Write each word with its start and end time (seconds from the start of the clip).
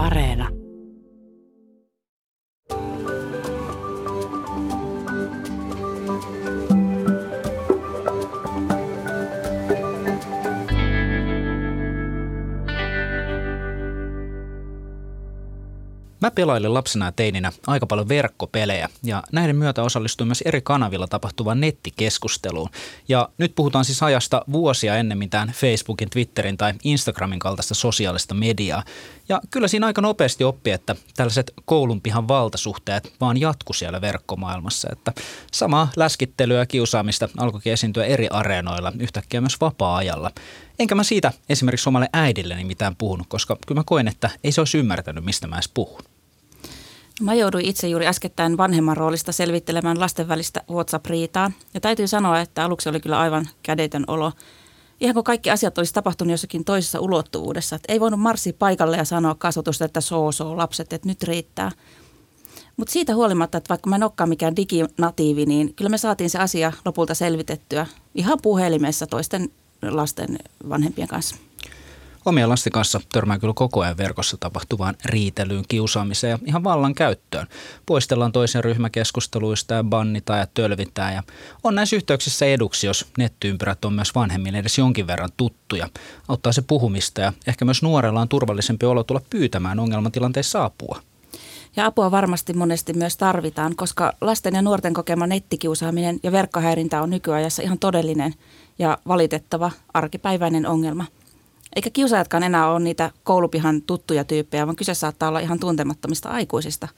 Areena. 0.00 0.59
Mä 16.30 16.34
pelailin 16.34 16.74
lapsena 16.74 17.04
ja 17.04 17.12
teininä 17.12 17.52
aika 17.66 17.86
paljon 17.86 18.08
verkkopelejä 18.08 18.88
ja 19.02 19.22
näiden 19.32 19.56
myötä 19.56 19.82
osallistuin 19.82 20.28
myös 20.28 20.42
eri 20.42 20.60
kanavilla 20.60 21.06
tapahtuvaan 21.06 21.60
nettikeskusteluun. 21.60 22.70
Ja 23.08 23.28
nyt 23.38 23.54
puhutaan 23.54 23.84
siis 23.84 24.02
ajasta 24.02 24.44
vuosia 24.52 24.96
ennen 24.96 25.18
mitään 25.18 25.48
Facebookin, 25.48 26.10
Twitterin 26.10 26.56
tai 26.56 26.72
Instagramin 26.84 27.38
kaltaista 27.38 27.74
sosiaalista 27.74 28.34
mediaa. 28.34 28.82
Ja 29.28 29.40
kyllä 29.50 29.68
siinä 29.68 29.86
aika 29.86 30.00
nopeasti 30.00 30.44
oppi, 30.44 30.70
että 30.70 30.96
tällaiset 31.16 31.52
koulunpihan 31.64 32.28
valtasuhteet 32.28 33.12
vaan 33.20 33.40
jatku 33.40 33.72
siellä 33.72 34.00
verkkomaailmassa. 34.00 34.88
Että 34.92 35.12
samaa 35.52 35.88
läskittelyä 35.96 36.58
ja 36.58 36.66
kiusaamista 36.66 37.28
alkoikin 37.38 37.72
esiintyä 37.72 38.04
eri 38.04 38.28
areenoilla, 38.28 38.92
yhtäkkiä 38.98 39.40
myös 39.40 39.60
vapaa-ajalla. 39.60 40.30
Enkä 40.78 40.94
mä 40.94 41.02
siitä 41.02 41.32
esimerkiksi 41.48 41.88
omalle 41.88 42.08
äidilleni 42.12 42.64
mitään 42.64 42.96
puhunut, 42.96 43.26
koska 43.26 43.56
kyllä 43.66 43.78
mä 43.78 43.84
koen, 43.86 44.08
että 44.08 44.30
ei 44.44 44.52
se 44.52 44.60
olisi 44.60 44.78
ymmärtänyt, 44.78 45.24
mistä 45.24 45.46
mä 45.46 45.56
edes 45.56 45.70
puhun. 45.74 46.00
Mä 47.20 47.34
jouduin 47.34 47.64
itse 47.64 47.88
juuri 47.88 48.06
äskettäin 48.06 48.56
vanhemman 48.56 48.96
roolista 48.96 49.32
selvittelemään 49.32 50.00
lasten 50.00 50.28
välistä 50.28 50.62
WhatsApp-riitaa. 50.70 51.50
Ja 51.74 51.80
täytyy 51.80 52.06
sanoa, 52.06 52.40
että 52.40 52.64
aluksi 52.64 52.88
oli 52.88 53.00
kyllä 53.00 53.18
aivan 53.18 53.48
kädetön 53.62 54.04
olo. 54.06 54.32
Ihan 55.00 55.14
kun 55.14 55.24
kaikki 55.24 55.50
asiat 55.50 55.78
olisi 55.78 55.94
tapahtunut 55.94 56.30
jossakin 56.30 56.64
toisessa 56.64 57.00
ulottuvuudessa. 57.00 57.76
Että 57.76 57.92
ei 57.92 58.00
voinut 58.00 58.20
marssia 58.20 58.52
paikalle 58.58 58.96
ja 58.96 59.04
sanoa 59.04 59.34
kasvatusta, 59.34 59.84
että 59.84 60.00
soo 60.00 60.32
soo 60.32 60.56
lapset, 60.56 60.92
että 60.92 61.08
nyt 61.08 61.22
riittää. 61.22 61.70
Mutta 62.76 62.92
siitä 62.92 63.14
huolimatta, 63.14 63.58
että 63.58 63.68
vaikka 63.68 63.90
mä 63.90 63.96
en 63.96 64.02
olekaan 64.02 64.28
mikään 64.28 64.56
diginatiivi, 64.56 65.46
niin 65.46 65.74
kyllä 65.74 65.88
me 65.88 65.98
saatiin 65.98 66.30
se 66.30 66.38
asia 66.38 66.72
lopulta 66.84 67.14
selvitettyä 67.14 67.86
ihan 68.14 68.38
puhelimessa 68.42 69.06
toisten 69.06 69.50
lasten 69.82 70.38
vanhempien 70.68 71.08
kanssa. 71.08 71.36
Omien 72.24 72.48
lasten 72.48 72.72
kanssa 72.72 73.00
törmää 73.12 73.38
kyllä 73.38 73.54
koko 73.56 73.80
ajan 73.80 73.96
verkossa 73.96 74.36
tapahtuvaan 74.40 74.94
riitelyyn, 75.04 75.64
kiusaamiseen 75.68 76.30
ja 76.30 76.38
ihan 76.46 76.64
vallan 76.64 76.94
käyttöön. 76.94 77.46
Poistellaan 77.86 78.32
toisen 78.32 78.64
ryhmäkeskusteluista 78.64 79.74
ja 79.74 79.84
bannitaan 79.84 80.38
ja 80.38 80.46
tölvitään. 80.54 81.14
Ja 81.14 81.22
on 81.64 81.74
näissä 81.74 81.96
yhteyksissä 81.96 82.46
eduksi, 82.46 82.86
jos 82.86 83.06
nettiympyrät 83.18 83.84
on 83.84 83.92
myös 83.92 84.14
vanhemmille 84.14 84.58
edes 84.58 84.78
jonkin 84.78 85.06
verran 85.06 85.30
tuttuja. 85.36 85.88
Auttaa 86.28 86.52
se 86.52 86.62
puhumista 86.62 87.20
ja 87.20 87.32
ehkä 87.46 87.64
myös 87.64 87.82
nuorella 87.82 88.20
on 88.20 88.28
turvallisempi 88.28 88.86
olo 88.86 89.04
tulla 89.04 89.20
pyytämään 89.30 89.78
ongelmatilanteissa 89.78 90.64
apua. 90.64 91.02
Ja 91.76 91.86
apua 91.86 92.10
varmasti 92.10 92.52
monesti 92.52 92.92
myös 92.92 93.16
tarvitaan, 93.16 93.76
koska 93.76 94.12
lasten 94.20 94.54
ja 94.54 94.62
nuorten 94.62 94.94
kokema 94.94 95.26
nettikiusaaminen 95.26 96.20
ja 96.22 96.32
verkkohäirintä 96.32 97.02
on 97.02 97.10
nykyajassa 97.10 97.62
ihan 97.62 97.78
todellinen 97.78 98.34
ja 98.78 98.98
valitettava 99.08 99.70
arkipäiväinen 99.94 100.66
ongelma– 100.66 101.06
eikä 101.76 101.90
kiusaajatkaan 101.90 102.42
enää 102.42 102.70
ole 102.70 102.80
niitä 102.80 103.10
koulupihan 103.24 103.82
tuttuja 103.82 104.24
tyyppejä, 104.24 104.66
vaan 104.66 104.76
kyse 104.76 104.94
saattaa 104.94 105.28
olla 105.28 105.40
ihan 105.40 105.60
tuntemattomista 105.60 106.28
aikuisista. 106.28 106.88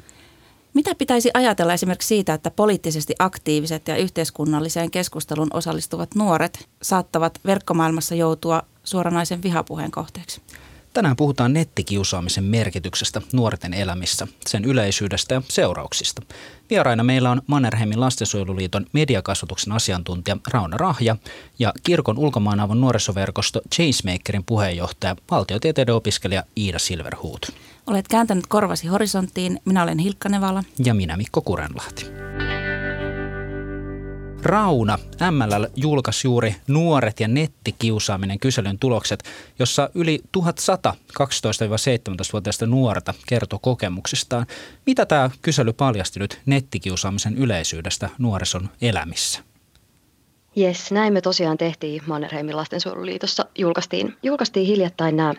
Mitä 0.74 0.94
pitäisi 0.94 1.30
ajatella 1.34 1.74
esimerkiksi 1.74 2.08
siitä, 2.08 2.34
että 2.34 2.50
poliittisesti 2.50 3.14
aktiiviset 3.18 3.88
ja 3.88 3.96
yhteiskunnalliseen 3.96 4.90
keskusteluun 4.90 5.50
osallistuvat 5.52 6.14
nuoret 6.14 6.68
saattavat 6.82 7.40
verkkomaailmassa 7.46 8.14
joutua 8.14 8.62
suoranaisen 8.84 9.42
vihapuheen 9.42 9.90
kohteeksi? 9.90 10.40
Tänään 10.92 11.16
puhutaan 11.16 11.52
nettikiusaamisen 11.52 12.44
merkityksestä 12.44 13.22
nuorten 13.32 13.74
elämissä, 13.74 14.26
sen 14.46 14.64
yleisyydestä 14.64 15.34
ja 15.34 15.42
seurauksista. 15.48 16.22
Vieraina 16.70 17.02
meillä 17.04 17.30
on 17.30 17.42
Mannerheimin 17.46 18.00
lastensuojeluliiton 18.00 18.86
mediakasvatuksen 18.92 19.72
asiantuntija 19.72 20.36
Rauna 20.50 20.76
Rahja 20.76 21.16
ja 21.58 21.72
kirkon 21.82 22.18
ulkomaanavun 22.18 22.80
nuorisoverkosto 22.80 23.60
Changemakerin 23.74 24.44
puheenjohtaja, 24.44 25.16
valtiotieteiden 25.30 25.94
opiskelija 25.94 26.44
Iida 26.56 26.78
Silverhuut. 26.78 27.52
Olet 27.86 28.08
kääntänyt 28.08 28.46
korvasi 28.46 28.86
horisonttiin. 28.86 29.60
Minä 29.64 29.82
olen 29.82 29.98
Hilkka 29.98 30.28
Nevala. 30.28 30.64
Ja 30.84 30.94
minä 30.94 31.16
Mikko 31.16 31.40
Kurenlahti. 31.40 32.06
Rauna 34.42 34.98
MLL 35.30 35.66
julkaisi 35.76 36.28
juuri 36.28 36.56
Nuoret 36.68 37.20
ja 37.20 37.28
nettikiusaaminen 37.28 38.38
kyselyn 38.38 38.78
tulokset, 38.78 39.24
jossa 39.58 39.90
yli 39.94 40.20
1100 40.32 40.94
12-17-vuotiaista 41.20 42.66
nuorta 42.66 43.14
kertoi 43.28 43.58
kokemuksistaan. 43.62 44.46
Mitä 44.86 45.06
tämä 45.06 45.30
kysely 45.42 45.72
paljasti 45.72 46.20
nyt 46.20 46.40
nettikiusaamisen 46.46 47.38
yleisyydestä 47.38 48.08
nuorison 48.18 48.68
elämissä? 48.80 49.40
Jes, 50.56 50.92
näin 50.92 51.12
me 51.12 51.20
tosiaan 51.20 51.58
tehtiin 51.58 52.02
Mannerheimin 52.06 52.56
lastensuojeluliitossa. 52.56 53.46
Julkaistiin, 53.58 54.16
julkaistiin 54.22 54.66
hiljattain 54.66 55.16
nämä 55.16 55.34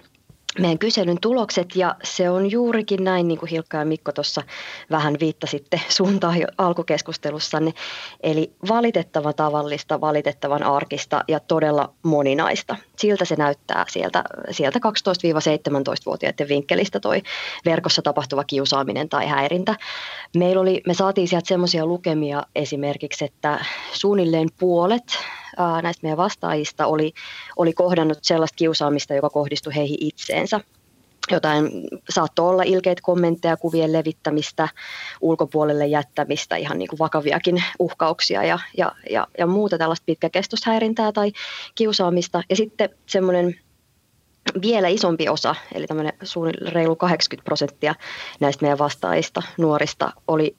meidän 0.60 0.80
kyselyn 0.80 1.18
tulokset 1.22 1.76
ja 1.76 1.96
se 2.04 2.30
on 2.30 2.52
juurikin 2.52 3.04
näin, 3.04 3.28
niin 3.28 3.38
kuin 3.38 3.50
Hilkka 3.50 3.78
ja 3.78 3.86
Mikko 3.86 4.12
tuossa 4.12 4.44
vähän 4.92 5.18
viittasitte 5.20 5.82
suuntaan 5.90 6.40
jo 6.40 6.48
alkukeskustelussanne. 6.58 7.74
Eli 8.24 8.54
valitettavan 8.70 9.36
tavallista, 9.36 10.02
valitettavan 10.02 10.64
arkista 10.64 11.24
ja 11.28 11.40
todella 11.40 11.94
moninaista. 12.04 12.76
Siltä 12.98 13.26
se 13.26 13.36
näyttää 13.36 13.86
sieltä, 13.90 14.24
sieltä 14.52 14.80
12-17-vuotiaiden 14.80 16.48
vinkkelistä 16.48 17.00
toi 17.00 17.22
verkossa 17.66 18.02
tapahtuva 18.02 18.44
kiusaaminen 18.44 19.10
tai 19.10 19.28
häirintä. 19.28 19.76
Meillä 20.38 20.62
oli, 20.62 20.82
me 20.88 20.94
saatiin 20.94 21.28
sieltä 21.28 21.48
semmoisia 21.48 21.86
lukemia 21.86 22.44
esimerkiksi, 22.56 23.26
että 23.26 23.66
suunnilleen 23.94 24.50
puolet 24.60 25.04
näistä 25.82 26.04
meidän 26.04 26.18
vastaajista 26.18 26.86
oli, 26.86 27.14
oli 27.58 27.74
kohdannut 27.74 28.18
sellaista 28.22 28.56
kiusaamista, 28.56 29.14
joka 29.14 29.30
kohdistui 29.30 29.76
heihin 29.76 29.98
itseensä. 30.00 30.60
Jotain 31.32 31.88
saattoi 32.10 32.50
olla 32.50 32.64
ilkeitä 32.64 33.02
kommentteja, 33.04 33.58
kuvien 33.58 33.94
levittämistä, 33.94 34.70
ulkopuolelle 35.22 35.88
jättämistä, 35.88 36.56
ihan 36.56 36.78
niin 36.78 36.88
kuin 36.88 37.00
vakaviakin 37.00 37.64
uhkauksia 37.80 38.44
ja, 38.44 38.60
ja, 38.78 38.92
ja, 39.10 39.28
ja 39.38 39.48
muuta 39.48 39.78
tällaista 39.78 40.06
pitkäkestoista 40.06 40.70
häirintää 40.70 41.12
tai 41.12 41.32
kiusaamista. 41.76 42.44
Ja 42.50 42.56
sitten 42.56 42.90
semmoinen 43.06 43.56
vielä 44.62 44.88
isompi 44.88 45.30
osa, 45.30 45.56
eli 45.74 45.88
tämmöinen 45.88 46.14
reilu 46.68 46.96
80 46.96 47.46
prosenttia 47.46 47.96
näistä 48.40 48.64
meidän 48.64 48.78
vastaajista 48.78 49.44
nuorista 49.58 50.12
oli 50.28 50.56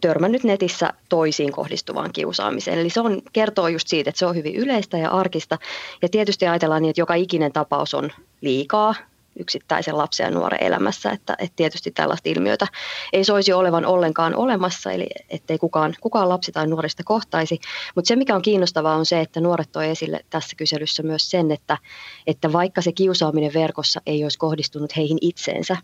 törmännyt 0.00 0.44
netissä 0.44 0.92
toisiin 1.08 1.52
kohdistuvaan 1.52 2.12
kiusaamiseen. 2.12 2.78
Eli 2.78 2.90
se 2.90 3.00
on, 3.00 3.22
kertoo 3.32 3.68
just 3.68 3.88
siitä, 3.88 4.10
että 4.10 4.18
se 4.18 4.26
on 4.26 4.36
hyvin 4.36 4.56
yleistä 4.56 4.98
ja 4.98 5.10
arkista. 5.10 5.58
Ja 6.02 6.08
tietysti 6.08 6.46
ajatellaan 6.46 6.82
niin, 6.82 6.90
että 6.90 7.00
joka 7.00 7.14
ikinen 7.14 7.52
tapaus 7.52 7.94
on 7.94 8.10
liikaa 8.40 8.94
yksittäisen 9.38 9.98
lapsen 9.98 10.24
ja 10.24 10.30
nuoren 10.30 10.62
elämässä, 10.62 11.10
että, 11.10 11.36
että 11.38 11.56
tietysti 11.56 11.90
tällaista 11.90 12.28
ilmiötä 12.28 12.66
ei 13.12 13.24
soisi 13.24 13.52
olevan 13.52 13.86
ollenkaan 13.86 14.36
olemassa, 14.36 14.92
eli 14.92 15.06
ettei 15.30 15.58
kukaan, 15.58 15.94
kukaan 16.00 16.28
lapsi 16.28 16.52
tai 16.52 16.66
nuorista 16.66 17.02
kohtaisi. 17.04 17.60
Mutta 17.94 18.08
se, 18.08 18.16
mikä 18.16 18.34
on 18.34 18.42
kiinnostavaa, 18.42 18.96
on 18.96 19.06
se, 19.06 19.20
että 19.20 19.40
nuoret 19.40 19.72
toi 19.72 19.90
esille 19.90 20.24
tässä 20.30 20.56
kyselyssä 20.56 21.02
myös 21.02 21.30
sen, 21.30 21.50
että, 21.50 21.78
että 22.26 22.52
vaikka 22.52 22.82
se 22.82 22.92
kiusaaminen 22.92 23.54
verkossa 23.54 24.00
ei 24.06 24.22
olisi 24.22 24.38
kohdistunut 24.38 24.96
heihin 24.96 25.18
itseensä, 25.20 25.76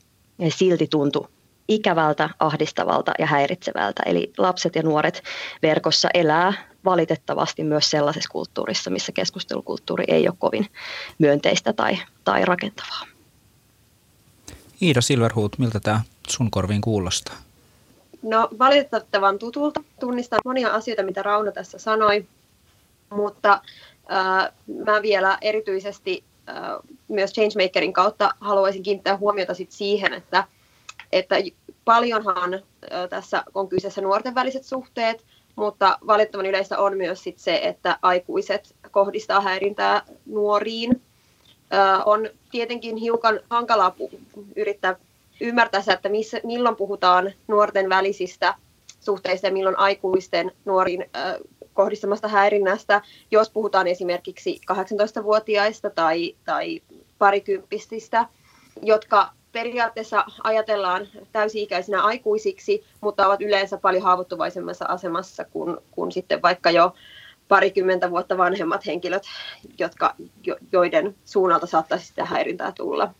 silti 0.49 0.87
tuntui 0.87 1.29
ikävältä, 1.71 2.31
ahdistavalta 2.39 3.13
ja 3.19 3.27
häiritsevältä. 3.27 4.03
Eli 4.07 4.33
lapset 4.39 4.75
ja 4.75 4.83
nuoret 4.83 5.23
verkossa 5.63 6.09
elää 6.15 6.53
valitettavasti 6.85 7.65
myös 7.65 7.91
sellaisessa 7.91 8.31
kulttuurissa, 8.33 8.91
missä 8.91 9.13
keskustelukulttuuri 9.13 10.05
ei 10.09 10.29
ole 10.29 10.37
kovin 10.39 10.67
myönteistä 11.19 11.73
tai, 11.73 11.99
tai 12.25 12.45
rakentavaa. 12.45 13.07
Iida 14.83 15.01
Silverhuut, 15.01 15.59
miltä 15.59 15.81
tämä 15.81 16.01
sun 16.29 16.51
korviin 16.51 16.81
kuulostaa? 16.81 17.37
No 18.23 18.49
valitettavan 18.59 19.39
tutulta. 19.39 19.81
Tunnistan 20.01 20.41
monia 20.45 20.69
asioita, 20.69 21.03
mitä 21.03 21.23
Rauno 21.23 21.53
tässä 21.53 21.79
sanoi, 21.79 22.27
mutta 23.11 23.53
äh, 24.13 24.53
mä 24.85 25.03
vielä 25.03 25.39
erityisesti 25.41 26.25
äh, 26.49 26.55
myös 27.09 27.33
Changemakerin 27.33 27.93
kautta 27.93 28.35
haluaisin 28.41 28.83
kiinnittää 28.83 29.17
huomiota 29.17 29.55
sit 29.55 29.73
siihen, 29.73 30.13
että, 30.13 30.45
että 31.13 31.37
paljonhan 31.85 32.61
tässä 33.11 33.45
on 33.55 33.69
kyseessä 33.69 34.01
nuorten 34.01 34.35
väliset 34.35 34.65
suhteet, 34.65 35.25
mutta 35.57 35.99
valitettavan 36.07 36.47
yleistä 36.47 36.79
on 36.79 36.97
myös 36.97 37.23
sit 37.23 37.39
se, 37.39 37.61
että 37.63 37.99
aikuiset 38.03 38.77
kohdistaa 38.91 39.41
häirintää 39.41 40.03
nuoriin. 40.27 41.03
On 42.05 42.29
tietenkin 42.51 42.97
hiukan 42.97 43.41
hankalaa 43.51 43.95
yrittää 44.57 44.97
ymmärtää 45.41 45.83
että 45.93 46.09
missä, 46.09 46.41
milloin 46.45 46.77
puhutaan 46.77 47.33
nuorten 47.49 47.89
välisistä 47.89 48.55
suhteista 49.01 49.47
ja 49.47 49.53
milloin 49.53 49.79
aikuisten 49.79 50.53
nuoriin 50.65 51.11
kohdistamasta 51.75 52.29
häirinnästä, 52.29 53.03
jos 53.31 53.51
puhutaan 53.51 53.87
esimerkiksi 53.87 54.61
18-vuotiaista 54.73 55.91
tai, 55.91 56.37
tai 56.45 56.83
parikymppisistä, 57.19 58.27
jotka 58.83 59.33
periaatteessa 59.53 60.25
ajatellaan 60.45 61.09
täysi-ikäisinä 61.33 62.03
aikuisiksi, 62.03 62.85
mutta 63.01 63.27
ovat 63.27 63.41
yleensä 63.43 63.79
paljon 63.79 64.03
haavoittuvaisemmassa 64.03 64.85
asemassa 64.85 65.45
kuin, 65.45 65.77
kuin 65.91 66.13
sitten 66.13 66.43
vaikka 66.43 66.71
jo 66.71 66.95
parikymmentä 67.49 68.11
vuotta 68.11 68.39
vanhemmat 68.39 68.87
henkilöt, 68.87 69.23
jotka, 69.79 70.15
joiden 70.73 71.17
suunnalta 71.25 71.67
saattaisi 71.67 72.07
sitä 72.07 72.25
häirintää 72.25 72.73
tulla. 72.73 73.15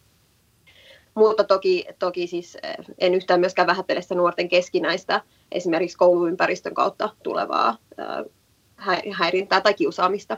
Mutta 1.15 1.45
toki, 1.45 1.87
toki 1.99 2.27
siis 2.27 2.59
eh, 2.63 2.77
en 2.99 3.15
yhtään 3.15 3.41
myöskään 3.41 3.67
vähättele 3.67 4.03
sitä 4.03 4.15
nuorten 4.15 4.49
keskinäistä 4.49 5.21
esimerkiksi 5.53 5.97
kouluympäristön 5.97 6.75
kautta 6.75 7.11
tulevaa 7.23 7.77
eh, 7.99 9.13
häirintää 9.13 9.61
tai 9.61 9.75
kiusaamista. 9.75 10.37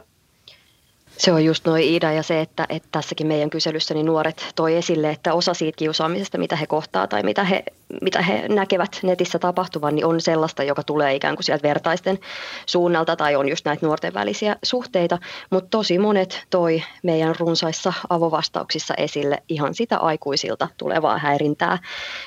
Se 1.17 1.31
on 1.31 1.45
just 1.45 1.65
noin 1.65 1.83
Iida 1.83 2.11
ja 2.11 2.23
se, 2.23 2.41
että, 2.41 2.65
että 2.69 2.89
tässäkin 2.91 3.27
meidän 3.27 3.49
kyselyssä 3.49 3.93
niin 3.93 4.05
nuoret 4.05 4.51
toi 4.55 4.75
esille, 4.75 5.09
että 5.09 5.33
osa 5.33 5.53
siitä 5.53 5.75
kiusaamisesta, 5.77 6.37
mitä 6.37 6.55
he 6.55 6.67
kohtaa 6.67 7.07
tai 7.07 7.23
mitä 7.23 7.43
he, 7.43 7.63
mitä 8.01 8.21
he 8.21 8.47
näkevät 8.47 8.99
netissä 9.03 9.39
tapahtuvan, 9.39 9.95
niin 9.95 10.05
on 10.05 10.21
sellaista, 10.21 10.63
joka 10.63 10.83
tulee 10.83 11.15
ikään 11.15 11.35
kuin 11.35 11.43
sieltä 11.43 11.67
vertaisten 11.67 12.19
suunnalta 12.65 13.15
tai 13.15 13.35
on 13.35 13.49
just 13.49 13.65
näitä 13.65 13.85
nuorten 13.85 14.13
välisiä 14.13 14.55
suhteita, 14.63 15.17
mutta 15.49 15.69
tosi 15.69 15.99
monet 15.99 16.43
toi 16.49 16.83
meidän 17.03 17.35
runsaissa 17.39 17.93
avovastauksissa 18.09 18.93
esille 18.93 19.43
ihan 19.49 19.75
sitä 19.75 19.97
aikuisilta 19.97 20.67
tulevaa 20.77 21.17
häirintää 21.17 21.77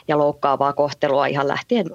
ja 0.09 0.19
loukkaavaa 0.19 0.73
kohtelua 0.73 1.27
ihan 1.27 1.49
lähtien 1.49 1.87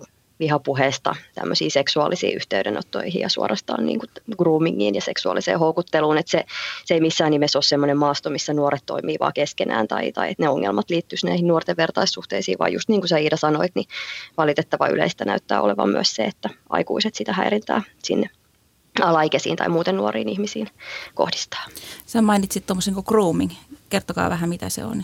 vihapuheesta 0.41 1.15
tämmöisiin 1.35 1.71
seksuaalisiin 1.71 2.35
yhteydenottoihin 2.35 3.21
ja 3.21 3.29
suorastaan 3.29 3.85
niin 3.85 3.99
kuin 3.99 4.09
groomingiin 4.37 4.95
ja 4.95 5.01
seksuaaliseen 5.01 5.59
houkutteluun. 5.59 6.17
Että 6.17 6.31
se, 6.31 6.45
se 6.85 6.93
ei 6.93 7.01
missään 7.01 7.31
nimessä 7.31 7.57
ole 7.57 7.63
semmoinen 7.63 7.97
maasto, 7.97 8.29
missä 8.29 8.53
nuoret 8.53 8.83
toimii 8.85 9.17
vaan 9.19 9.33
keskenään 9.33 9.87
tai, 9.87 10.11
tai 10.11 10.31
että 10.31 10.43
ne 10.43 10.49
ongelmat 10.49 10.89
liittyisivät 10.89 11.29
näihin 11.29 11.47
nuorten 11.47 11.77
vertaissuhteisiin, 11.77 12.59
vaan 12.59 12.73
just 12.73 12.89
niin 12.89 13.01
kuin 13.01 13.09
sä 13.09 13.17
Iida 13.17 13.37
sanoit, 13.37 13.71
niin 13.75 13.87
valitettava 14.37 14.87
yleistä 14.87 15.25
näyttää 15.25 15.61
olevan 15.61 15.89
myös 15.89 16.15
se, 16.15 16.23
että 16.23 16.49
aikuiset 16.69 17.15
sitä 17.15 17.33
häirintää 17.33 17.81
sinne 18.03 18.29
alaikäisiin 19.01 19.57
tai 19.57 19.69
muuten 19.69 19.97
nuoriin 19.97 20.29
ihmisiin 20.29 20.67
kohdistaa. 21.15 21.65
Sä 22.05 22.21
mainitsit 22.21 22.65
tuommoisen 22.65 22.93
kuin 22.93 23.05
grooming. 23.07 23.51
Kertokaa 23.89 24.29
vähän, 24.29 24.49
mitä 24.49 24.69
se 24.69 24.85
on. 24.85 25.03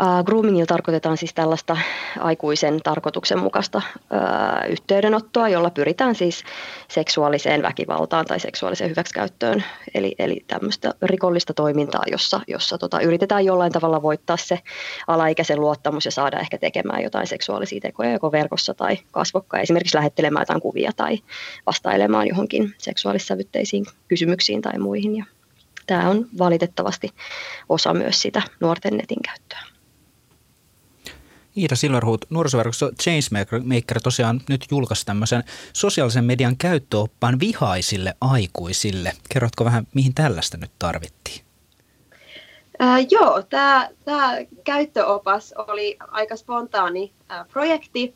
Uh, 0.00 0.24
groomingilla 0.24 0.66
tarkoitetaan 0.66 1.16
siis 1.16 1.34
tällaista 1.34 1.76
aikuisen 2.20 2.80
tarkoituksenmukaista 2.84 3.78
uh, 3.78 4.70
yhteydenottoa, 4.70 5.48
jolla 5.48 5.70
pyritään 5.70 6.14
siis 6.14 6.44
seksuaaliseen 6.88 7.62
väkivaltaan 7.62 8.26
tai 8.26 8.40
seksuaaliseen 8.40 8.90
hyväksikäyttöön. 8.90 9.64
Eli, 9.94 10.14
eli 10.18 10.44
tämmöistä 10.46 10.94
rikollista 11.02 11.54
toimintaa, 11.54 12.02
jossa, 12.10 12.40
jossa 12.48 12.78
tota, 12.78 13.00
yritetään 13.00 13.44
jollain 13.44 13.72
tavalla 13.72 14.02
voittaa 14.02 14.36
se 14.36 14.58
alaikäisen 15.06 15.60
luottamus 15.60 16.04
ja 16.04 16.10
saada 16.10 16.40
ehkä 16.40 16.58
tekemään 16.58 17.02
jotain 17.02 17.26
seksuaalisia 17.26 17.80
tekoja 17.80 18.12
joko 18.12 18.32
verkossa 18.32 18.74
tai 18.74 18.98
kasvokkain. 19.10 19.62
Esimerkiksi 19.62 19.96
lähettelemään 19.96 20.42
jotain 20.42 20.60
kuvia 20.60 20.90
tai 20.96 21.18
vastailemaan 21.66 22.28
johonkin 22.28 22.74
seksuaalissävytteisiin 22.78 23.86
kysymyksiin 24.08 24.62
tai 24.62 24.78
muihin. 24.78 25.16
Ja 25.16 25.24
tämä 25.86 26.08
on 26.08 26.26
valitettavasti 26.38 27.10
osa 27.68 27.94
myös 27.94 28.22
sitä 28.22 28.42
nuorten 28.60 28.96
netin 28.96 29.22
käyttöä. 29.22 29.69
Iida 31.60 31.76
Silverhood, 31.76 32.18
nuorisoverkosto 32.30 32.90
Changemaker 33.02 34.00
tosiaan 34.02 34.40
nyt 34.48 34.66
julkaisi 34.70 35.06
tämmöisen 35.06 35.44
sosiaalisen 35.72 36.24
median 36.24 36.56
käyttöoppaan 36.56 37.40
vihaisille 37.40 38.14
aikuisille. 38.20 39.12
Kerrotko 39.32 39.64
vähän, 39.64 39.86
mihin 39.94 40.14
tällaista 40.14 40.56
nyt 40.56 40.70
tarvittiin? 40.78 41.44
Äh, 42.82 43.06
joo, 43.10 43.42
tämä 43.42 43.88
käyttöopas 44.64 45.54
oli 45.56 45.96
aika 46.00 46.36
spontaani 46.36 47.12
äh, 47.30 47.48
projekti. 47.52 48.14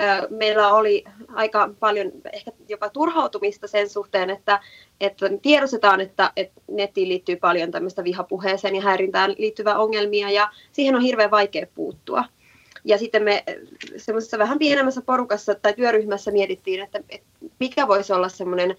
Äh, 0.00 0.20
meillä 0.30 0.72
oli 0.72 1.04
aika 1.34 1.70
paljon 1.80 2.12
ehkä 2.32 2.50
jopa 2.68 2.88
turhautumista 2.88 3.68
sen 3.68 3.88
suhteen, 3.88 4.30
että, 4.30 4.60
että 5.00 5.26
tiedostetaan, 5.42 6.00
että, 6.00 6.32
että 6.36 6.60
nettiin 6.70 7.08
liittyy 7.08 7.36
paljon 7.36 7.70
tämmöistä 7.70 8.04
vihapuheeseen 8.04 8.76
ja 8.76 8.82
häirintään 8.82 9.34
liittyvää 9.38 9.78
ongelmia 9.78 10.30
ja 10.30 10.48
siihen 10.72 10.94
on 10.94 11.02
hirveän 11.02 11.30
vaikea 11.30 11.66
puuttua. 11.74 12.24
Ja 12.84 12.98
sitten 12.98 13.22
me 13.22 13.44
semmoisessa 13.96 14.38
vähän 14.38 14.58
pienemmässä 14.58 15.02
porukassa 15.02 15.54
tai 15.54 15.74
työryhmässä 15.74 16.30
mietittiin, 16.30 16.82
että, 16.82 17.00
että 17.08 17.26
mikä 17.60 17.88
voisi 17.88 18.12
olla 18.12 18.28
semmoinen 18.28 18.76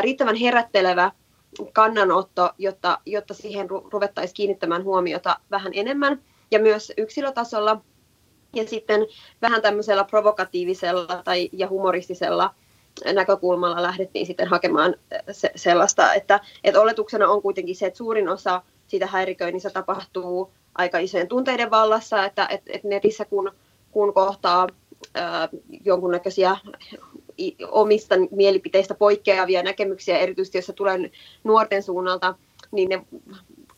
riittävän 0.00 0.36
herättelevä 0.36 1.12
kannanotto, 1.72 2.50
jotta, 2.58 2.98
jotta 3.06 3.34
siihen 3.34 3.70
ruvettaisiin 3.70 4.34
kiinnittämään 4.34 4.84
huomiota 4.84 5.36
vähän 5.50 5.72
enemmän 5.74 6.22
ja 6.50 6.58
myös 6.58 6.92
yksilötasolla. 6.96 7.80
Ja 8.54 8.68
sitten 8.68 9.06
vähän 9.42 9.62
tämmöisellä 9.62 10.04
provokatiivisella 10.04 11.22
tai, 11.24 11.50
ja 11.52 11.68
humoristisella 11.68 12.54
näkökulmalla 13.14 13.82
lähdettiin 13.82 14.26
sitten 14.26 14.48
hakemaan 14.48 14.94
se, 15.32 15.50
sellaista, 15.56 16.14
että, 16.14 16.40
että 16.64 16.80
oletuksena 16.80 17.28
on 17.28 17.42
kuitenkin 17.42 17.76
se, 17.76 17.86
että 17.86 17.98
suurin 17.98 18.28
osa 18.28 18.62
siitä 18.86 19.06
häiriköinnistä 19.06 19.70
tapahtuu 19.70 20.52
aika 20.78 20.98
isojen 20.98 21.28
tunteiden 21.28 21.70
vallassa, 21.70 22.24
että 22.24 22.46
et, 22.50 22.62
et 22.66 22.84
netissä 22.84 23.24
kun, 23.24 23.52
kun 23.92 24.14
kohtaa 24.14 24.66
ää, 25.14 25.48
jonkunnäköisiä 25.84 26.56
omista 27.70 28.14
mielipiteistä 28.30 28.94
poikkeavia 28.94 29.62
näkemyksiä, 29.62 30.18
erityisesti 30.18 30.58
jos 30.58 30.66
se 30.66 30.72
tulee 30.72 31.10
nuorten 31.44 31.82
suunnalta, 31.82 32.34
niin 32.72 32.88
ne 32.88 33.04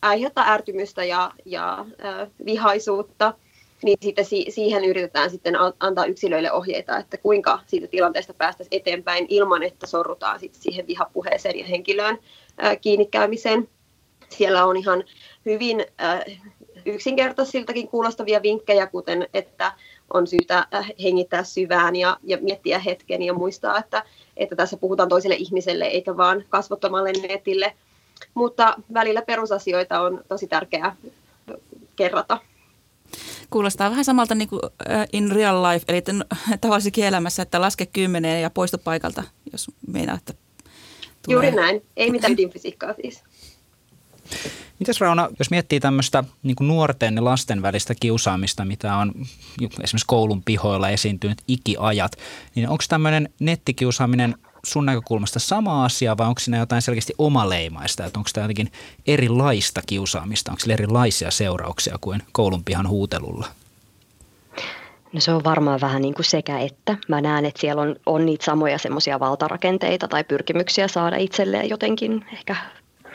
aiheuttaa 0.03 0.53
ärtymystä 0.53 1.05
ja, 1.05 1.31
ja 1.45 1.87
ää, 1.99 2.27
vihaisuutta, 2.45 3.35
niin 3.83 3.99
sitten 4.03 4.25
si- 4.25 4.47
siihen 4.49 4.85
yritetään 4.85 5.31
sitten 5.31 5.55
antaa 5.81 6.05
yksilöille 6.05 6.53
ohjeita, 6.53 6.99
että 6.99 7.17
kuinka 7.17 7.61
siitä 7.67 7.87
tilanteesta 7.87 8.35
päästäisiin 8.35 8.81
eteenpäin 8.81 9.27
ilman, 9.29 9.63
että 9.63 9.87
sorrutaan 9.87 10.41
sitten 10.41 10.63
siihen 10.63 10.87
vihapuheeseen 10.87 11.59
ja 11.59 11.65
henkilöön 11.65 12.19
ää, 12.59 12.77
kiinnikäymiseen. 12.77 13.69
Siellä 14.29 14.65
on 14.65 14.77
ihan 14.77 15.05
hyvin 15.47 15.85
ää, 15.99 16.25
yksinkertaisiltakin 16.95 17.89
kuulostavia 17.89 18.43
vinkkejä, 18.43 18.87
kuten 18.87 19.29
että 19.35 19.73
on 20.15 20.27
syytä 20.27 20.67
äh, 20.75 20.91
hengittää 21.03 21.45
syvään 21.45 21.97
ja, 21.97 22.17
ja 22.23 22.39
miettiä 22.41 22.79
hetken 22.79 23.23
ja 23.23 23.35
muistaa, 23.35 23.79
että, 23.79 24.05
että 24.37 24.57
tässä 24.57 24.77
puhutaan 24.77 25.09
toiselle 25.09 25.37
ihmiselle 25.37 25.85
eikä 25.85 26.17
vaan 26.17 26.45
kasvottomalle 26.49 27.13
netille. 27.13 27.75
Mutta 28.35 28.77
välillä 28.95 29.23
perusasioita 29.23 30.01
on 30.01 30.25
tosi 30.29 30.47
tärkeää 30.47 30.97
kerrata. 31.97 32.41
Kuulostaa 33.51 33.91
vähän 33.91 34.05
samalta 34.05 34.35
niin 34.35 34.49
kuin 34.49 34.61
äh, 34.91 35.07
in 35.13 35.33
real 35.33 35.63
life, 35.63 35.85
eli 35.89 36.03
tavallisessa 36.61 37.07
elämässä, 37.07 37.43
että 37.43 37.61
laske 37.61 37.87
kymmeneen 37.87 38.43
ja 38.43 38.51
poistu 38.51 38.79
paikalta, 38.85 39.23
jos 39.53 39.67
meinaa, 39.87 40.17
että 40.17 40.35
tulee. 41.23 41.35
Juuri 41.35 41.51
näin, 41.51 41.83
ei 41.97 42.11
mitään 42.11 42.33
ydinfysiikkaa 42.33 42.93
siis. 42.93 43.23
Mitäs 44.79 45.01
Rauna, 45.01 45.29
jos 45.39 45.51
miettii 45.51 45.81
tämmöistä 45.81 46.25
niin 46.43 46.57
nuorten 46.61 47.17
ja 47.17 47.25
lasten 47.25 47.63
välistä 47.63 47.95
kiusaamista, 48.01 48.65
mitä 48.65 48.97
on 48.97 49.13
esimerkiksi 49.61 50.07
koulun 50.07 50.43
pihoilla 50.43 50.89
esiintynyt 50.89 51.43
ikiajat, 51.49 52.13
niin 52.55 52.69
onko 52.69 52.85
tämmöinen 52.89 53.29
nettikiusaaminen 53.41 54.35
sun 54.67 54.87
näkökulmasta 54.87 55.39
sama 55.39 55.85
asia 55.85 56.17
vai 56.17 56.27
onko 56.27 56.39
siinä 56.39 56.59
jotain 56.59 56.83
selkeästi 56.83 57.13
omaleimaista, 57.19 58.05
että 58.05 58.21
onko 58.21 58.31
tämä 58.33 58.45
jotenkin 58.45 58.73
erilaista 59.07 59.81
kiusaamista, 59.87 60.53
onko 60.53 60.61
sillä 60.61 60.75
erilaisia 60.75 61.31
seurauksia 61.31 61.99
kuin 62.01 62.23
koulun 62.33 62.65
pihan 62.65 62.89
huutelulla? 62.89 63.47
No 65.13 65.21
se 65.21 65.33
on 65.33 65.45
varmaan 65.45 65.81
vähän 65.81 66.03
niin 66.03 66.15
kuin 66.15 66.27
sekä 66.27 66.59
että. 66.59 66.97
Mä 67.09 67.21
näen, 67.21 67.45
että 67.45 67.61
siellä 67.61 67.83
on, 67.83 67.97
on 68.07 68.27
niitä 68.27 68.45
samoja 68.45 68.79
semmoisia 68.79 69.21
valtarakenteita 69.21 70.09
tai 70.09 70.25
pyrkimyksiä 70.25 70.89
saada 70.89 71.17
itselleen 71.17 71.69
jotenkin 71.69 72.27
ehkä 72.33 72.57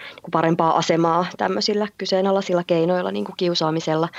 Niinku 0.09 0.31
parempaa 0.31 0.77
asemaa 0.77 1.25
tämmöisillä 1.37 1.87
kyseenalaisilla 1.97 2.63
keinoilla, 2.63 3.11
niin 3.11 3.25
kuin 3.25 3.35
kiusaamisella. 3.37 4.09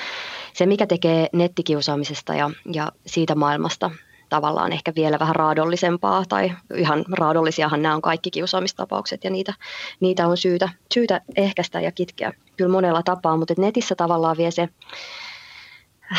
Se, 0.53 0.67
mikä 0.67 0.87
tekee 0.87 1.29
nettikiusaamisesta 1.33 2.35
ja, 2.35 2.51
ja 2.73 2.93
siitä 3.07 3.35
maailmasta 3.35 3.91
tavallaan 4.29 4.73
ehkä 4.73 4.93
vielä 4.97 5.19
vähän 5.19 5.37
raadollisempaa, 5.37 6.25
tai 6.29 6.53
ihan 6.77 7.05
raadollisiahan 7.13 7.83
nämä 7.83 7.95
on 7.95 8.03
kaikki 8.03 8.31
kiusaamistapaukset, 8.31 9.25
ja 9.25 9.31
niitä, 9.31 9.55
niitä 10.01 10.27
on 10.29 10.37
syytä, 10.37 10.69
syytä 10.95 11.21
ehkäistä 11.37 11.81
ja 11.81 11.93
kitkeä 11.93 12.33
kyllä 12.57 12.71
monella 12.71 13.03
tapaa, 13.03 13.37
mutta 13.37 13.55
netissä 13.59 13.95
tavallaan 13.95 14.37
vie 14.37 14.51
se, 14.51 14.69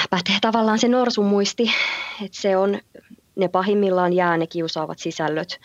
pätee 0.09 0.37
tavallaan 0.41 0.79
se 0.79 0.87
norsumuisti, 0.87 1.71
että 2.25 2.41
se 2.41 2.57
on, 2.57 2.79
ne 3.35 3.47
pahimmillaan 3.47 4.13
jää 4.13 4.37
ne 4.37 4.47
kiusaavat 4.47 4.99
sisällöt 4.99 5.59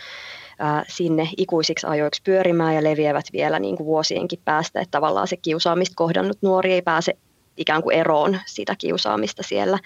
sinne 0.89 1.29
ikuisiksi 1.37 1.87
ajoiksi 1.87 2.23
pyörimään 2.23 2.75
ja 2.75 2.85
leviävät 2.85 3.25
vielä 3.33 3.59
niin 3.59 3.77
kuin 3.77 3.87
vuosienkin 3.87 4.41
päästä, 4.45 4.81
että 4.81 4.91
tavallaan 4.91 5.29
se 5.29 5.37
kiusaamista 5.37 5.95
kohdannut 5.97 6.39
nuori 6.43 6.73
ei 6.73 6.83
pääse 6.83 7.17
ikään 7.57 7.83
kuin 7.83 7.97
eroon 7.97 8.39
sitä 8.47 8.75
kiusaamista 8.79 9.43
siellä. 9.43 9.79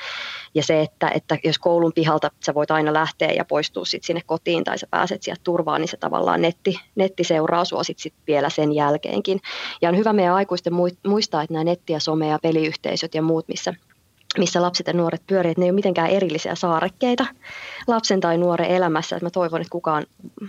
Ja 0.54 0.62
se, 0.62 0.80
että, 0.80 1.08
että 1.14 1.38
jos 1.44 1.58
koulun 1.58 1.92
pihalta 1.94 2.30
sä 2.46 2.54
voit 2.54 2.70
aina 2.70 2.92
lähteä 2.92 3.32
ja 3.32 3.44
poistua 3.44 3.84
sit 3.84 4.04
sinne 4.04 4.20
kotiin 4.26 4.64
tai 4.64 4.78
sä 4.78 4.86
pääset 4.90 5.22
sieltä 5.22 5.40
turvaan, 5.44 5.80
niin 5.80 5.88
se 5.88 5.96
tavallaan 5.96 6.42
netti, 6.42 6.80
netti 6.94 7.24
seuraa 7.24 7.64
sua 7.64 7.84
sit, 7.84 7.98
sit 7.98 8.14
vielä 8.26 8.50
sen 8.50 8.72
jälkeenkin. 8.72 9.40
Ja 9.82 9.88
on 9.88 9.96
hyvä 9.96 10.12
meidän 10.12 10.34
aikuisten 10.34 10.72
muistaa, 11.06 11.42
että 11.42 11.54
nämä 11.54 11.64
netti- 11.64 11.92
ja 11.92 11.98
some- 11.98 12.24
ja 12.24 12.38
peliyhteisöt 12.42 13.14
ja 13.14 13.22
muut, 13.22 13.48
missä 13.48 13.74
missä 14.38 14.62
lapset 14.62 14.86
ja 14.86 14.92
nuoret 14.92 15.22
pyörii, 15.26 15.50
että 15.50 15.60
ne 15.60 15.66
ei 15.66 15.70
ole 15.70 15.74
mitenkään 15.74 16.10
erillisiä 16.10 16.54
saarekkeita 16.54 17.26
lapsen 17.86 18.20
tai 18.20 18.38
nuoren 18.38 18.70
elämässä. 18.70 19.16
Että 19.16 19.26
mä 19.26 19.30
toivon, 19.30 19.60
että 19.60 19.70
kukaan 19.70 20.06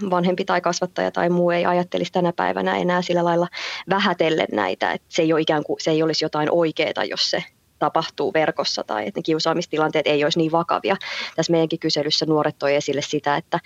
vanhempi 0.10 0.46
tai 0.46 0.62
kasvattaja 0.62 1.12
tai 1.12 1.30
muu 1.30 1.52
ei 1.52 1.66
ajattelisi 1.66 2.12
tänä 2.12 2.34
päivänä 2.34 2.78
enää 2.78 3.02
sillä 3.02 3.24
lailla 3.26 3.48
vähätellen 3.90 4.48
näitä, 4.52 4.92
että 4.92 5.08
se 5.10 5.22
ei, 5.22 5.34
ole 5.34 5.42
ikään 5.42 5.64
kuin, 5.64 5.80
se 5.82 5.92
ei 5.92 6.04
olisi 6.04 6.26
jotain 6.26 6.52
oikeaa, 6.52 7.06
jos 7.10 7.32
se 7.32 7.44
tapahtuu 7.80 8.34
verkossa 8.34 8.84
tai 8.84 9.08
että 9.08 9.20
ne 9.20 9.24
kiusaamistilanteet 9.24 10.08
ei 10.08 10.24
olisi 10.24 10.40
niin 10.40 10.52
vakavia. 10.52 10.96
Tässä 11.36 11.52
meidänkin 11.52 11.80
kyselyssä 11.80 12.26
nuoret 12.26 12.56
toi 12.60 12.76
esille 12.76 13.02
sitä, 13.02 13.38
että, 13.38 13.60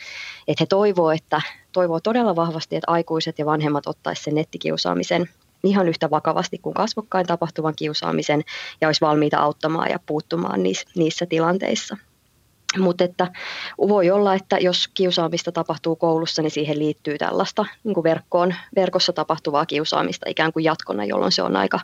että 0.48 0.62
he 0.64 0.66
toivoo, 0.66 1.12
että 1.12 1.42
toivoo 1.72 2.00
todella 2.00 2.36
vahvasti, 2.36 2.76
että 2.76 2.92
aikuiset 2.92 3.40
ja 3.40 3.46
vanhemmat 3.46 3.88
ottaisivat 3.88 4.26
sen 4.26 4.36
nettikiusaamisen 4.36 5.30
ihan 5.64 5.90
yhtä 5.90 6.10
vakavasti 6.10 6.58
kuin 6.58 6.74
kasvokkain 6.74 7.26
tapahtuvan 7.26 7.74
kiusaamisen 7.76 8.44
ja 8.82 8.88
olisi 8.88 9.02
valmiita 9.02 9.38
auttamaan 9.38 9.90
ja 9.90 10.00
puuttumaan 10.06 10.64
niissä, 10.64 10.90
niissä 10.96 11.26
tilanteissa. 11.26 11.98
Mutta 12.78 13.04
että 13.04 13.28
voi 13.78 14.12
olla, 14.12 14.36
että 14.36 14.58
jos 14.58 14.88
kiusaamista 14.88 15.52
tapahtuu 15.52 15.96
koulussa, 15.96 16.42
niin 16.42 16.52
siihen 16.52 16.80
liittyy 16.80 17.18
tällaista 17.18 17.66
niin 17.84 17.94
kuin 17.94 18.04
verkkoon, 18.04 18.56
verkossa 18.76 19.14
tapahtuvaa 19.14 19.66
kiusaamista 19.66 20.30
ikään 20.30 20.54
kuin 20.54 20.64
jatkona, 20.64 21.06
jolloin 21.06 21.32
se 21.32 21.42
on 21.42 21.56
aika, 21.56 21.80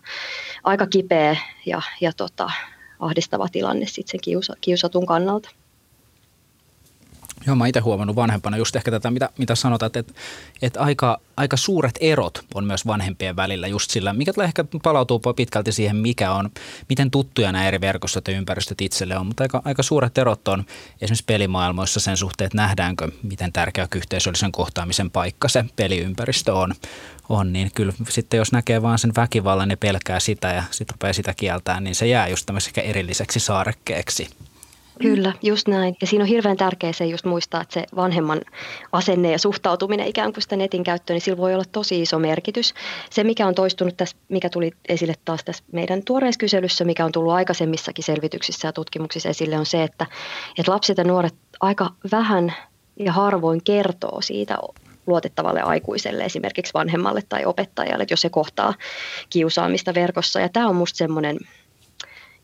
aika 0.64 0.88
kipeä 0.88 1.38
ja, 1.66 1.82
ja 2.02 2.12
tota, 2.18 2.52
ahdistava 3.00 3.48
tilanne 3.52 3.86
sitten 3.86 4.12
sen 4.12 4.20
kiusa, 4.22 4.54
kiusatun 4.62 5.06
kannalta. 5.06 5.50
Joo, 7.48 7.56
mä 7.56 7.68
itse 7.68 7.80
huomannut 7.80 8.16
vanhempana 8.16 8.58
just 8.58 8.76
ehkä 8.76 8.92
tätä, 8.92 9.12
mitä, 9.12 9.30
mitä 9.38 9.56
sanotaan, 9.56 9.92
että, 9.96 10.14
että 10.62 10.82
aika, 10.82 11.20
aika 11.38 11.58
suuret 11.58 11.98
erot 12.02 12.46
on 12.54 12.66
myös 12.66 12.88
vanhempien 12.88 13.36
välillä 13.36 13.68
just 13.68 13.92
sillä, 13.92 14.14
mikä 14.14 14.32
ehkä 14.44 14.66
palautuu 14.84 15.22
pitkälti 15.36 15.72
siihen, 15.72 15.96
mikä 15.96 16.32
on, 16.32 16.50
miten 16.90 17.12
tuttuja 17.12 17.52
nämä 17.52 17.68
eri 17.68 17.82
verkostot 17.82 18.28
ja 18.28 18.38
ympäristöt 18.38 18.82
itselle 18.82 19.18
on, 19.18 19.26
mutta 19.26 19.44
aika, 19.44 19.62
aika 19.66 19.84
suuret 19.84 20.18
erot 20.18 20.48
on 20.48 20.66
esimerkiksi 21.02 21.24
pelimaailmoissa 21.26 22.00
sen 22.00 22.18
suhteen, 22.18 22.46
että 22.46 22.58
nähdäänkö, 22.58 23.12
miten 23.24 23.54
tärkeä 23.54 23.88
yhteisöllisen 23.96 24.52
kohtaamisen 24.52 25.12
paikka 25.12 25.48
se 25.48 25.66
peliympäristö 25.76 26.54
on, 26.54 26.74
on, 27.30 27.54
niin 27.54 27.72
kyllä 27.76 27.94
sitten 28.10 28.38
jos 28.38 28.52
näkee 28.52 28.82
vaan 28.82 29.00
sen 29.00 29.12
väkivallan 29.16 29.70
ja 29.70 29.78
pelkää 29.78 30.20
sitä 30.20 30.54
ja 30.54 30.64
sitten 30.72 30.94
rupeaa 30.96 31.14
sitä 31.14 31.34
kieltää, 31.34 31.80
niin 31.80 31.96
se 31.96 32.08
jää 32.08 32.28
just 32.28 32.46
tämmöiseksi 32.46 32.82
erilliseksi 32.82 33.40
saarekkeeksi. 33.40 34.30
Kyllä, 35.02 35.34
just 35.42 35.68
näin. 35.68 35.96
Ja 36.02 36.08
siinä 36.08 36.24
on 36.24 36.28
hirveän 36.28 36.58
tärkeää 36.58 36.94
se 36.94 37.06
just 37.06 37.26
muistaa, 37.26 37.62
että 37.62 37.74
se 37.74 37.86
vanhemman 37.96 38.42
asenne 38.92 39.32
ja 39.32 39.40
suhtautuminen 39.40 40.08
ikään 40.08 40.34
kuin 40.34 40.42
sitä 40.42 40.56
netin 40.56 40.84
käyttöön, 40.84 41.16
niin 41.16 41.22
sillä 41.22 41.38
voi 41.38 41.54
olla 41.54 41.64
tosi 41.72 42.02
iso 42.02 42.20
merkitys. 42.20 42.74
Se, 43.10 43.24
mikä 43.24 43.48
on 43.48 43.56
toistunut 43.56 43.98
tässä, 43.98 44.18
mikä 44.30 44.50
tuli 44.50 44.72
esille 44.90 45.14
taas 45.26 45.44
tässä 45.44 45.64
meidän 45.72 46.04
tuoreessa 46.06 46.40
kyselyssä, 46.40 46.86
mikä 46.86 47.06
on 47.06 47.12
tullut 47.12 47.34
aikaisemmissakin 47.34 48.04
selvityksissä 48.04 48.68
ja 48.68 48.74
tutkimuksissa 48.74 49.30
esille, 49.30 49.58
on 49.58 49.66
se, 49.66 49.84
että, 49.84 50.06
että 50.58 50.72
lapset 50.72 50.98
ja 50.98 51.04
nuoret 51.04 51.36
aika 51.60 51.90
vähän 52.12 52.54
ja 53.00 53.14
harvoin 53.14 53.64
kertoo 53.64 54.22
siitä 54.22 54.58
luotettavalle 55.08 55.62
aikuiselle, 55.62 56.24
esimerkiksi 56.24 56.74
vanhemmalle 56.74 57.22
tai 57.30 57.46
opettajalle, 57.46 58.06
jos 58.10 58.22
se 58.22 58.30
kohtaa 58.30 58.74
kiusaamista 59.30 59.94
verkossa. 59.94 60.40
Ja 60.40 60.50
tämä 60.50 60.68
on 60.68 60.76
musta 60.76 60.98
semmoinen 60.98 61.38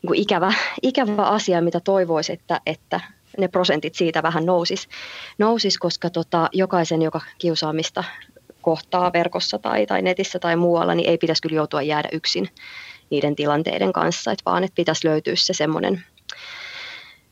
niin 0.02 0.14
ikävä, 0.14 0.52
ikävä 0.82 1.22
asia, 1.22 1.60
mitä 1.60 1.80
toivoisi, 1.80 2.32
että, 2.32 2.60
että 2.66 3.00
ne 3.38 3.48
prosentit 3.48 3.94
siitä 3.94 4.22
vähän 4.22 4.46
nousis, 4.46 4.88
nousis 5.38 5.78
koska 5.78 6.10
tota, 6.10 6.48
jokaisen, 6.52 7.02
joka 7.02 7.20
kiusaamista 7.38 8.04
kohtaa 8.62 9.12
verkossa 9.12 9.58
tai, 9.58 9.86
tai 9.86 10.02
netissä 10.02 10.38
tai 10.38 10.56
muualla, 10.56 10.94
niin 10.94 11.08
ei 11.08 11.18
pitäisi 11.18 11.42
kyllä 11.42 11.56
joutua 11.56 11.82
jäädä 11.82 12.08
yksin 12.12 12.48
niiden 13.10 13.36
tilanteiden 13.36 13.92
kanssa, 13.92 14.32
että 14.32 14.42
vaan 14.50 14.64
että 14.64 14.74
pitäisi 14.74 15.08
löytyä 15.08 15.34
se 15.36 15.52
semmoinen, 15.52 16.04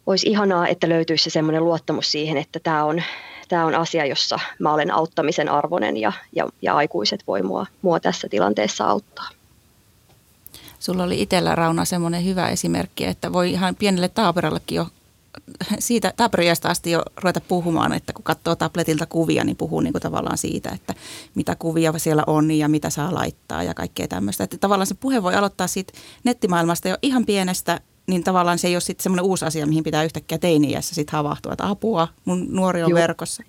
olisi 0.06 0.28
ihanaa, 0.28 0.68
että 0.68 0.88
löytyisi 0.88 1.24
se 1.24 1.30
semmoinen 1.30 1.64
luottamus 1.64 2.12
siihen, 2.12 2.36
että 2.36 2.60
tämä 2.62 2.84
on, 2.84 3.02
tämä 3.48 3.64
on 3.64 3.74
asia, 3.74 4.06
jossa 4.06 4.38
mä 4.58 4.72
olen 4.72 4.90
auttamisen 4.90 5.48
arvoinen 5.48 5.96
ja, 5.96 6.12
ja, 6.36 6.48
ja 6.62 6.76
aikuiset 6.76 7.24
voi 7.26 7.42
mua, 7.42 7.66
mua 7.82 8.00
tässä 8.00 8.28
tilanteessa 8.28 8.84
auttaa. 8.84 9.39
Sulla 10.80 11.02
oli 11.02 11.22
itsellä 11.22 11.54
Rauna 11.54 11.84
semmoinen 11.84 12.24
hyvä 12.24 12.48
esimerkki, 12.48 13.04
että 13.04 13.32
voi 13.32 13.50
ihan 13.50 13.74
pienelle 13.76 14.08
taaperallekin 14.08 14.76
jo 14.76 14.86
siitä 15.78 16.12
taaperijasta 16.16 16.68
asti 16.68 16.90
jo 16.90 17.02
ruveta 17.16 17.40
puhumaan, 17.40 17.92
että 17.92 18.12
kun 18.12 18.24
katsoo 18.24 18.56
tabletilta 18.56 19.06
kuvia, 19.06 19.44
niin 19.44 19.56
puhuu 19.56 19.80
niin 19.80 19.92
kuin 19.92 20.02
tavallaan 20.02 20.38
siitä, 20.38 20.70
että 20.74 20.94
mitä 21.34 21.56
kuvia 21.56 21.98
siellä 21.98 22.24
on 22.26 22.50
ja 22.50 22.68
mitä 22.68 22.90
saa 22.90 23.14
laittaa 23.14 23.62
ja 23.62 23.74
kaikkea 23.74 24.08
tämmöistä. 24.08 24.44
Että 24.44 24.58
tavallaan 24.58 24.86
se 24.86 24.94
puhe 24.94 25.22
voi 25.22 25.34
aloittaa 25.34 25.66
siitä 25.66 25.92
nettimaailmasta 26.24 26.88
jo 26.88 26.96
ihan 27.02 27.26
pienestä, 27.26 27.80
niin 28.06 28.24
tavallaan 28.24 28.58
se 28.58 28.68
ei 28.68 28.74
ole 28.74 28.80
sitten 28.80 29.02
semmoinen 29.02 29.24
uusi 29.24 29.44
asia, 29.44 29.66
mihin 29.66 29.84
pitää 29.84 30.04
yhtäkkiä 30.04 30.38
teiniässä 30.38 30.94
sitten 30.94 31.16
havahtua, 31.16 31.52
että 31.52 31.68
apua, 31.68 32.08
mun 32.24 32.46
nuori 32.50 32.82
on 32.82 32.90
Joo. 32.90 32.98
verkossa. 32.98 33.42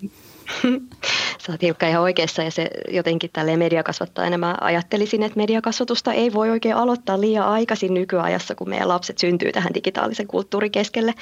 Sä 1.46 1.52
oot 1.52 1.62
Hilkka 1.62 1.88
ihan 1.88 2.02
oikeassa 2.02 2.44
ja 2.44 2.52
se 2.52 2.70
jotenkin 2.90 3.30
tälleen 3.34 3.60
mediakasvattajana 3.60 4.38
mä 4.38 4.58
ajattelisin, 4.62 5.24
että 5.24 5.38
mediakasvatusta 5.38 6.14
ei 6.14 6.34
voi 6.34 6.50
oikein 6.50 6.76
aloittaa 6.76 7.22
liian 7.22 7.48
aikaisin 7.48 7.94
nykyajassa, 7.94 8.56
kun 8.56 8.70
meidän 8.70 8.88
lapset 8.88 9.18
syntyy 9.18 9.52
tähän 9.52 9.74
digitaalisen 9.74 10.28
kulttuurin 10.28 10.72
keskelle, 10.72 11.14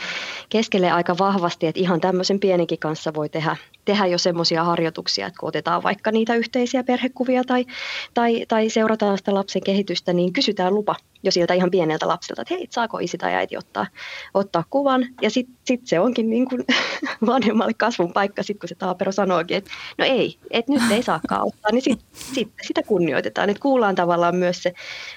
keskelle 0.50 0.92
aika 0.92 1.18
vahvasti, 1.18 1.68
että 1.68 1.82
ihan 1.82 2.02
tämmöisen 2.02 2.40
pienenkin 2.40 2.80
kanssa 2.80 3.14
voi 3.14 3.30
tehdä, 3.30 3.56
tehdä 3.86 4.06
jo 4.06 4.18
semmoisia 4.18 4.64
harjoituksia, 4.64 5.28
että 5.28 5.40
kun 5.40 5.50
otetaan 5.50 5.84
vaikka 5.84 6.12
niitä 6.12 6.36
yhteisiä 6.36 6.84
perhekuvia 6.84 7.44
tai, 7.44 7.66
tai, 8.14 8.46
tai 8.48 8.70
seurataan 8.70 9.18
sitä 9.18 9.34
lapsen 9.34 9.64
kehitystä, 9.64 10.14
niin 10.14 10.34
kysytään 10.34 10.76
lupa 10.76 10.96
jo 11.24 11.32
siltä 11.32 11.54
ihan 11.54 11.72
pieneltä 11.72 12.08
lapselta, 12.08 12.42
että 12.42 12.54
hei, 12.54 12.68
saako 12.70 13.00
isi 13.00 13.18
tai 13.18 13.34
äiti 13.34 13.58
ottaa, 13.58 13.88
ottaa 14.34 14.64
kuvan. 14.70 15.06
Ja 15.22 15.30
sitten 15.30 15.56
sit 15.66 15.88
se 15.88 16.00
onkin 16.00 16.30
niin 16.30 16.50
kuin 16.50 16.66
vanhemmalle 17.26 17.74
kasvun 17.74 18.14
paikka, 18.14 18.44
sit 18.44 18.60
kun 18.60 18.70
se 18.70 18.76
taapero 18.76 19.12
sanookin, 19.12 19.58
että 19.58 19.72
no 19.98 20.06
ei, 20.06 20.38
että 20.52 20.72
nyt 20.72 20.92
ei 20.92 21.04
saakaan 21.04 21.48
ottaa, 21.48 21.72
niin 21.72 21.82
sit, 21.82 22.00
sit, 22.14 22.52
sitä 22.62 22.84
kunnioitetaan. 22.84 23.50
Että 23.50 23.62
kuullaan 23.62 23.96
tavallaan 23.96 24.36
myös 24.36 24.64
se 24.64 24.74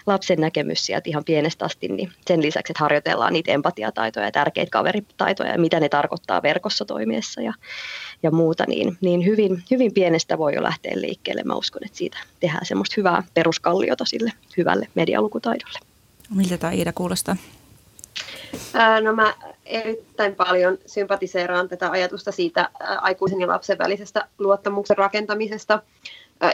lapsen 0.06 0.40
näkemys 0.40 0.86
sieltä 0.86 1.10
ihan 1.10 1.24
pienestä 1.24 1.64
asti, 1.64 1.88
niin 1.88 2.12
sen 2.26 2.42
lisäksi, 2.42 2.72
että 2.72 2.84
harjoitellaan 2.84 3.32
niitä 3.32 3.52
empatiataitoja 3.52 4.26
ja 4.26 4.32
tärkeitä 4.32 4.70
kaveritaitoja 4.70 5.52
ja 5.52 5.58
mitä 5.58 5.80
ne 5.80 5.88
tarkoittaa 5.88 6.42
verkossa 6.42 6.84
toimiessa 6.84 7.40
ja, 7.40 7.52
ja 8.22 8.30
muuta, 8.30 8.64
niin, 8.68 8.98
niin 9.00 9.24
hyvin, 9.24 9.62
hyvin 9.70 9.94
pienestä 9.94 10.38
voi 10.38 10.54
jo 10.54 10.62
lähteä 10.62 10.92
liikkeelle. 10.96 11.42
Mä 11.44 11.54
uskon, 11.54 11.84
että 11.84 11.98
siitä 11.98 12.18
tehdään 12.40 12.66
semmoista 12.66 12.94
hyvää 12.96 13.22
peruskalliota 13.34 14.04
sille 14.04 14.32
hyvälle 14.56 14.88
medialukutaidolle. 14.94 15.91
Miltä 16.34 16.58
tämä 16.58 16.72
Iida 16.72 16.92
kuulostaa? 16.92 17.36
No 19.02 19.12
mä 19.12 19.34
erittäin 19.66 20.34
paljon 20.34 20.78
sympatiseeraan 20.86 21.68
tätä 21.68 21.90
ajatusta 21.90 22.32
siitä 22.32 22.70
aikuisen 23.00 23.40
ja 23.40 23.48
lapsen 23.48 23.78
välisestä 23.78 24.28
luottamuksen 24.38 24.98
rakentamisesta. 24.98 25.82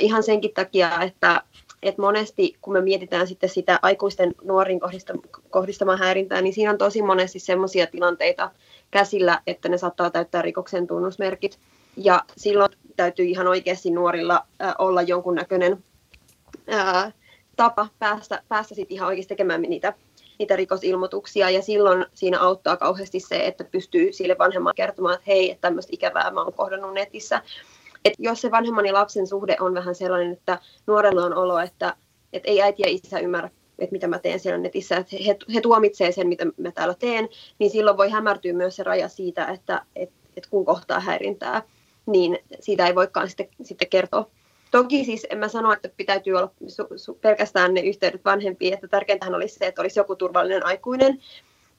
Ihan 0.01 0.23
senkin 0.23 0.55
takia, 0.55 1.03
että, 1.03 1.43
että 1.83 2.03
monesti 2.03 2.57
kun 2.63 2.73
me 2.73 2.81
mietitään 2.81 3.27
sitten 3.27 3.51
sitä 3.51 3.79
aikuisten 3.83 4.35
nuoriin 4.45 4.81
kohdistamaa 5.51 5.97
häirintää, 5.97 6.41
niin 6.41 6.55
siinä 6.55 6.71
on 6.71 6.79
tosi 6.79 7.03
monesti 7.03 7.39
sellaisia 7.39 7.87
tilanteita 7.87 8.51
käsillä, 8.91 9.43
että 9.47 9.69
ne 9.69 9.79
saattaa 9.79 10.11
täyttää 10.11 10.43
rikoksen 10.43 10.87
tunnusmerkit. 10.87 11.59
Ja 11.97 12.25
silloin 12.37 12.73
täytyy 12.97 13.25
ihan 13.25 13.47
oikeasti 13.47 13.91
nuorilla 13.91 14.47
olla 14.79 15.03
jonkunnäköinen 15.03 15.85
tapa 17.59 17.89
päästä, 17.99 18.43
päästä 18.49 18.75
sitten 18.75 18.95
ihan 18.95 19.09
oikeasti 19.09 19.29
tekemään 19.29 19.63
niitä, 19.63 19.95
niitä 20.39 20.57
rikosilmoituksia. 20.57 21.51
Ja 21.51 21.63
silloin 21.63 22.07
siinä 22.15 22.41
auttaa 22.41 22.77
kauheasti 22.77 23.21
se, 23.21 23.47
että 23.47 23.65
pystyy 23.65 24.13
sille 24.13 24.37
vanhemmalle 24.39 24.75
kertomaan, 24.75 25.15
että 25.15 25.25
hei, 25.27 25.51
että 25.51 25.61
tämmöistä 25.61 25.91
ikävää 25.93 26.31
mä 26.31 26.43
oon 26.43 26.53
kohdannut 26.53 26.95
netissä. 26.95 27.43
Et 28.05 28.13
jos 28.19 28.41
se 28.41 28.51
vanhemman 28.51 28.87
ja 28.87 28.95
lapsen 28.95 29.27
suhde 29.27 29.57
on 29.61 29.75
vähän 29.75 29.95
sellainen, 29.95 30.33
että 30.33 30.59
nuorella 30.87 31.25
on 31.25 31.35
olo, 31.35 31.59
että, 31.59 31.97
että 32.33 32.51
ei 32.51 32.63
äiti 32.63 32.83
ja 32.83 32.89
isä 32.89 33.19
ymmärrä 33.19 33.51
että 33.79 33.93
mitä 33.93 34.09
mä 34.09 34.19
teen 34.19 34.41
siellä 34.41 34.59
netissä, 34.59 34.97
että 34.97 35.17
he, 35.27 35.37
he 35.55 35.61
tuomitsee 35.61 36.13
sen, 36.13 36.29
mitä 36.29 36.45
mä 36.45 36.71
täällä 36.73 36.95
teen, 36.95 37.29
niin 37.59 37.71
silloin 37.71 37.97
voi 37.97 38.11
hämärtyä 38.11 38.53
myös 38.53 38.77
se 38.77 38.83
raja 38.83 39.09
siitä, 39.09 39.47
että 39.47 39.83
et, 39.97 40.11
et 40.37 40.47
kun 40.47 40.65
kohtaa 40.65 41.01
häirintää, 41.01 41.63
niin 42.07 42.39
siitä 42.61 42.87
ei 42.87 42.95
voikaan 42.95 43.29
sitten, 43.29 43.49
sitten 43.63 43.89
kertoa 43.89 44.31
Toki 44.71 45.05
siis 45.05 45.27
en 45.31 45.39
mä 45.39 45.49
sano, 45.49 45.73
että 45.73 45.89
pitäytyy 45.97 46.35
olla 46.35 46.51
su- 46.63 46.95
su- 46.95 47.19
pelkästään 47.21 47.75
ne 47.75 47.81
yhteydet 47.81 48.25
vanhempiin, 48.25 48.75
että 48.75 48.89
tärkeintähän 48.89 49.35
olisi 49.35 49.55
se, 49.59 49.67
että 49.67 49.83
olisi 49.83 50.01
joku 50.01 50.17
turvallinen 50.17 50.67
aikuinen, 50.67 51.19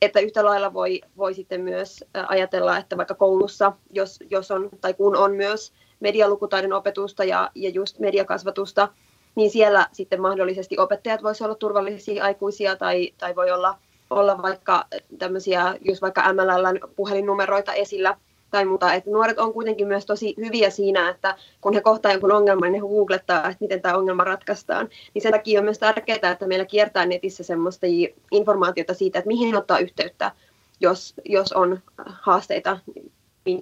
että 0.02 0.20
yhtä 0.20 0.46
lailla 0.46 0.74
voi, 0.74 1.02
voi 1.18 1.34
sitten 1.34 1.62
myös 1.62 2.06
ajatella, 2.28 2.78
että 2.78 2.98
vaikka 2.98 3.16
koulussa, 3.16 3.74
jos, 3.94 4.20
jos 4.30 4.52
on 4.52 4.70
tai 4.82 4.94
kun 4.94 5.16
on 5.16 5.36
myös 5.36 5.74
medialukutaidon 6.00 6.74
opetusta 6.74 7.24
ja, 7.24 7.52
ja 7.56 7.70
just 7.70 8.00
mediakasvatusta, 8.00 8.88
niin 9.36 9.52
siellä 9.52 9.88
sitten 9.92 10.22
mahdollisesti 10.22 10.78
opettajat 10.78 11.24
voisivat 11.24 11.46
olla 11.46 11.56
turvallisia 11.56 12.24
aikuisia 12.24 12.76
tai, 12.76 13.14
tai 13.18 13.36
voi 13.36 13.52
olla, 13.52 13.78
olla 14.10 14.42
vaikka 14.42 14.86
tämmöisiä, 15.18 15.76
just 15.82 16.02
vaikka 16.02 16.34
MLL 16.34 16.88
puhelinnumeroita 16.96 17.74
esillä, 17.74 18.18
tai 18.52 18.66
muuta. 18.66 18.94
Että 18.94 19.12
nuoret 19.12 19.40
on 19.40 19.54
kuitenkin 19.54 19.88
myös 19.88 20.06
tosi 20.06 20.36
hyviä 20.38 20.70
siinä, 20.70 21.10
että 21.10 21.36
kun 21.62 21.74
he 21.74 21.82
kohtaa 21.82 22.12
jonkun 22.12 22.32
ongelman, 22.32 22.72
niin 22.72 22.84
he 22.84 22.90
googlettaa, 22.90 23.38
että 23.38 23.58
miten 23.60 23.82
tämä 23.82 23.98
ongelma 23.98 24.24
ratkaistaan. 24.24 24.90
Niin 25.14 25.22
sen 25.22 25.32
takia 25.32 25.60
on 25.60 25.66
myös 25.66 25.80
tärkeää, 25.80 26.32
että 26.32 26.48
meillä 26.48 26.66
kiertää 26.66 27.06
netissä 27.06 27.44
semmoista 27.44 27.88
informaatiota 28.32 28.94
siitä, 28.94 29.20
että 29.20 29.28
mihin 29.28 29.56
ottaa 29.56 29.80
yhteyttä, 29.80 30.32
jos, 30.80 31.14
jos 31.26 31.54
on 31.54 31.80
haasteita 32.06 32.80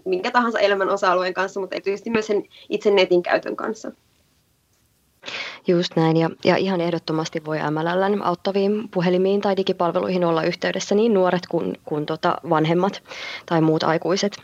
minkä 0.05 0.31
tahansa 0.31 0.59
elämän 0.59 0.89
osa-alueen 0.89 1.33
kanssa, 1.33 1.59
mutta 1.59 1.75
erityisesti 1.75 2.09
myös 2.09 2.27
sen 2.27 2.43
itse 2.69 2.91
netin 2.91 3.23
käytön 3.23 3.55
kanssa. 3.55 3.91
Just 5.67 5.95
näin, 5.95 6.17
ja, 6.17 6.29
ja 6.45 6.55
ihan 6.55 6.81
ehdottomasti 6.81 7.45
voi 7.45 7.57
MLLn 7.71 8.21
auttaviin 8.23 8.89
puhelimiin 8.89 9.41
tai 9.41 9.57
digipalveluihin 9.57 10.25
olla 10.25 10.43
yhteydessä 10.43 10.95
niin 10.95 11.13
nuoret 11.13 11.47
kuin, 11.49 11.77
kuin 11.85 12.05
tota 12.05 12.37
vanhemmat 12.49 13.03
tai 13.45 13.61
muut 13.61 13.83
aikuiset 13.83 14.37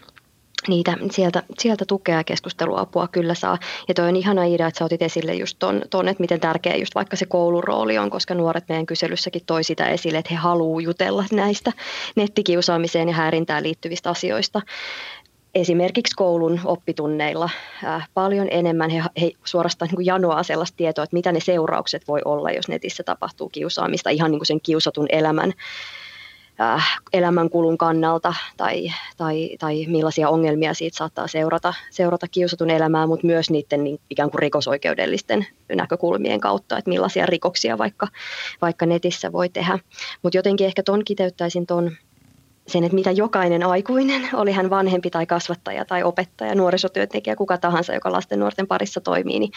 niitä 0.68 0.98
sieltä, 1.12 1.44
sieltä 1.60 1.86
tukea 1.88 2.18
ja 2.18 2.24
keskusteluapua 2.24 3.08
kyllä 3.08 3.34
saa. 3.34 3.58
Ja 3.88 3.94
toi 3.94 4.08
on 4.08 4.16
ihana 4.16 4.44
idea, 4.44 4.68
että 4.68 4.80
sä 4.80 4.86
otit 4.86 5.02
esille 5.02 5.34
just 5.34 5.60
ton, 5.60 5.82
ton, 5.90 6.08
että 6.08 6.22
miten 6.22 6.40
tärkeä 6.40 6.76
just 6.76 6.96
vaikka 6.96 7.16
se 7.16 7.26
koulurooli 7.26 7.98
on, 7.98 8.10
koska 8.10 8.36
nuoret 8.36 8.64
meidän 8.70 8.86
kyselyssäkin 8.86 9.42
toi 9.46 9.64
sitä 9.64 9.86
esille, 9.86 10.18
että 10.18 10.34
he 10.34 10.36
haluaa 10.36 10.82
jutella 10.82 11.26
näistä 11.32 11.72
nettikiusaamiseen 12.16 13.08
ja 13.08 13.16
häirintään 13.16 13.64
liittyvistä 13.64 14.10
asioista 14.10 14.62
esimerkiksi 15.56 16.16
koulun 16.16 16.60
oppitunneilla 16.66 17.50
äh, 17.84 18.10
paljon 18.14 18.48
enemmän 18.52 18.90
he, 18.90 19.04
he 19.22 19.32
suorastaan 19.44 19.88
niin 19.88 19.96
kuin 19.96 20.06
janoaa 20.06 20.44
sellaista 20.44 20.78
tietoa, 20.78 21.04
että 21.04 21.16
mitä 21.16 21.32
ne 21.32 21.40
seuraukset 21.40 22.08
voi 22.08 22.22
olla, 22.26 22.52
jos 22.52 22.68
netissä 22.68 23.04
tapahtuu 23.04 23.50
kiusaamista 23.50 24.10
ihan 24.10 24.32
niin 24.32 24.40
kuin 24.40 24.48
sen 24.48 24.62
kiusatun 24.62 25.06
elämän 25.10 25.54
äh, 26.62 27.00
elämänkulun 27.14 27.78
kannalta 27.78 28.34
tai, 28.58 28.92
tai, 29.18 29.50
tai 29.60 29.86
millaisia 29.88 30.30
ongelmia 30.30 30.74
siitä 30.74 30.98
saattaa 30.98 31.28
seurata, 31.28 31.74
seurata 31.90 32.28
kiusatun 32.28 32.70
elämää, 32.70 33.08
mutta 33.08 33.28
myös 33.28 33.50
niiden 33.50 33.84
niin 33.84 34.00
ikään 34.10 34.32
kuin 34.32 34.40
rikosoikeudellisten 34.40 35.48
näkökulmien 35.76 36.40
kautta, 36.40 36.78
että 36.78 36.90
millaisia 36.90 37.26
rikoksia 37.26 37.78
vaikka, 37.78 38.08
vaikka 38.62 38.86
netissä 38.86 39.32
voi 39.32 39.50
tehdä. 39.50 39.80
Mutta 40.24 40.38
jotenkin 40.38 40.68
ehkä 40.68 40.84
ton 40.84 41.06
kiteyttäisin 41.06 41.66
ton 41.66 41.92
sen, 42.68 42.84
että 42.84 42.96
mitä 42.96 43.12
jokainen 43.12 43.64
aikuinen, 43.64 44.30
oli 44.34 44.52
hän 44.52 44.70
vanhempi 44.70 45.10
tai 45.10 45.26
kasvattaja 45.26 45.86
tai 45.86 46.04
opettaja, 46.04 46.56
nuorisotyöntekijä, 46.56 47.36
kuka 47.36 47.58
tahansa, 47.58 47.94
joka 47.94 48.12
lasten 48.12 48.40
nuorten 48.40 48.68
parissa 48.68 49.02
toimii, 49.02 49.40
niin, 49.40 49.52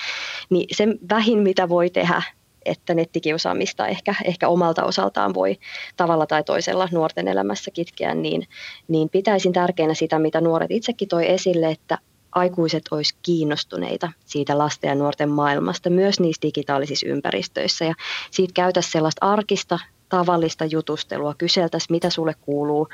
niin 0.50 0.66
se 0.72 0.86
vähin 1.10 1.38
mitä 1.38 1.68
voi 1.68 1.90
tehdä, 1.90 2.22
että 2.66 2.94
nettikiusaamista 2.94 3.86
ehkä, 3.86 4.14
ehkä 4.24 4.48
omalta 4.48 4.84
osaltaan 4.84 5.34
voi 5.34 5.58
tavalla 5.96 6.26
tai 6.26 6.44
toisella 6.44 6.88
nuorten 6.92 7.28
elämässä 7.28 7.70
kitkeä, 7.70 8.14
niin, 8.14 8.48
niin 8.88 9.08
pitäisin 9.08 9.52
tärkeänä 9.52 9.94
sitä, 9.94 10.18
mitä 10.18 10.40
nuoret 10.40 10.70
itsekin 10.70 11.08
toi 11.08 11.30
esille, 11.30 11.70
että 11.70 11.98
aikuiset 12.32 12.84
olisi 12.90 13.14
kiinnostuneita 13.22 14.12
siitä 14.24 14.58
lasten 14.58 14.88
ja 14.88 14.94
nuorten 14.94 15.28
maailmasta, 15.28 15.90
myös 15.90 16.20
niissä 16.20 16.42
digitaalisissa 16.42 17.06
ympäristöissä. 17.06 17.84
Ja 17.84 17.94
siitä 18.30 18.52
käytäisiin 18.54 18.92
sellaista 18.92 19.26
arkista 19.26 19.78
tavallista 20.08 20.64
jutustelua, 20.64 21.34
kyseltäisiin, 21.34 21.94
mitä 21.94 22.10
sulle 22.10 22.34
kuuluu 22.40 22.88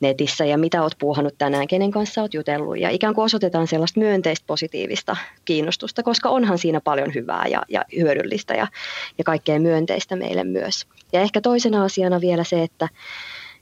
netissä 0.00 0.44
ja 0.44 0.58
mitä 0.58 0.82
oot 0.82 0.92
puuhannut 0.98 1.34
tänään, 1.38 1.68
kenen 1.68 1.90
kanssa 1.90 2.22
oot 2.22 2.34
jutellut. 2.34 2.78
Ja 2.78 2.90
ikään 2.90 3.14
kuin 3.14 3.24
osoitetaan 3.24 3.66
sellaista 3.66 4.00
myönteistä 4.00 4.44
positiivista 4.46 5.16
kiinnostusta, 5.44 6.02
koska 6.02 6.28
onhan 6.28 6.58
siinä 6.58 6.80
paljon 6.80 7.14
hyvää 7.14 7.46
ja, 7.46 7.62
ja 7.68 7.84
hyödyllistä 7.96 8.54
ja, 8.54 8.66
ja 9.18 9.24
kaikkea 9.24 9.60
myönteistä 9.60 10.16
meille 10.16 10.44
myös. 10.44 10.86
Ja 11.12 11.20
ehkä 11.20 11.40
toisena 11.40 11.84
asiana 11.84 12.20
vielä 12.20 12.44
se, 12.44 12.62
että 12.62 12.88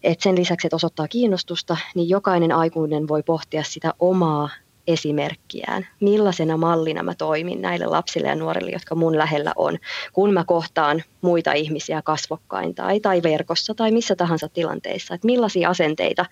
että 0.02 0.22
sen 0.22 0.38
lisäksi, 0.38 0.66
että 0.66 0.76
osoittaa 0.76 1.08
kiinnostusta, 1.08 1.76
niin 1.94 2.08
jokainen 2.08 2.52
aikuinen 2.52 3.08
voi 3.08 3.22
pohtia 3.22 3.62
sitä 3.62 3.94
omaa 3.98 4.48
esimerkkiään, 4.86 5.86
millaisena 6.00 6.56
mallina 6.56 7.02
mä 7.02 7.14
toimin 7.14 7.62
näille 7.62 7.86
lapsille 7.86 8.28
ja 8.28 8.34
nuorille, 8.34 8.70
jotka 8.70 8.94
mun 8.94 9.18
lähellä 9.18 9.52
on, 9.56 9.78
kun 10.12 10.32
mä 10.32 10.44
kohtaan 10.44 11.02
muita 11.20 11.52
ihmisiä 11.52 12.02
kasvokkain 12.02 12.74
tai, 12.74 13.00
tai 13.00 13.22
verkossa 13.22 13.74
tai 13.74 13.90
missä 13.90 14.16
tahansa 14.16 14.48
tilanteissa, 14.48 15.14
että 15.14 15.26
millaisia 15.26 15.68
asenteita 15.68 16.26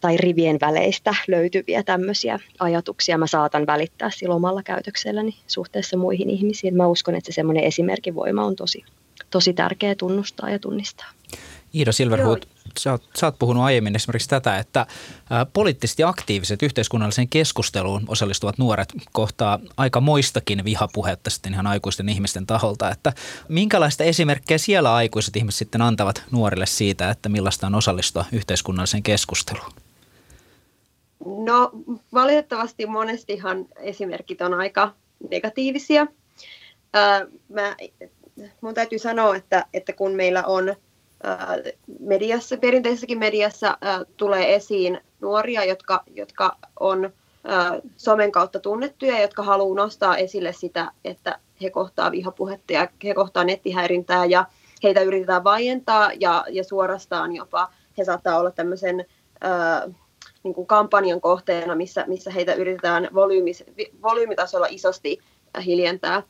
tai 0.00 0.16
rivien 0.16 0.58
väleistä 0.60 1.14
löytyviä 1.28 1.82
tämmöisiä 1.82 2.38
ajatuksia 2.58 3.18
mä 3.18 3.26
saatan 3.26 3.66
välittää 3.66 4.10
sillä 4.10 4.34
omalla 4.34 4.62
käytökselläni 4.62 5.34
suhteessa 5.46 5.96
muihin 5.96 6.30
ihmisiin. 6.30 6.76
Mä 6.76 6.86
uskon, 6.86 7.14
että 7.14 7.32
se 7.32 7.34
semmoinen 7.34 7.64
esimerkin 7.64 8.14
voima 8.14 8.44
on 8.44 8.56
tosi, 8.56 8.84
tosi 9.30 9.52
tärkeä 9.52 9.94
tunnustaa 9.94 10.50
ja 10.50 10.58
tunnistaa. 10.58 11.08
Iida 11.74 11.92
Silverhood, 11.92 12.42
sä 12.78 12.92
oot, 12.92 13.02
sä 13.18 13.26
oot 13.26 13.38
puhunut 13.38 13.62
aiemmin 13.62 13.96
esimerkiksi 13.96 14.28
tätä, 14.28 14.58
että 14.58 14.86
poliittisesti 15.52 16.04
aktiiviset 16.04 16.62
yhteiskunnalliseen 16.62 17.28
keskusteluun 17.28 18.04
osallistuvat 18.08 18.58
nuoret 18.58 18.88
kohtaa 19.12 19.58
aika 19.76 20.00
moistakin 20.00 20.64
vihapuhetta 20.64 21.30
sitten 21.30 21.52
ihan 21.52 21.66
aikuisten 21.66 22.08
ihmisten 22.08 22.46
taholta. 22.46 22.90
Että 22.90 23.12
minkälaista 23.48 24.04
esimerkkejä 24.04 24.58
siellä 24.58 24.94
aikuiset 24.94 25.36
ihmiset 25.36 25.58
sitten 25.58 25.82
antavat 25.82 26.22
nuorille 26.30 26.66
siitä, 26.66 27.10
että 27.10 27.28
millaista 27.28 27.66
on 27.66 27.74
osallistua 27.74 28.24
yhteiskunnalliseen 28.32 29.02
keskusteluun? 29.02 29.72
No 31.24 31.70
valitettavasti 32.14 32.86
monestihan 32.86 33.66
esimerkit 33.76 34.40
on 34.40 34.54
aika 34.54 34.94
negatiivisia. 35.30 36.06
Ää, 36.92 37.26
mä, 37.48 37.76
mun 38.60 38.74
täytyy 38.74 38.98
sanoa, 38.98 39.36
että, 39.36 39.66
että 39.74 39.92
kun 39.92 40.12
meillä 40.12 40.44
on– 40.44 40.74
mediassa, 42.00 42.56
perinteisessäkin 42.56 43.18
mediassa 43.18 43.78
tulee 44.16 44.54
esiin 44.54 45.00
nuoria, 45.20 45.64
jotka, 45.64 46.02
jotka 46.14 46.56
on 46.80 47.12
somen 47.96 48.32
kautta 48.32 48.60
tunnettuja, 48.60 49.20
jotka 49.20 49.42
haluaa 49.42 49.76
nostaa 49.76 50.16
esille 50.16 50.52
sitä, 50.52 50.92
että 51.04 51.38
he 51.62 51.70
kohtaa 51.70 52.10
vihapuhetta 52.10 52.72
ja 52.72 52.88
he 53.04 53.14
kohtaa 53.14 53.44
nettihäirintää 53.44 54.24
ja 54.24 54.46
heitä 54.82 55.00
yritetään 55.00 55.44
vaientaa 55.44 56.10
ja, 56.20 56.44
ja 56.50 56.64
suorastaan 56.64 57.36
jopa 57.36 57.72
he 57.98 58.04
saattaa 58.04 58.38
olla 58.38 58.50
tämmöisen 58.50 59.06
ää, 59.40 59.88
niin 60.42 60.54
kuin 60.54 60.66
kampanjan 60.66 61.20
kohteena, 61.20 61.74
missä, 61.74 62.04
missä 62.06 62.30
heitä 62.30 62.54
yritetään 62.54 63.08
volyymis, 63.14 63.64
volyymitasolla 64.02 64.66
isosti 64.70 65.18
hiljentää 65.64 66.22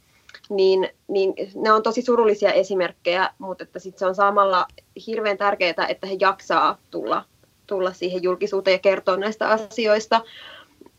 niin, 0.50 0.88
niin 1.08 1.34
ne 1.54 1.72
on 1.72 1.82
tosi 1.82 2.02
surullisia 2.02 2.52
esimerkkejä, 2.52 3.30
mutta 3.38 3.64
että 3.64 3.78
sit 3.78 3.98
se 3.98 4.06
on 4.06 4.14
samalla 4.14 4.66
hirveän 5.06 5.38
tärkeää, 5.38 5.86
että 5.88 6.06
he 6.06 6.16
jaksaa 6.20 6.78
tulla, 6.90 7.24
tulla 7.66 7.92
siihen 7.92 8.22
julkisuuteen 8.22 8.74
ja 8.74 8.78
kertoa 8.78 9.16
näistä 9.16 9.48
asioista. 9.48 10.20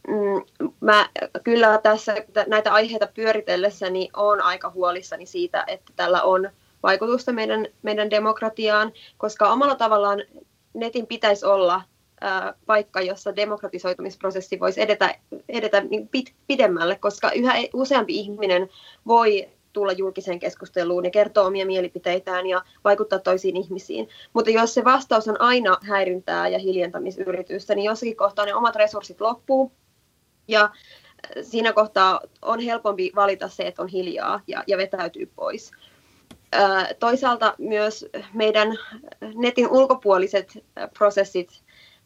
Mm, 0.07 0.69
mä 0.79 1.09
kyllä 1.43 1.77
tässä 1.77 2.15
näitä 2.47 2.73
aiheita 2.73 3.07
pyöritellessäni 3.13 4.09
on 4.13 4.41
aika 4.41 4.69
huolissani 4.69 5.25
siitä, 5.25 5.63
että 5.67 5.93
tällä 5.95 6.21
on 6.21 6.49
vaikutusta 6.83 7.33
meidän, 7.33 7.67
meidän 7.81 8.09
demokratiaan, 8.09 8.91
koska 9.17 9.51
omalla 9.51 9.75
tavallaan 9.75 10.23
netin 10.73 11.07
pitäisi 11.07 11.45
olla 11.45 11.81
paikka, 12.65 13.01
jossa 13.01 13.35
demokratisoitumisprosessi 13.35 14.59
voisi 14.59 14.81
edetä, 14.81 15.15
edetä 15.49 15.81
niin 15.81 16.07
pit, 16.07 16.33
pidemmälle, 16.47 16.95
koska 16.95 17.31
yhä 17.31 17.57
e-, 17.57 17.69
useampi 17.73 18.15
ihminen 18.15 18.69
voi 19.07 19.49
tulla 19.73 19.91
julkiseen 19.91 20.39
keskusteluun 20.39 21.05
ja 21.05 21.11
kertoa 21.11 21.47
omia 21.47 21.65
mielipiteitään 21.65 22.47
ja 22.47 22.61
vaikuttaa 22.83 23.19
toisiin 23.19 23.57
ihmisiin. 23.57 24.09
Mutta 24.33 24.51
jos 24.51 24.73
se 24.73 24.83
vastaus 24.83 25.27
on 25.27 25.41
aina 25.41 25.77
häirintää 25.81 26.47
ja 26.47 26.59
hiljentämisyritystä, 26.59 27.75
niin 27.75 27.85
jossakin 27.85 28.15
kohtaa 28.15 28.45
ne 28.45 28.55
omat 28.55 28.75
resurssit 28.75 29.21
loppuu 29.21 29.71
ja 30.47 30.69
siinä 31.41 31.73
kohtaa 31.73 32.21
on 32.41 32.59
helpompi 32.59 33.11
valita 33.15 33.49
se, 33.49 33.63
että 33.63 33.81
on 33.81 33.87
hiljaa 33.87 34.41
ja, 34.47 34.63
ja 34.67 34.77
vetäytyy 34.77 35.25
pois. 35.35 35.71
Toisaalta 36.99 37.55
myös 37.57 38.05
meidän 38.33 38.77
netin 39.35 39.69
ulkopuoliset 39.69 40.65
prosessit 40.97 41.62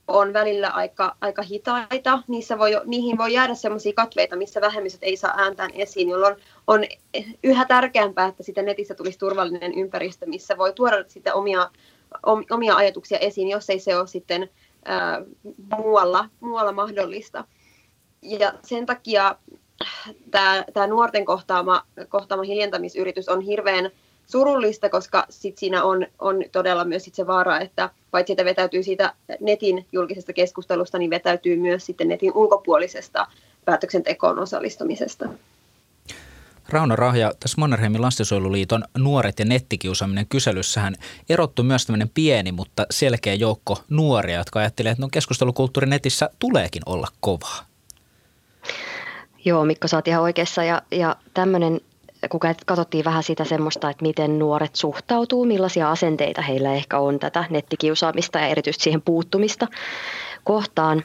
on 0.08 0.34
välillä 0.34 0.70
aika, 0.70 1.16
aika 1.22 1.42
hitaita. 1.42 2.24
Niissä 2.28 2.58
voi, 2.58 2.72
niihin 2.86 3.18
voi 3.18 3.34
jäädä 3.34 3.56
sellaisia 3.56 3.94
katveita, 3.96 4.36
missä 4.36 4.62
vähemmistöt 4.62 5.04
ei 5.04 5.18
saa 5.18 5.34
ääntään 5.38 5.72
esiin, 5.74 6.10
jolloin 6.10 6.36
on 6.68 6.84
yhä 7.44 7.66
tärkeämpää, 7.66 8.28
että 8.28 8.44
sitä 8.44 8.62
netissä 8.62 8.96
tulisi 8.96 9.20
turvallinen 9.20 9.74
ympäristö, 9.74 10.26
missä 10.26 10.58
voi 10.58 10.74
tuoda 10.74 11.04
sitä 11.08 11.34
omia, 11.34 11.70
omia 12.52 12.76
ajatuksia 12.76 13.18
esiin, 13.18 13.50
jos 13.50 13.70
ei 13.70 13.80
se 13.80 13.98
ole 13.98 14.08
sitten 14.08 14.50
ää, 14.86 15.22
muualla, 15.78 16.30
muualla 16.40 16.72
mahdollista. 16.72 17.46
Ja 18.22 18.54
sen 18.64 18.86
takia 18.86 19.36
tämä 20.74 20.88
nuorten 20.88 21.26
kohtaama, 21.26 21.84
kohtaama 22.10 22.44
hiljentämisyritys 22.44 23.30
on 23.30 23.42
hirveän 23.42 23.92
surullista, 24.28 24.90
koska 24.90 25.26
sit 25.30 25.58
siinä 25.58 25.84
on, 25.84 26.08
on 26.20 26.44
todella 26.52 26.86
myös 26.86 27.04
sit 27.04 27.16
se 27.16 27.28
vaara, 27.28 27.60
että 27.60 27.90
paitsi 28.12 28.34
että 28.34 28.46
vetäytyy 28.46 28.84
siitä 28.84 29.14
netin 29.40 29.86
julkisesta 29.92 30.34
keskustelusta, 30.34 30.98
niin 30.98 31.10
vetäytyy 31.10 31.56
myös 31.56 31.86
sitten 31.86 32.08
netin 32.08 32.32
ulkopuolisesta 32.36 33.28
päätöksentekoon 33.66 34.40
osallistumisesta. 34.40 35.30
Rauno 36.70 36.96
Rahja, 36.96 37.32
tässä 37.40 37.56
Mannerheimin 37.58 38.02
lastensuojeluliiton 38.02 38.84
Nuoret 38.98 39.40
ja 39.40 39.46
nettikiusaaminen 39.46 40.28
kyselyssähän 40.28 40.96
erottu 41.30 41.64
myös 41.64 41.86
tämmöinen 41.86 42.12
pieni, 42.14 42.52
mutta 42.52 42.86
selkeä 42.90 43.34
joukko 43.34 43.82
nuoria, 43.90 44.38
jotka 44.38 44.60
ajattelevat, 44.60 44.92
että 44.92 45.02
no 45.02 45.10
keskustelukulttuuri 45.12 45.88
netissä 45.88 46.30
tuleekin 46.40 46.82
olla 46.86 47.08
kovaa. 47.20 47.66
Joo, 49.46 49.66
Mikko, 49.66 49.88
sä 49.88 49.98
oot 49.98 50.08
ihan 50.08 50.24
oikeassa 50.24 50.64
ja, 50.64 50.82
ja 50.92 51.16
tämmöinen 51.34 51.82
kun 52.30 52.40
katsottiin 52.66 53.06
vähän 53.06 53.24
sitä 53.24 53.44
semmoista, 53.44 53.90
että 53.90 54.06
miten 54.06 54.40
nuoret 54.40 54.76
suhtautuu, 54.76 55.46
millaisia 55.46 55.92
asenteita 55.92 56.42
heillä 56.42 56.74
ehkä 56.74 57.00
on 57.00 57.20
tätä 57.20 57.46
nettikiusaamista 57.50 58.40
ja 58.40 58.48
erityisesti 58.48 58.84
siihen 58.84 59.02
puuttumista 59.02 59.68
kohtaan, 60.44 61.04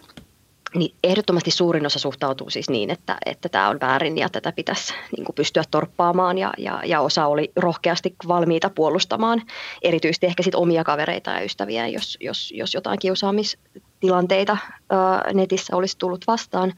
niin 0.74 0.94
ehdottomasti 1.04 1.50
suurin 1.50 1.86
osa 1.86 1.98
suhtautuu 1.98 2.50
siis 2.50 2.70
niin, 2.70 2.90
että, 2.90 3.16
että 3.26 3.48
tämä 3.48 3.68
on 3.68 3.80
väärin 3.80 4.18
ja 4.18 4.28
tätä 4.28 4.52
pitäisi 4.52 4.94
niin 5.16 5.24
kuin 5.24 5.34
pystyä 5.34 5.62
torppaamaan 5.70 6.38
ja, 6.38 6.52
ja, 6.58 6.82
ja 6.84 7.00
osa 7.00 7.26
oli 7.26 7.52
rohkeasti 7.56 8.14
valmiita 8.28 8.70
puolustamaan 8.70 9.42
erityisesti 9.82 10.26
ehkä 10.26 10.42
sit 10.42 10.54
omia 10.54 10.84
kavereita 10.84 11.30
ja 11.30 11.40
ystäviä, 11.40 11.88
jos, 11.88 12.18
jos, 12.20 12.52
jos 12.56 12.74
jotain 12.74 12.98
kiusaamistilanteita 12.98 14.56
ää, 14.90 15.32
netissä 15.34 15.76
olisi 15.76 15.98
tullut 15.98 16.26
vastaan. 16.26 16.72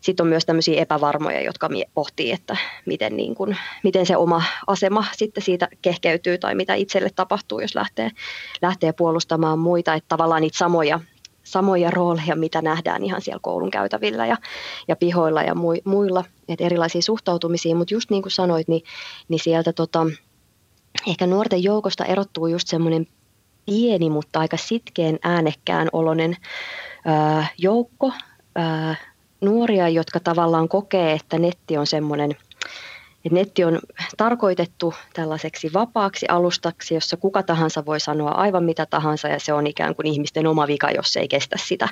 Sitten 0.00 0.24
on 0.24 0.28
myös 0.28 0.46
tämmöisiä 0.46 0.80
epävarmoja, 0.80 1.40
jotka 1.42 1.68
pohtii, 1.94 2.32
että 2.32 2.56
miten, 2.86 3.16
niin 3.16 3.34
kuin, 3.34 3.56
miten 3.84 4.06
se 4.06 4.16
oma 4.16 4.42
asema 4.66 5.04
sitten 5.16 5.42
siitä 5.42 5.68
kehkeytyy 5.82 6.38
tai 6.38 6.54
mitä 6.54 6.74
itselle 6.74 7.10
tapahtuu, 7.16 7.60
jos 7.60 7.74
lähtee, 7.74 8.10
lähtee 8.62 8.92
puolustamaan 8.92 9.58
muita. 9.58 9.94
Että 9.94 10.08
tavallaan 10.08 10.42
niitä 10.42 10.58
samoja, 10.58 11.00
samoja 11.42 11.90
rooleja, 11.90 12.36
mitä 12.36 12.62
nähdään 12.62 13.04
ihan 13.04 13.22
siellä 13.22 13.40
koulun 13.42 13.70
käytävillä 13.70 14.26
ja, 14.26 14.36
ja 14.88 14.96
pihoilla 14.96 15.42
ja 15.42 15.54
muilla, 15.84 16.24
että 16.48 16.64
erilaisia 16.64 17.02
suhtautumisia. 17.02 17.76
Mutta 17.76 17.94
just 17.94 18.10
niin 18.10 18.22
kuin 18.22 18.32
sanoit, 18.32 18.68
niin, 18.68 18.82
niin 19.28 19.40
sieltä 19.40 19.72
tota, 19.72 20.06
ehkä 21.06 21.26
nuorten 21.26 21.62
joukosta 21.62 22.04
erottuu 22.04 22.46
just 22.46 22.68
semmoinen 22.68 23.06
pieni, 23.66 24.10
mutta 24.10 24.40
aika 24.40 24.56
sitkeen 24.56 25.18
äänekkään 25.22 25.88
oloinen 25.92 26.36
ää, 27.04 27.46
joukko, 27.58 28.12
ää, 28.54 28.96
nuoria, 29.40 29.88
jotka 29.88 30.20
tavallaan 30.20 30.68
kokee, 30.68 31.12
että 31.12 31.38
netti 31.38 31.76
on 31.76 31.86
semmoinen, 31.86 32.30
että 33.24 33.34
netti 33.34 33.64
on 33.64 33.78
tarkoitettu 34.16 34.94
tällaiseksi 35.12 35.72
vapaaksi 35.72 36.26
alustaksi, 36.28 36.94
jossa 36.94 37.16
kuka 37.16 37.42
tahansa 37.42 37.86
voi 37.86 38.00
sanoa 38.00 38.30
aivan 38.30 38.64
mitä 38.64 38.86
tahansa 38.86 39.28
ja 39.28 39.40
se 39.40 39.52
on 39.52 39.66
ikään 39.66 39.94
kuin 39.94 40.06
ihmisten 40.06 40.46
oma 40.46 40.66
vika, 40.66 40.90
jos 40.90 41.16
ei 41.16 41.28
kestä 41.28 41.56
sitä 41.58 41.88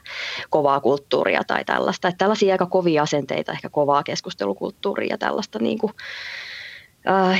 kovaa 0.51 0.81
kulttuuria 0.81 1.43
tai 1.47 1.65
tällaista. 1.65 2.09
Että 2.09 2.19
tällaisia 2.19 2.55
aika 2.55 2.67
kovia 2.67 3.03
asenteita, 3.03 3.53
ehkä 3.53 3.69
kovaa 3.69 4.03
keskustelukulttuuria 4.03 5.09
ja 5.11 5.19
tällaista 5.19 5.59
niin 5.59 5.79
kuin, 5.79 5.93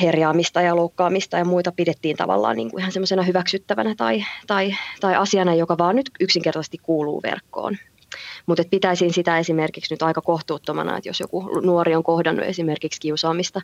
herjaamista 0.03 0.61
ja 0.61 0.77
loukkaamista 0.77 1.38
ja 1.38 1.44
muita 1.44 1.73
pidettiin 1.73 2.16
tavallaan 2.16 2.57
niin 2.57 2.71
kuin 2.71 2.81
ihan 2.81 2.92
semmoisena 2.92 3.23
hyväksyttävänä 3.23 3.94
tai, 3.94 4.25
tai, 4.47 4.75
tai 5.01 5.14
asiana, 5.14 5.55
joka 5.55 5.79
vaan 5.79 5.97
nyt 5.97 6.11
yksinkertaisesti 6.21 6.79
kuuluu 6.79 7.23
verkkoon. 7.23 7.77
Mutta 8.48 8.62
pitäisin 8.70 9.12
sitä 9.12 9.38
esimerkiksi 9.38 9.94
nyt 9.94 10.02
aika 10.02 10.20
kohtuuttomana, 10.20 10.96
että 10.96 11.08
jos 11.08 11.20
joku 11.20 11.61
nuori 11.62 11.94
on 11.94 12.02
kohdannut 12.02 12.44
esimerkiksi 12.44 13.00
kiusaamista 13.00 13.61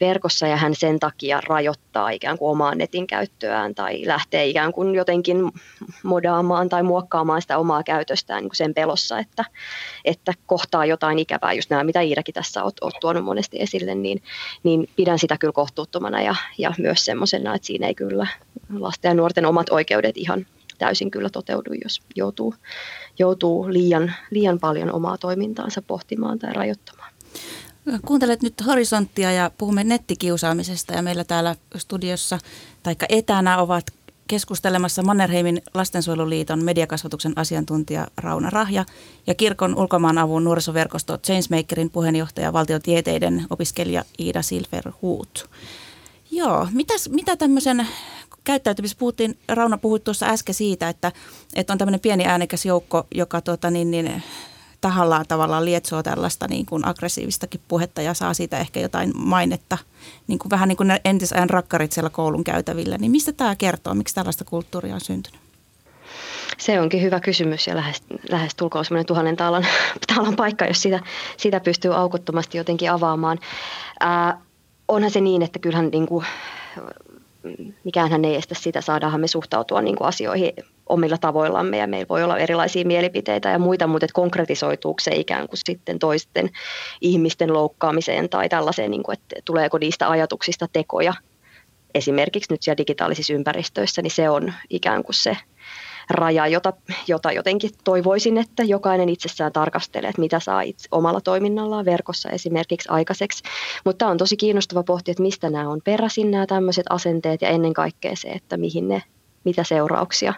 verkossa 0.00 0.46
ja 0.46 0.56
hän 0.56 0.74
sen 0.74 0.98
takia 0.98 1.40
rajoittaa 1.46 2.10
ikään 2.10 2.38
kuin 2.38 2.50
omaa 2.50 2.74
netin 2.74 3.06
käyttöään 3.06 3.74
tai 3.74 4.06
lähtee 4.06 4.46
ikään 4.46 4.72
kuin 4.72 4.94
jotenkin 4.94 5.52
modaamaan 6.02 6.68
tai 6.68 6.82
muokkaamaan 6.82 7.42
sitä 7.42 7.58
omaa 7.58 7.82
käytöstään 7.82 8.42
niin 8.42 8.48
kuin 8.48 8.56
sen 8.56 8.74
pelossa, 8.74 9.18
että, 9.18 9.44
että 10.04 10.32
kohtaa 10.46 10.86
jotain 10.86 11.18
ikävää, 11.18 11.52
just 11.52 11.70
nämä 11.70 11.84
mitä 11.84 12.00
Iirakin 12.00 12.34
tässä 12.34 12.62
olet, 12.62 12.76
olet 12.80 12.94
tuonut 13.00 13.24
monesti 13.24 13.56
esille, 13.60 13.94
niin, 13.94 14.22
niin 14.62 14.88
pidän 14.96 15.18
sitä 15.18 15.36
kyllä 15.38 15.52
kohtuuttomana 15.52 16.22
ja, 16.22 16.34
ja 16.58 16.72
myös 16.78 17.04
semmoisena, 17.04 17.54
että 17.54 17.66
siinä 17.66 17.86
ei 17.86 17.94
kyllä 17.94 18.26
lasten 18.78 19.08
ja 19.08 19.14
nuorten 19.14 19.46
omat 19.46 19.70
oikeudet 19.70 20.16
ihan 20.16 20.46
täysin 20.78 21.10
kyllä 21.10 21.30
toteudu, 21.30 21.70
jos 21.84 22.02
joutuu, 22.16 22.54
joutuu 23.18 23.72
liian, 23.72 24.14
liian 24.30 24.58
paljon 24.58 24.92
omaa 24.92 25.18
toimintaansa 25.18 25.82
pohtimaan 25.82 26.38
tai 26.38 26.52
rajoittamaan. 26.52 27.12
Kuuntelet 28.06 28.42
nyt 28.42 28.66
Horisonttia 28.66 29.32
ja 29.32 29.50
puhumme 29.58 29.84
nettikiusaamisesta 29.84 30.92
ja 30.92 31.02
meillä 31.02 31.24
täällä 31.24 31.56
studiossa 31.76 32.38
tai 32.82 32.96
etänä 33.08 33.58
ovat 33.58 33.84
keskustelemassa 34.28 35.02
Mannerheimin 35.02 35.62
lastensuojeluliiton 35.74 36.64
mediakasvatuksen 36.64 37.32
asiantuntija 37.36 38.06
Rauna 38.16 38.50
Rahja 38.50 38.84
ja 39.26 39.34
kirkon 39.34 39.78
ulkomaan 39.78 40.18
avun 40.18 40.44
nuorisoverkosto 40.44 41.18
Changemakerin 41.18 41.90
puheenjohtaja 41.90 42.52
valtiotieteiden 42.52 43.46
opiskelija 43.50 44.04
Iida 44.18 44.42
Silverhuut. 44.42 45.50
Joo, 46.30 46.68
mitäs, 46.72 47.08
mitä 47.08 47.36
tämmöisen 47.36 47.86
käyttäytymis 48.44 48.96
puhuttiin, 48.96 49.38
Rauna 49.48 49.78
puhui 49.78 50.00
tuossa 50.00 50.26
äsken 50.26 50.54
siitä, 50.54 50.88
että, 50.88 51.12
että 51.54 51.72
on 51.72 51.78
tämmöinen 51.78 52.00
pieni 52.00 52.24
äänekäs 52.24 52.66
joukko, 52.66 53.06
joka 53.14 53.40
tuota, 53.40 53.70
niin, 53.70 53.90
niin, 53.90 54.22
tahallaan 54.80 55.24
tavallaan 55.28 55.64
lietsoo 55.64 56.02
tällaista 56.02 56.48
niin 56.48 56.66
kuin 56.66 56.88
aggressiivistakin 56.88 57.60
puhetta 57.68 58.02
ja 58.02 58.14
saa 58.14 58.34
siitä 58.34 58.58
ehkä 58.58 58.80
jotain 58.80 59.12
mainetta, 59.14 59.78
niin 60.26 60.38
kuin, 60.38 60.50
vähän 60.50 60.68
niin 60.68 60.76
kuin 60.76 60.92
entisajan 61.04 61.50
rakkarit 61.50 61.92
siellä 61.92 62.10
koulun 62.10 62.44
käytävillä. 62.44 62.98
Niin 62.98 63.10
mistä 63.10 63.32
tämä 63.32 63.56
kertoo, 63.56 63.94
miksi 63.94 64.14
tällaista 64.14 64.44
kulttuuria 64.44 64.94
on 64.94 65.00
syntynyt? 65.00 65.40
Se 66.58 66.80
onkin 66.80 67.02
hyvä 67.02 67.20
kysymys 67.20 67.66
ja 67.66 67.76
lähes, 67.76 68.02
lähes 68.30 68.54
tulkoon 68.54 68.84
semmoinen 68.84 69.06
tuhannen 69.06 69.36
taalan, 69.36 69.66
taalan 70.14 70.36
paikka, 70.36 70.64
jos 70.64 70.82
sitä, 70.82 71.00
sitä 71.36 71.60
pystyy 71.60 71.94
aukottomasti 71.94 72.58
jotenkin 72.58 72.90
avaamaan. 72.90 73.38
Ää, 74.00 74.40
onhan 74.88 75.10
se 75.10 75.20
niin, 75.20 75.42
että 75.42 75.58
kyllähän 75.58 75.88
niin 75.88 76.06
kuin, 76.06 76.26
mikään 77.84 78.24
ei 78.24 78.34
estä 78.34 78.54
sitä, 78.54 78.80
saadaanhan 78.80 79.20
me 79.20 79.26
suhtautua 79.26 79.82
niin 79.82 79.96
kuin 79.96 80.08
asioihin 80.08 80.52
omilla 80.86 81.18
tavoillamme 81.18 81.76
ja 81.76 81.86
meillä 81.86 82.08
voi 82.08 82.22
olla 82.22 82.38
erilaisia 82.38 82.84
mielipiteitä 82.84 83.50
ja 83.50 83.58
muita, 83.58 83.86
mutta 83.86 84.06
konkretisoituuko 84.12 85.00
se 85.00 85.14
ikään 85.14 85.48
kuin 85.48 85.58
sitten 85.64 85.98
toisten 85.98 86.50
ihmisten 87.00 87.52
loukkaamiseen 87.52 88.28
tai 88.28 88.48
tällaiseen, 88.48 88.90
niin 88.90 89.02
kuin, 89.02 89.18
että 89.18 89.36
tuleeko 89.44 89.78
niistä 89.78 90.10
ajatuksista 90.10 90.68
tekoja? 90.72 91.14
Esimerkiksi 91.94 92.52
nyt 92.52 92.62
siellä 92.62 92.78
digitaalisissa 92.78 93.32
ympäristöissä, 93.32 94.02
niin 94.02 94.10
se 94.10 94.30
on 94.30 94.52
ikään 94.70 95.02
kuin 95.02 95.14
se 95.14 95.36
raja, 96.10 96.46
jota, 96.46 96.72
jota 97.08 97.32
jotenkin 97.32 97.70
toivoisin, 97.84 98.38
että 98.38 98.62
jokainen 98.64 99.08
itsessään 99.08 99.52
tarkastelee, 99.52 100.10
että 100.10 100.20
mitä 100.20 100.40
saa 100.40 100.60
itse 100.60 100.88
omalla 100.92 101.20
toiminnallaan 101.20 101.84
verkossa 101.84 102.30
esimerkiksi 102.30 102.88
aikaiseksi. 102.88 103.42
Mutta 103.84 104.08
on 104.08 104.18
tosi 104.18 104.36
kiinnostava 104.36 104.82
pohtia, 104.82 105.12
että 105.12 105.22
mistä 105.22 105.50
nämä 105.50 105.68
on 105.68 105.80
peräisin 105.84 106.30
nämä 106.30 106.46
tämmöiset 106.46 106.86
asenteet 106.90 107.42
ja 107.42 107.48
ennen 107.48 107.74
kaikkea 107.74 108.16
se, 108.16 108.28
että 108.28 108.56
mihin 108.56 108.88
ne, 108.88 109.02
mitä 109.44 109.64
seurauksia 109.64 110.34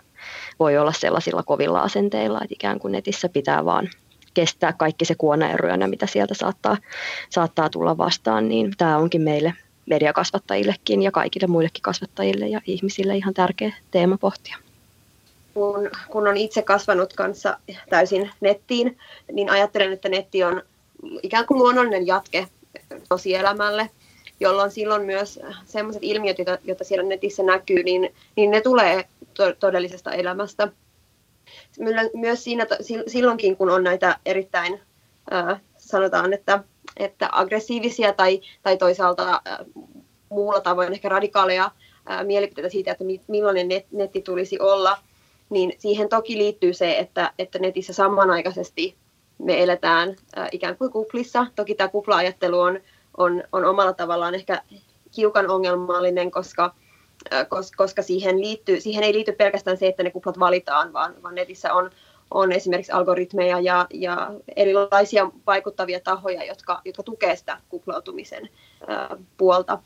voi 0.58 0.78
olla 0.78 0.92
sellaisilla 0.92 1.42
kovilla 1.42 1.80
asenteilla, 1.80 2.38
että 2.42 2.54
ikään 2.54 2.78
kuin 2.78 2.92
netissä 2.92 3.28
pitää 3.28 3.64
vaan 3.64 3.88
kestää 4.34 4.72
kaikki 4.72 5.04
se 5.04 5.14
kuona 5.14 5.48
ja 5.48 5.56
ryönä, 5.56 5.88
mitä 5.88 6.06
sieltä 6.06 6.34
saattaa, 6.34 6.76
saattaa 7.30 7.70
tulla 7.70 7.98
vastaan, 7.98 8.48
niin 8.48 8.72
tämä 8.78 8.96
onkin 8.96 9.22
meille 9.22 9.54
mediakasvattajillekin 9.86 11.02
ja 11.02 11.10
kaikille 11.10 11.46
muillekin 11.46 11.82
kasvattajille 11.82 12.48
ja 12.48 12.60
ihmisille 12.66 13.16
ihan 13.16 13.34
tärkeä 13.34 13.72
teema 13.90 14.18
pohtia 14.18 14.56
kun, 15.58 15.90
kun 16.10 16.28
on 16.28 16.36
itse 16.36 16.62
kasvanut 16.62 17.12
kanssa 17.12 17.58
täysin 17.90 18.30
nettiin, 18.40 18.98
niin 19.32 19.50
ajattelen, 19.50 19.92
että 19.92 20.08
netti 20.08 20.44
on 20.44 20.62
ikään 21.22 21.46
kuin 21.46 21.58
luonnollinen 21.58 22.06
jatke 22.06 22.46
tosielämälle, 23.08 23.90
jolloin 24.40 24.70
silloin 24.70 25.02
myös 25.02 25.40
sellaiset 25.64 26.02
ilmiöt, 26.04 26.38
joita, 26.38 26.58
joita 26.64 26.84
siellä 26.84 27.08
netissä 27.08 27.42
näkyy, 27.42 27.82
niin, 27.82 28.14
niin 28.36 28.50
ne 28.50 28.60
tulee 28.60 29.04
to- 29.34 29.54
todellisesta 29.60 30.12
elämästä. 30.12 30.68
Myös 32.14 32.44
siinä, 32.44 32.66
silloinkin, 33.06 33.56
kun 33.56 33.70
on 33.70 33.84
näitä 33.84 34.16
erittäin, 34.26 34.80
sanotaan, 35.78 36.32
että, 36.32 36.64
että 36.96 37.28
aggressiivisia 37.32 38.12
tai, 38.12 38.40
tai 38.62 38.76
toisaalta 38.76 39.42
muulla 40.28 40.60
tavoin 40.60 40.92
ehkä 40.92 41.08
radikaaleja 41.08 41.70
mielipiteitä 42.24 42.68
siitä, 42.68 42.92
että 42.92 43.04
millainen 43.28 43.68
net, 43.68 43.86
netti 43.92 44.22
tulisi 44.22 44.60
olla– 44.60 44.98
niin 45.50 45.72
siihen 45.78 46.08
toki 46.08 46.38
liittyy 46.38 46.74
se, 46.74 46.98
että, 46.98 47.32
että 47.38 47.58
netissä 47.58 47.92
samanaikaisesti 47.92 48.96
me 49.38 49.62
eletään 49.62 50.16
äh, 50.38 50.48
ikään 50.52 50.76
kuin 50.76 50.92
kuplissa. 50.92 51.46
Toki 51.56 51.74
tämä 51.74 51.88
kupla-ajattelu 51.88 52.60
on, 52.60 52.80
on, 53.16 53.44
on 53.52 53.64
omalla 53.64 53.92
tavallaan 53.92 54.34
ehkä 54.34 54.62
hiukan 55.16 55.50
ongelmallinen, 55.50 56.30
koska, 56.30 56.74
äh, 57.32 57.46
koska 57.76 58.02
siihen, 58.02 58.40
liittyy, 58.40 58.80
siihen 58.80 59.04
ei 59.04 59.12
liity 59.12 59.32
pelkästään 59.32 59.76
se, 59.76 59.86
että 59.86 60.02
ne 60.02 60.10
kuplat 60.10 60.38
valitaan, 60.38 60.92
vaan, 60.92 61.22
vaan 61.22 61.34
netissä 61.34 61.74
on, 61.74 61.90
on 62.30 62.52
esimerkiksi 62.52 62.92
algoritmeja 62.92 63.60
ja, 63.60 63.86
ja 63.94 64.30
erilaisia 64.56 65.30
vaikuttavia 65.46 66.00
tahoja, 66.00 66.44
jotka, 66.44 66.80
jotka 66.84 67.02
tukevat 67.02 67.38
sitä 67.38 67.60
kuplautumisen 67.68 68.48
ää, 68.86 69.16
puolta. 69.36 69.78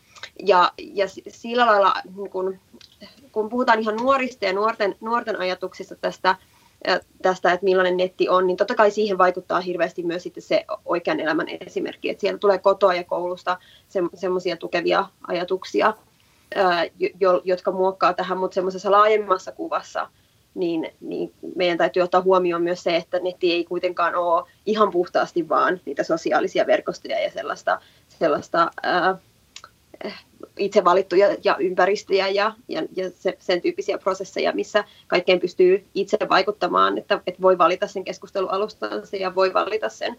Ja, 0.47 0.73
ja 0.79 1.07
sillä 1.29 1.67
lailla, 1.67 1.95
niin 2.17 2.31
kun, 2.31 2.59
kun 3.33 3.49
puhutaan 3.49 3.81
ihan 3.81 3.97
nuorista 3.97 4.45
ja 4.45 4.53
nuorten, 4.53 4.97
nuorten 5.01 5.41
ajatuksista 5.41 5.97
tästä 5.97 6.37
tästä, 7.23 7.53
että 7.53 7.65
millainen 7.65 7.97
netti 7.97 8.29
on, 8.29 8.47
niin 8.47 8.57
totta 8.57 8.75
kai 8.75 8.91
siihen 8.91 9.19
vaikuttaa 9.19 9.61
hirveästi 9.61 10.03
myös 10.03 10.23
sitten 10.23 10.43
se 10.43 10.65
oikean 10.85 11.21
elämän 11.21 11.47
esimerkki, 11.67 12.11
että 12.11 12.21
siellä 12.21 12.39
tulee 12.39 12.59
kotoa 12.59 12.95
ja 12.95 13.05
koulusta 13.05 13.59
se, 13.89 14.01
semmoisia 14.15 14.57
tukevia 14.57 15.07
ajatuksia, 15.29 15.95
jo, 17.21 17.41
jotka 17.45 17.73
muokkaa 17.73 18.15
tähän, 18.15 18.39
mutta 18.39 18.55
semmoisessa 18.55 18.91
laajemmassa 18.91 19.53
kuvassa 19.53 20.09
niin, 20.55 20.91
niin 21.01 21.33
meidän 21.57 21.79
täytyy 21.79 22.03
ottaa 22.03 22.23
huomioon 22.23 22.63
myös 22.63 22.83
se, 22.83 22.97
että 22.97 23.19
netti 23.19 23.53
ei 23.53 23.65
kuitenkaan 23.65 24.15
ole 24.15 24.51
ihan 24.67 24.91
puhtaasti 24.91 25.49
vaan 25.49 25.81
niitä 25.85 26.03
sosiaalisia 26.03 26.67
verkostoja 26.67 27.21
ja 27.21 27.31
sellaista, 27.31 27.81
sellaista 28.09 28.71
ää, 28.83 29.19
itse 30.63 30.85
valittuja 30.85 31.37
ja 31.45 31.57
ympäristöjä 31.61 32.29
ja, 32.29 32.55
ja, 32.69 32.83
ja 32.97 33.11
se, 33.11 33.37
sen 33.39 33.63
tyyppisiä 33.63 33.99
prosesseja, 33.99 34.53
missä 34.53 34.85
kaikkeen 35.07 35.41
pystyy 35.41 35.87
itse 35.95 36.19
vaikuttamaan, 36.29 36.99
että, 36.99 37.21
että 37.27 37.43
voi 37.43 37.59
valita 37.59 37.87
sen 37.87 38.05
keskustelualustansa 38.05 39.17
ja 39.17 39.35
voi 39.35 39.55
valita 39.55 39.89
sen, 39.89 40.17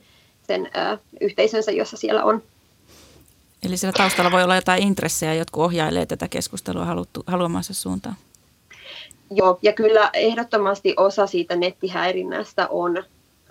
sen 0.48 0.70
ää, 0.74 0.98
yhteisönsä, 1.22 1.72
jossa 1.72 1.98
siellä 1.98 2.24
on. 2.24 2.42
Eli 3.64 3.78
siellä 3.78 3.98
taustalla 3.98 4.32
voi 4.32 4.44
olla 4.44 4.56
jotain 4.56 4.84
intressejä, 4.84 5.34
jotka 5.34 5.62
ohjailee 5.62 6.06
tätä 6.06 6.28
keskustelua 6.28 6.86
haluttu, 6.86 7.24
haluamansa 7.28 7.74
suuntaan. 7.74 8.16
Joo, 9.32 9.60
ja 9.62 9.74
kyllä 9.74 10.10
ehdottomasti 10.14 10.94
osa 10.98 11.28
siitä 11.28 11.56
nettihäirinnästä 11.56 12.68
on 12.68 13.04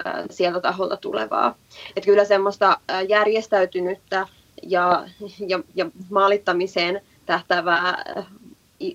ää, 0.05 0.25
sieltä 0.31 0.61
taholta 0.61 0.97
tulevaa. 0.97 1.55
Että 1.97 2.07
kyllä 2.07 2.25
semmoista 2.25 2.81
ää, 2.89 3.03
järjestäytynyttä 3.03 4.27
ja, 4.63 5.09
ja, 5.49 5.61
ja 5.75 5.91
maalittamiseen 6.11 7.01
tähtävää 7.27 8.05
äh, 8.17 8.27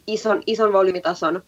ison, 0.08 0.44
ison 0.46 0.74
volyymitason 0.74 1.44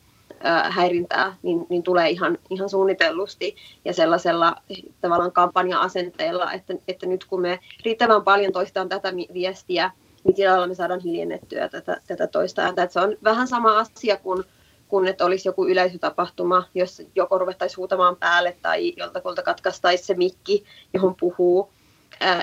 äh, 0.45 0.76
häirintää, 0.76 1.36
niin, 1.43 1.65
niin 1.69 1.84
tulee 1.84 2.10
ihan, 2.10 2.38
ihan 2.50 2.69
suunnitellusti 2.69 3.56
ja 3.86 3.93
sellaisella 3.93 4.56
tavallaan 5.02 5.32
kampanja-asenteella, 5.32 6.52
että, 6.52 6.74
että 6.88 7.06
nyt 7.06 7.26
kun 7.26 7.41
me 7.41 7.60
riittävän 7.86 8.24
paljon 8.24 8.54
toistaan 8.54 8.89
tätä 8.89 9.13
viestiä, 9.34 9.91
niin 10.24 10.36
sillä 10.36 10.67
me 10.67 10.76
saadaan 10.76 11.00
hiljennettyä 11.00 11.69
tätä, 11.69 12.02
tätä 12.08 12.28
toista 12.28 12.62
ääntä. 12.62 12.84
Että 12.84 12.93
se 12.93 13.00
on 13.00 13.17
vähän 13.24 13.48
sama 13.48 13.78
asia 13.78 14.17
kuin 14.17 14.43
kun 14.89 15.08
että 15.08 15.26
olisi 15.26 15.50
joku 15.50 15.67
yleisötapahtuma, 15.67 16.63
jos 16.76 17.02
joko 17.15 17.38
ruvettaisiin 17.38 17.78
huutamaan 17.78 18.15
päälle 18.15 18.58
tai 18.62 18.93
joltakulta 18.98 19.41
katkaistaisi 19.41 20.04
se 20.04 20.13
mikki, 20.13 20.63
johon 20.93 21.15
puhuu, 21.19 21.72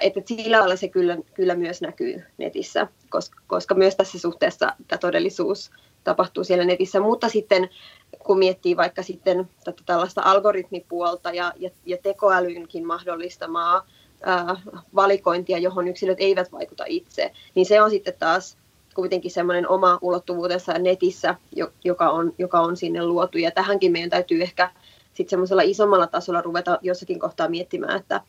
että 0.00 0.20
sillä 0.24 0.58
lailla 0.58 0.76
se 0.76 0.88
kyllä, 0.88 1.16
kyllä 1.34 1.54
myös 1.54 1.80
näkyy 1.80 2.22
netissä, 2.38 2.86
koska, 3.08 3.40
koska 3.46 3.74
myös 3.74 3.96
tässä 3.96 4.18
suhteessa 4.18 4.72
tämä 4.88 4.98
todellisuus 4.98 5.70
tapahtuu 6.04 6.44
siellä 6.44 6.64
netissä. 6.64 7.00
Mutta 7.00 7.28
sitten 7.28 7.70
kun 8.18 8.38
miettii 8.38 8.76
vaikka 8.76 9.02
sitten 9.02 9.48
tätä 9.64 9.82
tällaista 9.86 10.22
algoritmipuolta 10.24 11.32
ja, 11.32 11.52
ja, 11.56 11.70
ja 11.86 11.96
tekoälynkin 12.02 12.86
mahdollistamaa 12.86 13.86
ää, 14.22 14.56
valikointia, 14.94 15.58
johon 15.58 15.88
yksilöt 15.88 16.18
eivät 16.20 16.52
vaikuta 16.52 16.84
itse, 16.86 17.32
niin 17.54 17.66
se 17.66 17.82
on 17.82 17.90
sitten 17.90 18.14
taas 18.18 18.58
kuitenkin 18.94 19.30
semmoinen 19.30 19.68
oma 19.68 19.98
ulottuvuutensa 20.02 20.72
netissä, 20.72 21.34
joka 21.84 22.10
on, 22.10 22.32
joka 22.38 22.60
on 22.60 22.76
sinne 22.76 23.04
luotu. 23.04 23.38
Ja 23.38 23.50
tähänkin 23.50 23.92
meidän 23.92 24.10
täytyy 24.10 24.42
ehkä 24.42 24.70
sitten 25.14 25.30
semmoisella 25.30 25.62
isommalla 25.62 26.06
tasolla 26.06 26.42
ruveta 26.42 26.78
jossakin 26.82 27.18
kohtaa 27.20 27.48
miettimään, 27.48 28.00
että, 28.00 28.20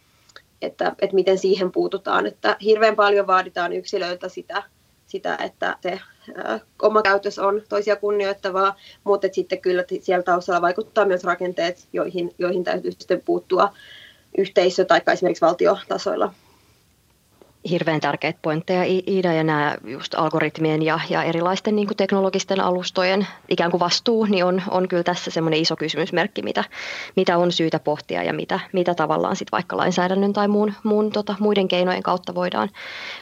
että, 0.61 0.95
että 1.01 1.15
miten 1.15 1.37
siihen 1.37 1.71
puututaan. 1.71 2.25
Että 2.25 2.57
hirveän 2.61 2.95
paljon 2.95 3.27
vaaditaan 3.27 3.73
yksilöiltä 3.73 4.29
sitä, 4.29 4.63
sitä 5.07 5.37
että 5.45 5.77
se 5.81 5.99
oma 6.81 7.01
käytös 7.01 7.39
on 7.39 7.61
toisia 7.69 7.95
kunnioittavaa, 7.95 8.75
mutta 9.03 9.27
sitten 9.31 9.61
kyllä 9.61 9.83
siellä 10.01 10.23
taustalla 10.23 10.61
vaikuttaa 10.61 11.05
myös 11.05 11.23
rakenteet, 11.23 11.87
joihin, 11.93 12.35
joihin 12.39 12.63
täytyy 12.63 12.91
sitten 12.91 13.21
puuttua 13.25 13.73
yhteisö- 14.37 14.85
tai 14.85 15.01
esimerkiksi 15.13 15.45
valtiotasoilla 15.45 16.33
hirveän 17.69 17.99
tärkeitä 17.99 18.39
pointteja 18.41 18.83
Iida 19.07 19.33
ja 19.33 19.43
nämä 19.43 19.75
just 19.83 20.15
algoritmien 20.15 20.81
ja, 20.81 20.99
ja 21.09 21.23
erilaisten 21.23 21.75
niin 21.75 21.87
kuin 21.87 21.97
teknologisten 21.97 22.59
alustojen 22.61 23.27
ikään 23.49 23.71
kuin 23.71 23.79
vastuu, 23.79 24.25
niin 24.25 24.45
on, 24.45 24.61
on 24.69 24.87
kyllä 24.87 25.03
tässä 25.03 25.31
semmoinen 25.31 25.59
iso 25.59 25.75
kysymysmerkki, 25.75 26.41
mitä, 26.41 26.63
mitä 27.15 27.37
on 27.37 27.51
syytä 27.51 27.79
pohtia 27.79 28.23
ja 28.23 28.33
mitä, 28.33 28.59
mitä 28.73 28.95
tavallaan 28.95 29.35
sitten 29.35 29.51
vaikka 29.51 29.77
lainsäädännön 29.77 30.33
tai 30.33 30.47
muun, 30.47 30.73
muun, 30.83 31.11
tota, 31.11 31.35
muiden 31.39 31.67
keinojen 31.67 32.03
kautta 32.03 32.35
voidaan, 32.35 32.69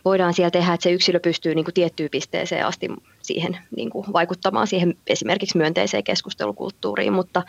voidaan 0.05 0.33
siellä 0.33 0.51
tehdä, 0.51 0.73
että 0.73 0.83
se 0.83 0.91
yksilö 0.91 1.19
pystyy 1.19 1.55
niin 1.55 1.65
kuin 1.65 1.73
tiettyyn 1.73 2.09
pisteeseen 2.11 2.65
asti 2.65 2.87
siihen 3.21 3.57
niin 3.75 3.89
kuin 3.89 4.05
vaikuttamaan 4.13 4.67
siihen 4.67 4.97
esimerkiksi 5.07 5.57
myönteiseen 5.57 6.03
keskustelukulttuuriin, 6.03 7.13
mutta, 7.13 7.43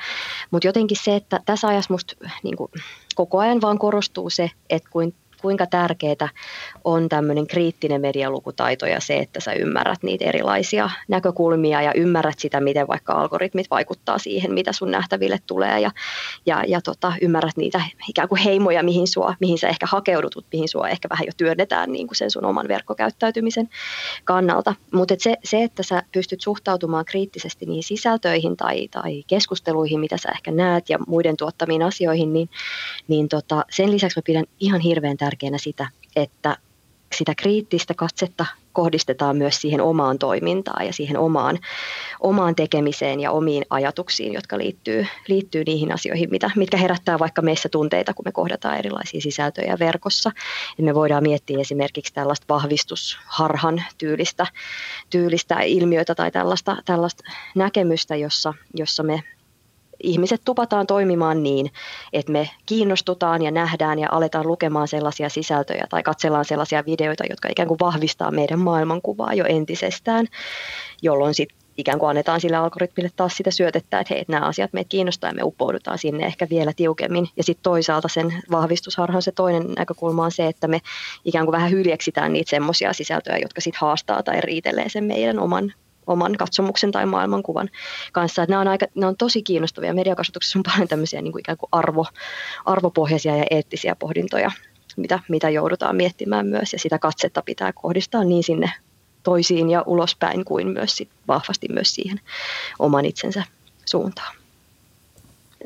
mutta 0.51 0.69
jotenkin 0.69 0.97
se, 1.01 1.17
että 1.17 1.41
tässä 1.47 1.69
ajassa 1.69 1.95
musta 1.95 2.15
niin 2.43 2.57
kuin 2.57 2.71
koko 3.15 3.39
ajan 3.39 3.61
vaan 3.61 3.79
korostuu 3.79 4.31
se, 4.31 4.51
että 4.71 4.89
kuin 4.91 5.15
kuinka 5.47 5.67
tärkeää 5.67 6.29
on 6.85 7.09
tämmöinen 7.09 7.47
kriittinen 7.47 8.01
medialukutaito 8.01 8.87
ja 8.87 9.01
se, 9.01 9.17
että 9.17 9.41
sä 9.41 9.53
ymmärrät 9.53 10.03
niitä 10.03 10.25
erilaisia 10.25 10.91
näkökulmia 11.09 11.83
ja 11.83 11.93
ymmärrät 11.95 12.39
sitä, 12.39 12.61
miten 12.61 12.89
vaikka 12.89 13.13
algoritmit 13.13 13.67
vaikuttaa 13.71 14.19
siihen, 14.19 14.53
mitä 14.53 14.73
sun 14.73 14.91
nähtäville 14.91 15.39
tulee 15.47 15.81
ja, 15.81 15.91
ja, 16.47 16.65
ja 16.69 16.81
tota, 16.81 17.13
ymmärrät 17.23 17.57
niitä 17.57 17.81
ikään 18.09 18.29
kuin 18.29 18.41
heimoja, 18.41 18.83
mihin, 18.83 19.09
sua, 19.09 19.35
mihin 19.41 19.59
sä 19.59 19.69
ehkä 19.69 19.87
hakeudut, 19.87 20.47
mihin 20.53 20.69
sua 20.69 20.89
ehkä 20.89 21.09
vähän 21.09 21.27
jo 21.27 21.33
työnnetään 21.37 21.93
niin 21.93 22.07
kuin 22.07 22.17
sen 22.17 22.31
sun 22.31 22.45
oman 22.45 22.69
verkkokäyttäytymisen 22.69 23.69
kannalta. 24.25 24.75
Mutta 24.93 25.15
et 25.15 25.21
se, 25.21 25.37
se, 25.45 25.63
että 25.63 25.83
sä 25.83 26.03
pystyt 26.13 26.41
suhtautumaan 26.41 27.05
kriittisesti 27.05 27.67
niihin 27.67 27.83
sisältöihin 27.83 28.57
tai, 28.57 28.89
tai 28.89 29.25
keskusteluihin, 29.27 30.01
mitä 30.01 30.17
sä 30.17 30.29
ehkä 30.29 30.51
näet 30.51 30.91
ja 30.91 30.99
muiden 31.07 31.37
tuottamiin 31.37 31.83
asioihin, 31.83 32.33
niin, 32.33 32.49
niin 33.09 33.29
tota, 33.29 33.65
sen 33.71 33.91
lisäksi 33.91 34.19
mä 34.19 34.23
pidän 34.25 34.45
ihan 34.61 34.81
hirveän 34.81 35.17
tärkeänä 35.37 35.59
sitä, 35.59 35.88
että 36.16 36.57
sitä 37.14 37.35
kriittistä 37.37 37.94
katsetta 37.94 38.46
kohdistetaan 38.72 39.37
myös 39.37 39.61
siihen 39.61 39.81
omaan 39.81 40.18
toimintaan 40.18 40.87
ja 40.87 40.92
siihen 40.92 41.18
omaan, 41.18 41.59
omaan 42.20 42.55
tekemiseen 42.55 43.20
ja 43.20 43.31
omiin 43.31 43.64
ajatuksiin, 43.70 44.33
jotka 44.33 44.59
liittyy, 44.59 45.07
liittyy 45.29 45.64
niihin 45.66 45.92
asioihin, 45.92 46.31
mitä, 46.31 46.51
mitkä 46.57 46.77
herättää 46.77 47.18
vaikka 47.18 47.42
meissä 47.42 47.68
tunteita, 47.68 48.14
kun 48.14 48.25
me 48.25 48.33
kohdataan 48.33 48.79
erilaisia 48.79 49.20
sisältöjä 49.20 49.77
verkossa. 49.79 50.31
Ja 50.79 50.85
me 50.85 50.94
voidaan 50.94 51.22
miettiä 51.22 51.61
esimerkiksi 51.61 52.14
tällaista 52.14 52.46
vahvistusharhan 52.49 53.83
tyylistä, 53.99 54.46
tyylistä 55.11 55.61
ilmiötä 55.61 56.14
tai 56.14 56.31
tällaista, 56.31 56.77
tällaista 56.85 57.25
näkemystä, 57.55 58.16
jossa, 58.16 58.55
jossa 58.75 59.03
me 59.03 59.22
ihmiset 60.03 60.41
tupataan 60.45 60.87
toimimaan 60.87 61.43
niin, 61.43 61.71
että 62.13 62.33
me 62.33 62.51
kiinnostutaan 62.67 63.43
ja 63.43 63.51
nähdään 63.51 63.99
ja 63.99 64.09
aletaan 64.11 64.47
lukemaan 64.47 64.89
sellaisia 64.89 65.29
sisältöjä 65.29 65.87
tai 65.91 66.03
katsellaan 66.03 66.45
sellaisia 66.45 66.85
videoita, 66.87 67.25
jotka 67.31 67.49
ikään 67.49 67.69
kuin 67.69 67.81
vahvistaa 67.81 68.31
meidän 68.31 68.59
maailmankuvaa 68.59 69.35
jo 69.35 69.45
entisestään, 69.49 70.27
jolloin 71.03 71.35
sitten 71.35 71.67
ikään 71.77 71.99
kuin 71.99 72.11
annetaan 72.11 72.41
sille 72.41 72.57
algoritmille 72.57 73.11
taas 73.17 73.37
sitä 73.37 73.51
syötettä, 73.51 74.01
että 74.01 74.15
hei, 74.15 74.25
nämä 74.29 74.47
asiat 74.47 74.73
meitä 74.73 74.89
kiinnostaa 74.89 75.31
ja 75.31 75.35
me 75.35 75.43
uppoudutaan 75.43 75.99
sinne 75.99 76.27
ehkä 76.27 76.47
vielä 76.51 76.73
tiukemmin. 76.77 77.29
Ja 77.37 77.45
sitten 77.45 77.63
toisaalta 77.63 78.09
sen 78.09 78.35
vahvistusharhan 78.51 79.23
se 79.23 79.33
toinen 79.33 79.73
näkökulma 79.79 80.25
on 80.25 80.33
se, 80.33 80.47
että 80.47 80.69
me 80.69 80.81
ikään 81.25 81.47
kuin 81.47 81.53
vähän 81.53 81.71
hyljeksitään 81.71 82.33
niitä 82.33 82.51
semmoisia 82.51 82.93
sisältöjä, 82.93 83.39
jotka 83.39 83.61
sitten 83.61 83.81
haastaa 83.81 84.23
tai 84.23 84.41
riitelee 84.41 84.89
sen 84.89 85.05
meidän 85.05 85.39
oman 85.39 85.73
oman 86.07 86.37
katsomuksen 86.37 86.92
tai 86.92 87.07
maailmankuvan 87.07 87.71
kanssa. 88.12 88.42
Että 88.42 88.53
nämä, 88.53 88.61
on 88.61 88.69
aika, 88.69 88.87
nämä 88.95 89.09
on 89.09 89.16
tosi 89.16 89.42
kiinnostavia. 89.42 89.95
Mediakasvatuksessa 89.95 90.59
on 90.59 90.62
paljon 90.62 90.88
tämmöisiä 90.88 91.23
niin 91.23 91.33
kuin 91.33 91.40
ikään 91.40 91.59
kuin 91.59 91.69
arvo, 91.73 92.07
arvopohjaisia 92.64 93.37
ja 93.37 93.45
eettisiä 93.51 93.97
pohdintoja, 93.97 94.51
mitä, 94.97 95.21
mitä 95.29 95.51
joudutaan 95.51 95.97
miettimään 95.97 96.47
myös. 96.47 96.73
Ja 96.73 96.79
sitä 96.79 96.99
katsetta 96.99 97.42
pitää 97.42 97.73
kohdistaa 97.73 98.25
niin 98.25 98.42
sinne 98.42 98.73
toisiin 99.23 99.71
ja 99.71 99.83
ulospäin 99.87 100.45
kuin 100.45 100.69
myös 100.69 100.97
sit 100.97 101.09
vahvasti 101.29 101.69
myös 101.69 101.95
siihen 101.95 102.21
oman 102.79 103.05
itsensä 103.05 103.42
suuntaan. 103.85 104.37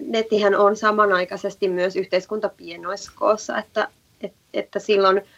Nettihän 0.07 0.55
on 0.55 0.76
samanaikaisesti 0.76 1.68
myös 1.68 1.96
yhteiskunta 1.96 2.48
pienoiskoossa, 2.48 3.59
että, 3.59 3.88
että, 4.20 4.38
että 4.55 4.79
silloin– 4.79 5.22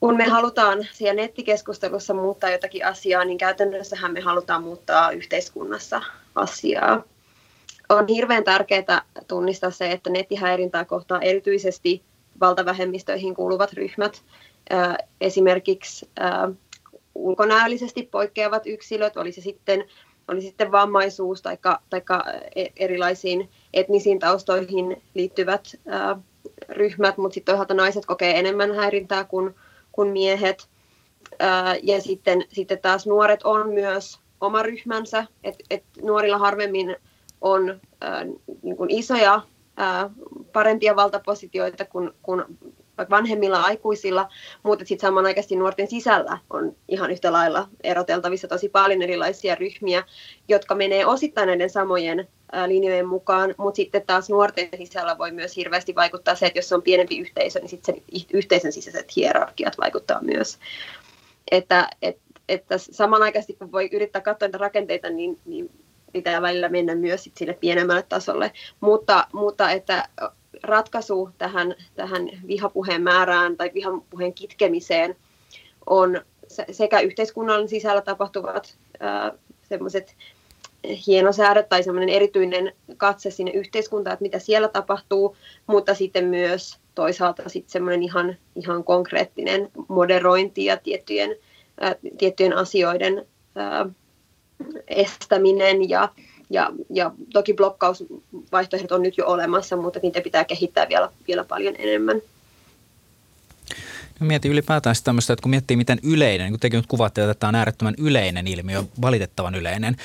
kun 0.00 0.16
me 0.16 0.24
halutaan 0.24 0.86
siellä 0.92 1.22
nettikeskustelussa 1.22 2.14
muuttaa 2.14 2.50
jotakin 2.50 2.86
asiaa, 2.86 3.24
niin 3.24 3.38
käytännössähän 3.38 4.12
me 4.12 4.20
halutaan 4.20 4.62
muuttaa 4.62 5.10
yhteiskunnassa 5.10 6.02
asiaa. 6.34 7.02
On 7.88 8.08
hirveän 8.08 8.44
tärkeää 8.44 9.02
tunnistaa 9.28 9.70
se, 9.70 9.92
että 9.92 10.10
nettihäirintää 10.10 10.84
kohtaa 10.84 11.20
erityisesti 11.20 12.02
valtavähemmistöihin 12.40 13.34
kuuluvat 13.34 13.72
ryhmät, 13.72 14.22
esimerkiksi 15.20 16.10
ulkonäöllisesti 17.14 18.02
poikkeavat 18.02 18.66
yksilöt, 18.66 19.16
oli 19.16 19.32
se 19.32 19.40
sitten, 19.40 19.84
oli 20.28 20.42
sitten 20.42 20.72
vammaisuus 20.72 21.42
tai 21.42 21.58
e, 22.56 22.66
erilaisiin 22.76 23.50
etnisiin 23.74 24.18
taustoihin 24.18 25.02
liittyvät 25.14 25.80
ryhmät, 26.68 27.18
mutta 27.18 27.34
sitten 27.34 27.52
toisaalta 27.52 27.74
naiset 27.74 28.06
kokee 28.06 28.38
enemmän 28.38 28.74
häirintää 28.74 29.24
kuin 29.24 29.54
kuin 29.98 30.08
miehet. 30.08 30.68
Ja 31.82 32.00
sitten, 32.00 32.44
sitten 32.52 32.78
taas 32.78 33.06
nuoret 33.06 33.42
on 33.42 33.72
myös 33.72 34.18
oma 34.40 34.62
ryhmänsä, 34.62 35.26
että 35.44 35.64
et 35.70 35.84
nuorilla 36.02 36.38
harvemmin 36.38 36.96
on 37.40 37.80
niin 38.62 38.76
kuin 38.76 38.90
isoja, 38.90 39.40
parempia 40.52 40.96
valtapositioita 40.96 41.84
kuin, 41.84 42.10
kuin 42.22 42.44
vaikka 42.98 43.16
vanhemmilla 43.16 43.60
aikuisilla, 43.60 44.28
mutta 44.62 44.84
sitten 44.84 45.08
samanaikaisesti 45.08 45.56
nuorten 45.56 45.90
sisällä 45.90 46.38
on 46.50 46.76
ihan 46.88 47.10
yhtä 47.10 47.32
lailla 47.32 47.68
eroteltavissa 47.82 48.48
tosi 48.48 48.68
paljon 48.68 49.02
erilaisia 49.02 49.54
ryhmiä, 49.54 50.04
jotka 50.48 50.74
menee 50.74 51.06
osittain 51.06 51.46
näiden 51.46 51.70
samojen 51.70 52.28
linjojen 52.66 53.06
mukaan, 53.06 53.54
mutta 53.58 53.76
sitten 53.76 54.02
taas 54.06 54.30
nuorten 54.30 54.68
sisällä 54.78 55.18
voi 55.18 55.30
myös 55.30 55.56
hirveästi 55.56 55.94
vaikuttaa 55.94 56.34
se, 56.34 56.46
että 56.46 56.58
jos 56.58 56.72
on 56.72 56.82
pienempi 56.82 57.18
yhteisö, 57.18 57.58
niin 57.60 57.68
sitten 57.68 57.94
yhteisön 58.32 58.72
sisäiset 58.72 59.16
hierarkiat 59.16 59.78
vaikuttaa 59.78 60.22
myös. 60.22 60.58
Että, 61.50 61.88
et, 62.02 62.18
että 62.48 62.78
samanaikaisesti 62.78 63.52
kun 63.52 63.72
voi 63.72 63.88
yrittää 63.92 64.22
katsoa 64.22 64.48
niitä 64.48 64.58
rakenteita, 64.58 65.10
niin, 65.10 65.38
niin 65.44 65.70
pitää 66.12 66.42
välillä 66.42 66.68
mennä 66.68 66.94
myös 66.94 67.24
sit 67.24 67.36
sille 67.36 67.52
pienemmälle 67.52 68.02
tasolle. 68.02 68.52
Mutta, 68.80 69.26
mutta 69.32 69.70
että 69.70 70.08
ratkaisu 70.62 71.30
tähän, 71.38 71.74
tähän 71.94 72.28
vihapuheen 72.46 73.02
määrään 73.02 73.56
tai 73.56 73.70
vihapuheen 73.74 74.34
kitkemiseen 74.34 75.16
on 75.86 76.22
sekä 76.70 77.00
yhteiskunnan 77.00 77.68
sisällä 77.68 78.00
tapahtuvat 78.00 78.78
semmoiset 79.68 80.14
hienosäädöt 81.06 81.68
tai 81.68 81.82
semmoinen 81.82 82.08
erityinen 82.08 82.72
katse 82.96 83.30
sinne 83.30 83.52
yhteiskuntaan, 83.52 84.14
että 84.14 84.22
mitä 84.22 84.38
siellä 84.38 84.68
tapahtuu, 84.68 85.36
mutta 85.66 85.94
sitten 85.94 86.24
myös 86.24 86.78
toisaalta 86.94 87.48
sitten 87.48 87.72
semmoinen 87.72 88.02
ihan, 88.02 88.36
ihan 88.56 88.84
konkreettinen 88.84 89.70
moderointi 89.88 90.64
ja 90.64 90.76
tiettyjen, 90.76 91.36
ää, 91.80 91.94
tiettyjen 92.18 92.56
asioiden 92.56 93.26
ää, 93.54 93.86
estäminen 94.88 95.88
ja, 95.88 96.08
ja, 96.50 96.70
ja 96.90 97.12
toki 97.32 97.54
blokkausvaihtoehdot 97.54 98.92
on 98.92 99.02
nyt 99.02 99.18
jo 99.18 99.26
olemassa, 99.26 99.76
mutta 99.76 100.00
niitä 100.02 100.20
pitää 100.20 100.44
kehittää 100.44 100.88
vielä, 100.88 101.10
vielä 101.28 101.44
paljon 101.44 101.74
enemmän. 101.78 102.22
No 104.20 104.26
mietin 104.26 104.52
ylipäätään 104.52 104.94
sitä 104.94 105.04
tämmöistä, 105.04 105.32
että 105.32 105.42
kun 105.42 105.50
miettii 105.50 105.76
miten 105.76 105.98
yleinen, 106.02 106.44
niin 106.44 106.52
kun 106.52 106.60
tekin 106.60 106.78
nyt 106.78 106.86
kuvaatte, 106.86 107.22
että 107.22 107.34
tämä 107.34 107.48
on 107.48 107.54
äärettömän 107.54 107.94
yleinen 107.98 108.46
ilmiö, 108.46 108.84
valitettavan 109.02 109.54
yleinen, 109.54 109.96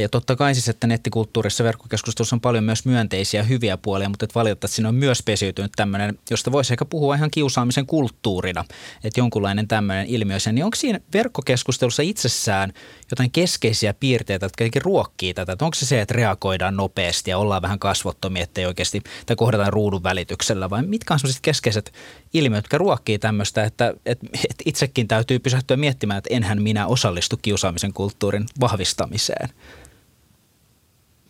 ja 0.00 0.08
totta 0.08 0.36
kai 0.36 0.54
siis, 0.54 0.68
että 0.68 0.86
nettikulttuurissa 0.86 1.64
verkkokeskustelussa 1.64 2.36
on 2.36 2.40
paljon 2.40 2.64
myös 2.64 2.84
myönteisiä 2.84 3.42
hyviä 3.42 3.76
puolia, 3.76 4.08
mutta 4.08 4.26
valitettavasti 4.34 4.76
siinä 4.76 4.88
on 4.88 4.94
myös 4.94 5.22
pesiytynyt 5.22 5.72
tämmöinen, 5.76 6.18
josta 6.30 6.52
voisi 6.52 6.72
ehkä 6.72 6.84
puhua 6.84 7.14
ihan 7.14 7.30
kiusaamisen 7.30 7.86
kulttuurina, 7.86 8.64
että 9.04 9.20
jonkunlainen 9.20 9.68
tämmöinen 9.68 10.06
ilmiö. 10.06 10.36
Niin 10.52 10.64
onko 10.64 10.76
siinä 10.76 11.00
verkkokeskustelussa 11.14 12.02
itsessään 12.02 12.72
jotain 13.10 13.30
keskeisiä 13.30 13.94
piirteitä, 13.94 14.46
jotka 14.46 14.64
jotenkin 14.64 14.82
ruokkii 14.82 15.34
tätä? 15.34 15.52
Että 15.52 15.64
onko 15.64 15.74
se 15.74 15.86
se, 15.86 16.00
että 16.00 16.14
reagoidaan 16.14 16.76
nopeasti 16.76 17.30
ja 17.30 17.38
ollaan 17.38 17.62
vähän 17.62 17.78
kasvottomia, 17.78 18.42
ettei 18.42 18.66
oikeasti, 18.66 19.02
tai 19.26 19.36
kohdataan 19.36 19.72
ruudun 19.72 20.02
välityksellä, 20.02 20.70
vai 20.70 20.82
mitkä 20.82 21.14
on 21.14 21.20
sellaiset 21.20 21.42
keskeiset 21.42 21.92
ilmiöt, 22.38 22.64
jotka 22.64 22.78
ruokkii 22.78 23.18
tämmöistä, 23.18 23.64
että, 23.64 23.94
että, 24.06 24.26
että 24.34 24.62
itsekin 24.64 25.08
täytyy 25.08 25.38
pysähtyä 25.38 25.76
miettimään, 25.76 26.18
että 26.18 26.34
enhän 26.34 26.62
minä 26.62 26.86
osallistu 26.86 27.36
kiusaamisen 27.42 27.92
kulttuurin 27.92 28.46
vahvistamiseen? 28.60 29.48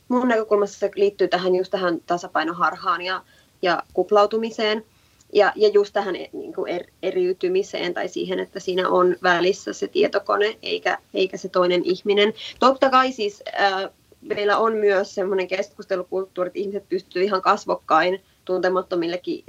mun 0.09 0.29
näkökulmassa 0.29 0.79
se 0.79 0.91
liittyy 0.95 1.29
tähän 1.29 1.55
just 1.55 1.71
tähän 1.71 2.01
tasapainoharhaan 2.07 3.03
ja, 3.03 3.23
ja 3.63 3.83
kuplautumiseen 3.93 4.85
ja, 5.33 5.53
ja 5.57 5.69
just 5.69 5.93
tähän 5.93 6.15
niin 6.15 6.55
kuin 6.55 6.73
er, 6.73 6.85
eriytymiseen 7.03 7.95
tai 7.95 8.09
siihen, 8.09 8.41
että 8.41 8.61
siinä 8.61 8.89
on 8.89 9.17
välissä 9.23 9.73
se 9.73 9.89
tietokone 9.89 10.59
eikä, 10.63 10.99
eikä 11.15 11.37
se 11.37 11.49
toinen 11.49 11.83
ihminen. 11.85 12.33
Totta 12.59 12.91
kai 12.91 13.13
siis 13.13 13.43
äh, 13.61 13.91
meillä 14.21 14.59
on 14.59 14.77
myös 14.77 15.15
semmoinen 15.15 15.49
keskustelukulttuuri, 15.49 16.49
että 16.49 16.59
ihmiset 16.59 16.89
pystyvät 16.89 17.25
ihan 17.25 17.43
kasvokkain 17.43 18.23
tuntemattomillekin 18.45 19.45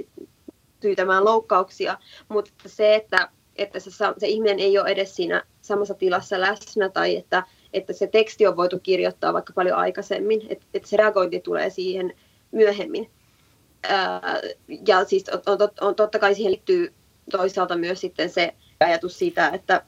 tyytämään 0.80 1.24
loukkauksia, 1.24 1.98
mutta 2.28 2.52
se, 2.66 2.94
että, 2.94 3.28
että 3.56 3.80
se, 3.80 3.90
se 4.18 4.26
ihminen 4.26 4.58
ei 4.58 4.78
ole 4.78 4.88
edes 4.88 5.16
siinä 5.16 5.42
samassa 5.60 5.94
tilassa 5.94 6.40
läsnä 6.40 6.88
tai 6.88 7.16
että 7.16 7.42
että 7.72 7.92
se 7.92 8.06
teksti 8.06 8.46
on 8.46 8.56
voitu 8.56 8.78
kirjoittaa 8.78 9.32
vaikka 9.32 9.52
paljon 9.52 9.78
aikaisemmin, 9.78 10.46
että, 10.48 10.66
että 10.74 10.88
se 10.88 10.96
reagointi 10.96 11.40
tulee 11.40 11.70
siihen 11.70 12.14
myöhemmin. 12.50 13.10
Ää, 13.82 14.40
ja 14.86 15.04
siis 15.04 15.24
on, 15.28 15.42
on, 15.46 15.68
on, 15.80 15.94
totta 15.94 16.18
kai 16.18 16.34
siihen 16.34 16.52
liittyy 16.52 16.92
toisaalta 17.30 17.76
myös 17.76 18.00
sitten 18.00 18.30
se 18.30 18.54
ajatus 18.80 19.18
siitä, 19.18 19.48
että, 19.48 19.82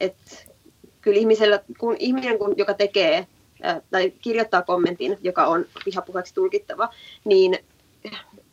että 0.00 0.22
kyllä 1.00 1.18
ihmisellä, 1.18 1.60
kun 1.78 1.96
ihminen, 1.98 2.38
kun, 2.38 2.54
joka 2.56 2.74
tekee 2.74 3.26
ää, 3.62 3.80
tai 3.90 4.10
kirjoittaa 4.10 4.62
kommentin, 4.62 5.18
joka 5.22 5.46
on 5.46 5.64
vihapuheeksi 5.86 6.34
tulkittava, 6.34 6.88
niin 7.24 7.58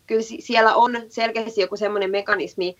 kyllä 0.10 0.24
siellä 0.40 0.76
on 0.76 0.92
selkeästi 1.10 1.62
joku 1.62 1.78
semmoinen 1.78 2.12
mekanismi 2.12 2.78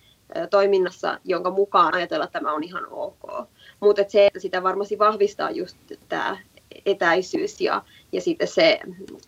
toiminnassa, 0.50 1.20
jonka 1.26 1.52
mukaan 1.52 1.94
ajatella, 1.94 2.26
että 2.26 2.40
tämä 2.40 2.54
on 2.54 2.64
ihan 2.64 2.88
ok. 2.92 3.48
Mutta 3.80 4.02
se, 4.08 4.26
että 4.26 4.40
sitä 4.40 4.64
varmasti 4.64 5.00
vahvistaa 5.00 5.52
just 5.52 5.78
tämä 6.10 6.38
etäisyys 6.86 7.62
ja, 7.62 7.84
ja 8.12 8.22
sitten 8.22 8.48
se, 8.48 8.80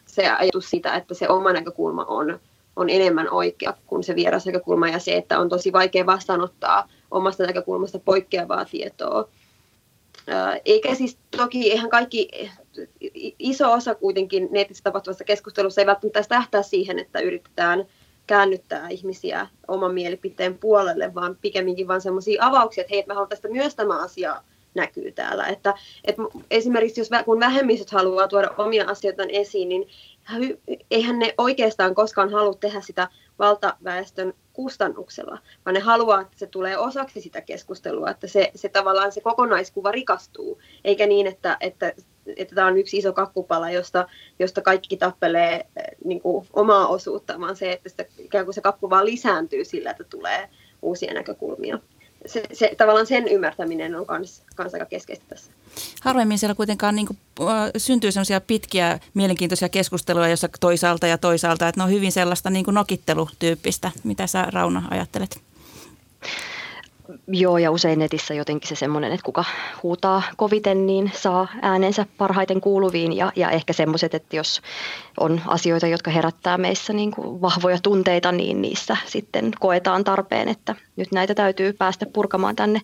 se 0.06 0.30
ajatus 0.30 0.70
siitä, 0.70 0.96
että 0.96 1.14
se 1.14 1.30
oma 1.30 1.54
näkökulma 1.54 2.06
on, 2.06 2.40
on 2.76 2.90
enemmän 2.90 3.30
oikea 3.32 3.74
kuin 3.88 4.04
se 4.04 4.16
vieras 4.16 4.46
näkökulma 4.46 4.88
ja 4.88 5.00
se, 5.00 5.16
että 5.16 5.40
on 5.40 5.50
tosi 5.50 5.74
vaikea 5.74 6.06
vastaanottaa 6.06 6.90
omasta 7.12 7.44
näkökulmasta 7.44 8.00
poikkeavaa 8.00 8.66
tietoa. 8.66 9.30
Eikä 10.66 10.96
siis 10.96 11.18
toki 11.38 11.68
ihan 11.68 11.90
kaikki, 11.90 12.52
iso 13.40 13.72
osa 13.72 13.96
kuitenkin 13.96 14.48
netissä 14.52 14.84
tapahtuvasta 14.84 15.24
keskustelussa 15.24 15.82
ei 15.82 15.88
välttämättä 15.88 16.24
tähtää 16.24 16.64
siihen, 16.64 17.00
että 17.00 17.20
yritetään 17.20 17.86
käännyttää 18.28 18.90
ihmisiä 18.90 19.48
oman 19.68 19.94
mielipiteen 19.94 20.58
puolelle, 20.58 21.16
vaan 21.16 21.38
pikemminkin 21.42 21.88
vaan 21.88 22.02
sellaisia 22.02 22.46
avauksia, 22.46 22.82
että 22.82 22.94
hei, 22.94 23.04
mä 23.08 23.14
haluan 23.14 23.30
tästä 23.30 23.48
myös 23.48 23.76
tämä 23.76 24.04
asia 24.04 24.44
näkyy 24.74 25.12
täällä. 25.12 25.48
Että, 25.48 25.74
että 26.04 26.22
esimerkiksi 26.52 27.02
jos, 27.02 27.10
kun 27.26 27.40
vähemmistöt 27.40 27.92
haluaa 27.92 28.28
tuoda 28.28 28.50
omia 28.58 28.86
asioitaan 28.88 29.30
esiin, 29.30 29.70
niin 29.70 29.88
eihän 30.92 31.20
ne 31.20 31.34
oikeastaan 31.38 31.96
koskaan 31.96 32.32
halua 32.32 32.54
tehdä 32.54 32.82
sitä 32.82 33.08
valtaväestön 33.40 34.34
kustannuksella, 34.54 35.38
vaan 35.66 35.74
ne 35.74 35.80
haluaa, 35.80 36.22
että 36.22 36.40
se 36.40 36.48
tulee 36.48 36.78
osaksi 36.78 37.22
sitä 37.22 37.42
keskustelua, 37.42 38.10
että 38.10 38.28
se, 38.28 38.52
se 38.56 38.70
tavallaan 38.70 39.12
se 39.12 39.22
kokonaiskuva 39.22 39.92
rikastuu, 39.92 40.62
eikä 40.84 41.08
niin, 41.08 41.28
että, 41.28 41.58
että, 41.60 41.94
että 42.38 42.56
tämä 42.56 42.68
on 42.68 42.78
yksi 42.78 42.98
iso 42.98 43.14
kakkupala, 43.14 43.70
josta, 43.70 44.08
josta 44.40 44.62
kaikki 44.62 44.98
tappelee 44.98 45.54
eh, 45.56 45.84
niin 46.06 46.22
kuin, 46.22 46.48
omaa 46.54 46.88
osuutta, 46.88 47.40
vaan 47.40 47.56
se, 47.56 47.72
että 47.72 47.90
sitä, 47.90 48.06
ikään 48.18 48.46
kuin 48.46 48.56
se 48.56 48.62
kakku 48.62 48.90
vaan 48.90 49.06
lisääntyy 49.06 49.66
sillä, 49.66 49.92
että 49.92 50.04
tulee 50.04 50.50
uusia 50.82 51.14
näkökulmia 51.14 51.80
se, 52.26 52.44
se, 52.54 52.72
tavallaan 52.78 53.08
sen 53.08 53.28
ymmärtäminen 53.28 53.96
on 53.96 54.06
kans, 54.06 54.44
kans 54.56 54.74
aika 54.74 54.86
keskeistä 54.86 55.26
tässä. 55.30 55.52
Harvemmin 56.02 56.40
siellä 56.40 56.56
kuitenkaan 56.56 56.96
niin 56.96 57.08
kuin, 57.08 57.18
syntyy 57.78 58.12
sellaisia 58.12 58.42
pitkiä 58.42 59.00
mielenkiintoisia 59.14 59.70
keskusteluja, 59.70 60.28
jossa 60.28 60.50
toisaalta 60.60 61.08
ja 61.08 61.18
toisaalta, 61.18 61.68
että 61.68 61.80
ne 61.80 61.84
on 61.84 61.92
hyvin 61.92 62.12
sellaista 62.12 62.50
niin 62.50 62.66
kuin 62.66 62.76
nokittelutyyppistä. 62.76 63.92
Mitä 64.04 64.28
sä 64.28 64.48
Rauna 64.54 64.84
ajattelet? 64.92 65.42
Joo, 67.28 67.58
ja 67.58 67.72
usein 67.72 68.00
netissä 68.00 68.34
jotenkin 68.34 68.70
se 68.70 68.76
semmoinen, 68.76 69.12
että 69.12 69.26
kuka 69.26 69.44
huutaa 69.84 70.24
koviten, 70.38 70.86
niin 70.86 71.12
saa 71.16 71.48
äänensä 71.62 72.06
parhaiten 72.18 72.62
kuuluviin. 72.62 73.14
Ja, 73.14 73.32
ja 73.36 73.50
ehkä 73.50 73.74
semmoiset, 73.74 74.14
että 74.14 74.36
jos 74.36 74.62
on 75.20 75.42
asioita, 75.48 75.88
jotka 75.88 76.12
herättää 76.12 76.58
meissä 76.58 76.94
niin 76.94 77.12
kuin 77.12 77.42
vahvoja 77.42 77.78
tunteita, 77.84 78.32
niin 78.32 78.62
niissä 78.62 78.98
sitten 79.06 79.52
koetaan 79.60 80.04
tarpeen, 80.04 80.48
että 80.48 80.76
nyt 80.96 81.12
näitä 81.12 81.36
täytyy 81.36 81.74
päästä 81.74 82.06
purkamaan 82.14 82.56
tänne, 82.56 82.80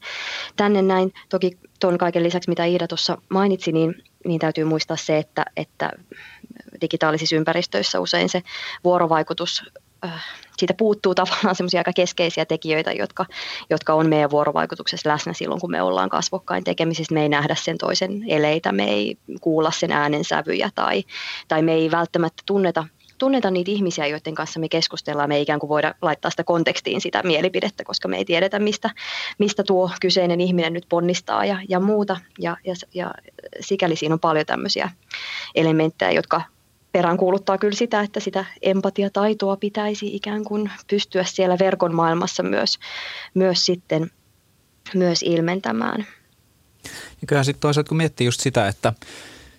tänne 0.56 0.82
näin. 0.82 1.14
Toki 1.30 1.58
tuon 1.80 1.98
kaiken 1.98 2.24
lisäksi, 2.24 2.50
mitä 2.50 2.66
Iida 2.66 2.88
tuossa 2.88 3.18
mainitsi, 3.30 3.72
niin, 3.72 4.04
niin 4.26 4.40
täytyy 4.40 4.64
muistaa 4.64 4.98
se, 4.98 5.18
että, 5.18 5.46
että 5.58 5.92
digitaalisissa 6.82 7.36
ympäristöissä 7.36 8.00
usein 8.00 8.30
se 8.30 8.44
vuorovaikutus 8.84 9.64
äh, 10.06 10.26
siitä 10.58 10.74
puuttuu 10.74 11.16
tavallaan 11.16 11.56
semmoisia 11.56 11.80
aika 11.80 11.94
keskeisiä 11.94 12.46
tekijöitä, 12.46 12.92
jotka, 12.92 13.26
jotka 13.70 13.94
on 13.94 14.10
meidän 14.10 14.32
vuorovaikutuksessa 14.32 15.10
läsnä 15.10 15.34
silloin, 15.34 15.62
kun 15.62 15.72
me 15.72 15.82
ollaan 15.82 16.10
kasvokkain 16.10 16.64
tekemisissä. 16.64 17.14
Me 17.14 17.22
ei 17.22 17.30
nähdä 17.30 17.56
sen 17.56 17.78
toisen 17.78 18.24
eleitä, 18.28 18.72
me 18.72 18.84
ei 18.84 19.18
kuulla 19.42 19.72
sen 19.72 19.92
äänensävyjä 19.92 20.70
tai, 20.76 21.04
tai 21.48 21.62
me 21.62 21.74
ei 21.74 21.92
välttämättä 21.92 22.44
tunneta 22.46 22.86
tunneta 23.18 23.52
niitä 23.52 23.72
ihmisiä, 23.72 24.08
joiden 24.08 24.36
kanssa 24.36 24.60
me 24.60 24.70
keskustellaan. 24.70 25.30
Me 25.30 25.36
ei 25.36 25.42
ikään 25.42 25.60
kuin 25.60 25.70
voida 25.70 25.96
laittaa 26.02 26.32
sitä 26.32 26.44
kontekstiin 26.44 27.02
sitä 27.02 27.24
mielipidettä, 27.24 27.84
koska 27.84 28.08
me 28.08 28.18
ei 28.18 28.26
tiedetä, 28.26 28.60
mistä, 28.60 28.90
mistä 29.40 29.64
tuo 29.64 29.92
kyseinen 30.02 30.42
ihminen 30.42 30.74
nyt 30.74 30.86
ponnistaa 30.90 31.46
ja, 31.46 31.60
ja 31.70 31.80
muuta. 31.80 32.18
Ja, 32.40 32.58
ja, 32.66 32.74
ja 32.94 33.12
sikäli 33.60 33.96
siinä 33.96 34.14
on 34.14 34.20
paljon 34.20 34.46
tämmöisiä 34.46 34.90
elementtejä, 35.56 36.12
jotka 36.12 36.42
peräänkuuluttaa 36.92 37.58
kyllä 37.58 37.76
sitä, 37.76 38.02
että 38.02 38.20
sitä 38.20 38.46
empatiataitoa 38.62 39.58
pitäisi 39.58 40.16
ikään 40.16 40.44
kuin 40.44 40.72
pystyä 40.90 41.24
siellä 41.24 41.58
verkon 41.60 41.96
maailmassa 41.96 42.44
myös, 42.44 42.80
myös 43.34 43.66
sitten 43.66 44.12
myös 44.94 45.24
ilmentämään. 45.24 46.08
Ja 47.22 47.28
kyllähän 47.28 47.46
sitten 47.46 47.62
toisaalta 47.62 47.90
kun 47.90 47.98
miettii 47.98 48.26
just 48.26 48.40
sitä, 48.40 48.68
että 48.68 48.94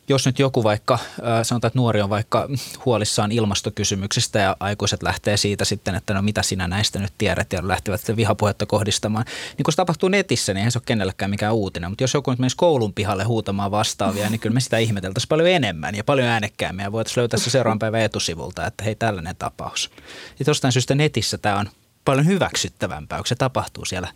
jos 0.08 0.26
nyt 0.26 0.38
joku 0.38 0.64
vaikka, 0.64 0.98
sanotaan, 1.42 1.68
että 1.68 1.78
nuori 1.78 2.00
on 2.00 2.10
vaikka 2.10 2.48
huolissaan 2.84 3.32
ilmastokysymyksistä 3.32 4.38
ja 4.38 4.56
aikuiset 4.60 5.02
lähtee 5.02 5.36
siitä 5.36 5.64
sitten, 5.64 5.94
että 5.94 6.14
no 6.14 6.22
mitä 6.22 6.42
sinä 6.42 6.68
näistä 6.68 6.98
nyt 6.98 7.12
tiedät 7.18 7.52
ja 7.52 7.68
lähtevät 7.68 8.00
vihapuhetta 8.16 8.66
kohdistamaan. 8.66 9.24
Niin 9.56 9.64
kun 9.64 9.72
se 9.72 9.76
tapahtuu 9.76 10.08
netissä, 10.08 10.52
niin 10.54 10.58
eihän 10.58 10.72
se 10.72 10.78
ole 10.78 10.82
kenellekään 10.86 11.30
mikään 11.30 11.54
uutinen. 11.54 11.90
Mutta 11.90 12.04
jos 12.04 12.14
joku 12.14 12.30
nyt 12.30 12.38
menisi 12.38 12.56
koulun 12.56 12.94
pihalle 12.94 13.24
huutamaan 13.24 13.70
vastaavia, 13.70 14.30
niin 14.30 14.40
kyllä 14.40 14.54
me 14.54 14.60
sitä 14.60 14.78
ihmeteltäisiin 14.78 15.28
paljon 15.28 15.48
enemmän 15.48 15.94
ja 15.94 16.04
paljon 16.04 16.28
äänekkäämmin 16.28 16.84
ja 16.84 16.92
voitaisiin 16.92 17.20
löytää 17.20 17.40
se 17.40 17.50
seuraavan 17.50 17.78
päivän 17.78 18.00
etusivulta, 18.00 18.66
että 18.66 18.84
hei 18.84 18.94
tällainen 18.94 19.36
tapaus. 19.36 19.90
Ja 20.38 20.44
jostain 20.46 20.72
syystä 20.72 20.94
netissä 20.94 21.38
tämä 21.38 21.58
on 21.58 21.70
paljon 22.04 22.26
hyväksyttävämpää, 22.26 23.18
kun 23.18 23.26
se 23.26 23.34
tapahtuu 23.34 23.84
siellä 23.84 24.08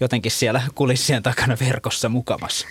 jotenkin 0.00 0.32
siellä 0.32 0.62
kulissien 0.74 1.22
takana 1.22 1.56
verkossa 1.60 2.08
mukavassa. 2.08 2.66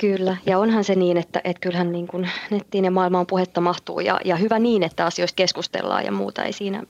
Kyllä, 0.00 0.36
ja 0.46 0.58
onhan 0.58 0.84
se 0.84 0.94
niin, 0.94 1.16
että, 1.16 1.40
että 1.44 1.60
kyllähän 1.60 1.92
niin 1.92 2.06
kuin 2.06 2.30
nettiin 2.50 2.84
ja 2.84 2.90
maailmaan 2.90 3.26
puhetta 3.26 3.60
mahtuu 3.60 4.00
ja, 4.00 4.20
ja 4.24 4.36
hyvä 4.36 4.58
niin, 4.58 4.82
että 4.82 5.06
asioista 5.06 5.36
keskustellaan 5.36 6.04
ja 6.04 6.12
muuta 6.12 6.44
ei 6.44 6.52
siinä. 6.52 6.82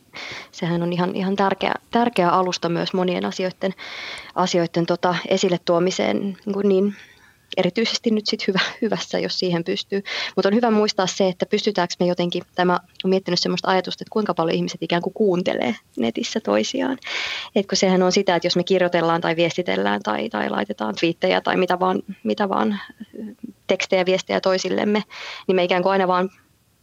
Sehän 0.53 0.83
on 0.83 0.93
ihan, 0.93 1.17
ihan 1.17 1.37
tärkeä, 1.37 1.75
tärkeä 1.91 2.29
alusta 2.29 2.69
myös 2.69 2.93
monien 2.93 3.25
asioiden, 3.25 3.75
asioiden 4.35 4.87
tota 4.87 5.15
esille 5.29 5.59
tuomiseen 5.65 6.21
niin, 6.21 6.53
kuin 6.53 6.69
niin 6.69 6.95
erityisesti 7.57 8.11
nyt 8.11 8.27
sit 8.27 8.47
hyvä, 8.47 8.59
hyvässä, 8.83 9.19
jos 9.19 9.39
siihen 9.39 9.65
pystyy. 9.65 10.03
Mutta 10.37 10.49
on 10.49 10.55
hyvä 10.55 10.71
muistaa 10.71 11.07
se, 11.07 11.29
että 11.29 11.47
pystytäänkö 11.47 11.95
me 12.01 12.07
jotenkin, 12.07 12.43
tämä 12.55 12.81
on 13.05 13.11
miettinyt 13.11 13.41
sellaista 13.41 13.71
ajatusta, 13.71 14.03
että 14.03 14.13
kuinka 14.13 14.35
paljon 14.35 14.57
ihmiset 14.57 14.83
ikään 14.83 15.03
kuin 15.03 15.15
kuuntelee 15.15 15.75
netissä 15.99 16.41
toisiaan. 16.41 16.99
Et 17.57 17.67
kun 17.67 17.77
sehän 17.77 18.03
on 18.03 18.13
sitä, 18.13 18.37
että 18.37 18.47
jos 18.47 18.57
me 18.57 18.65
kirjoitellaan 18.65 19.21
tai 19.21 19.37
viestitellään 19.37 20.03
tai, 20.03 20.29
tai 20.29 20.51
laitetaan 20.51 20.95
twiittejä 20.95 21.41
tai 21.41 21.57
mitä 21.57 21.81
vaan, 21.81 22.03
mitä 22.23 22.49
vaan 22.49 22.81
tekstejä, 23.67 24.07
viestejä 24.07 24.41
toisillemme, 24.41 25.03
niin 25.49 25.57
me 25.57 25.65
ikään 25.65 25.83
kuin 25.83 25.93
aina 25.93 26.09
vaan 26.09 26.31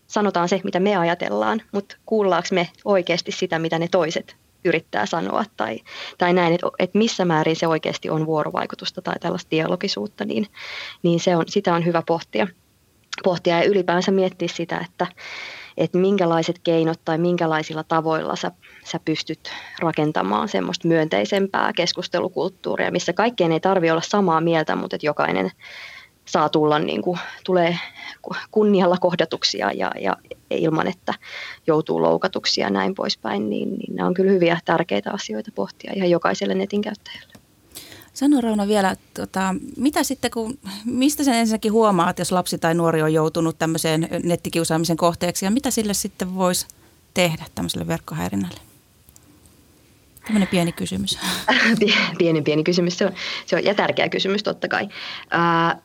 sanotaan 0.07 0.49
se, 0.49 0.61
mitä 0.63 0.79
me 0.79 0.97
ajatellaan, 0.97 1.61
mutta 1.71 1.95
kuullaanko 2.05 2.47
me 2.51 2.69
oikeasti 2.85 3.31
sitä, 3.31 3.59
mitä 3.59 3.79
ne 3.79 3.87
toiset 3.91 4.35
yrittää 4.65 5.05
sanoa 5.05 5.43
tai, 5.57 5.79
tai 6.17 6.33
näin, 6.33 6.53
että, 6.53 6.67
että 6.79 6.97
missä 6.97 7.25
määrin 7.25 7.55
se 7.55 7.67
oikeasti 7.67 8.09
on 8.09 8.25
vuorovaikutusta 8.25 9.01
tai 9.01 9.15
tällaista 9.19 9.51
dialogisuutta, 9.51 10.25
niin, 10.25 10.47
niin 11.03 11.19
se 11.19 11.35
on, 11.35 11.43
sitä 11.47 11.73
on 11.73 11.85
hyvä 11.85 12.03
pohtia, 12.07 12.47
pohtia 13.23 13.57
ja 13.57 13.69
ylipäänsä 13.69 14.11
miettiä 14.11 14.47
sitä, 14.47 14.85
että, 14.85 15.07
että 15.77 15.97
minkälaiset 15.97 16.59
keinot 16.59 16.99
tai 17.05 17.17
minkälaisilla 17.17 17.83
tavoilla 17.83 18.35
sä, 18.35 18.51
sä 18.85 18.99
pystyt 19.05 19.51
rakentamaan 19.79 20.49
semmoista 20.49 20.87
myönteisempää 20.87 21.73
keskustelukulttuuria, 21.73 22.91
missä 22.91 23.13
kaikkien 23.13 23.51
ei 23.51 23.59
tarvitse 23.59 23.91
olla 23.91 24.01
samaa 24.01 24.41
mieltä, 24.41 24.75
mutta 24.75 24.95
että 24.95 25.07
jokainen 25.07 25.51
saa 26.25 26.49
tulla, 26.49 26.79
niin 26.79 27.01
kuin, 27.01 27.19
tulee 27.45 27.79
kunnialla 28.51 28.97
kohdatuksia 28.97 29.71
ja, 29.71 29.91
ja 29.99 30.15
ilman, 30.51 30.87
että 30.87 31.13
joutuu 31.67 32.01
loukatuksi 32.01 32.61
ja 32.61 32.69
näin 32.69 32.95
poispäin, 32.95 33.49
niin, 33.49 33.77
niin 33.77 33.95
nämä 33.95 34.07
on 34.07 34.13
kyllä 34.13 34.31
hyviä 34.31 34.59
tärkeitä 34.65 35.11
asioita 35.11 35.51
pohtia 35.55 35.93
ihan 35.95 36.09
jokaiselle 36.09 36.55
netin 36.55 36.81
käyttäjälle. 36.81 37.33
Sano 38.13 38.41
Rauna 38.41 38.67
vielä, 38.67 38.95
tota, 39.13 39.55
mitä 39.77 40.03
sitten 40.03 40.31
kun, 40.31 40.59
mistä 40.85 41.23
sen 41.23 41.33
ensinnäkin 41.33 41.71
huomaat, 41.71 42.19
jos 42.19 42.31
lapsi 42.31 42.57
tai 42.57 42.73
nuori 42.73 43.01
on 43.01 43.13
joutunut 43.13 43.59
tämmöiseen 43.59 44.07
nettikiusaamisen 44.23 44.97
kohteeksi 44.97 45.45
ja 45.45 45.51
mitä 45.51 45.71
sille 45.71 45.93
sitten 45.93 46.35
voisi 46.35 46.67
tehdä 47.13 47.45
tämmöiselle 47.55 47.87
verkkohäirinnälle? 47.87 48.59
Tämmöinen 50.23 50.47
pieni 50.47 50.71
kysymys. 50.71 51.19
pieni 52.17 52.41
pieni 52.41 52.63
kysymys, 52.63 52.97
se 52.97 53.05
on, 53.05 53.11
se 53.45 53.55
on 53.55 53.63
ja 53.63 53.75
tärkeä 53.75 54.09
kysymys 54.09 54.43
totta 54.43 54.67
kai. 54.67 54.89
Ää, 55.31 55.81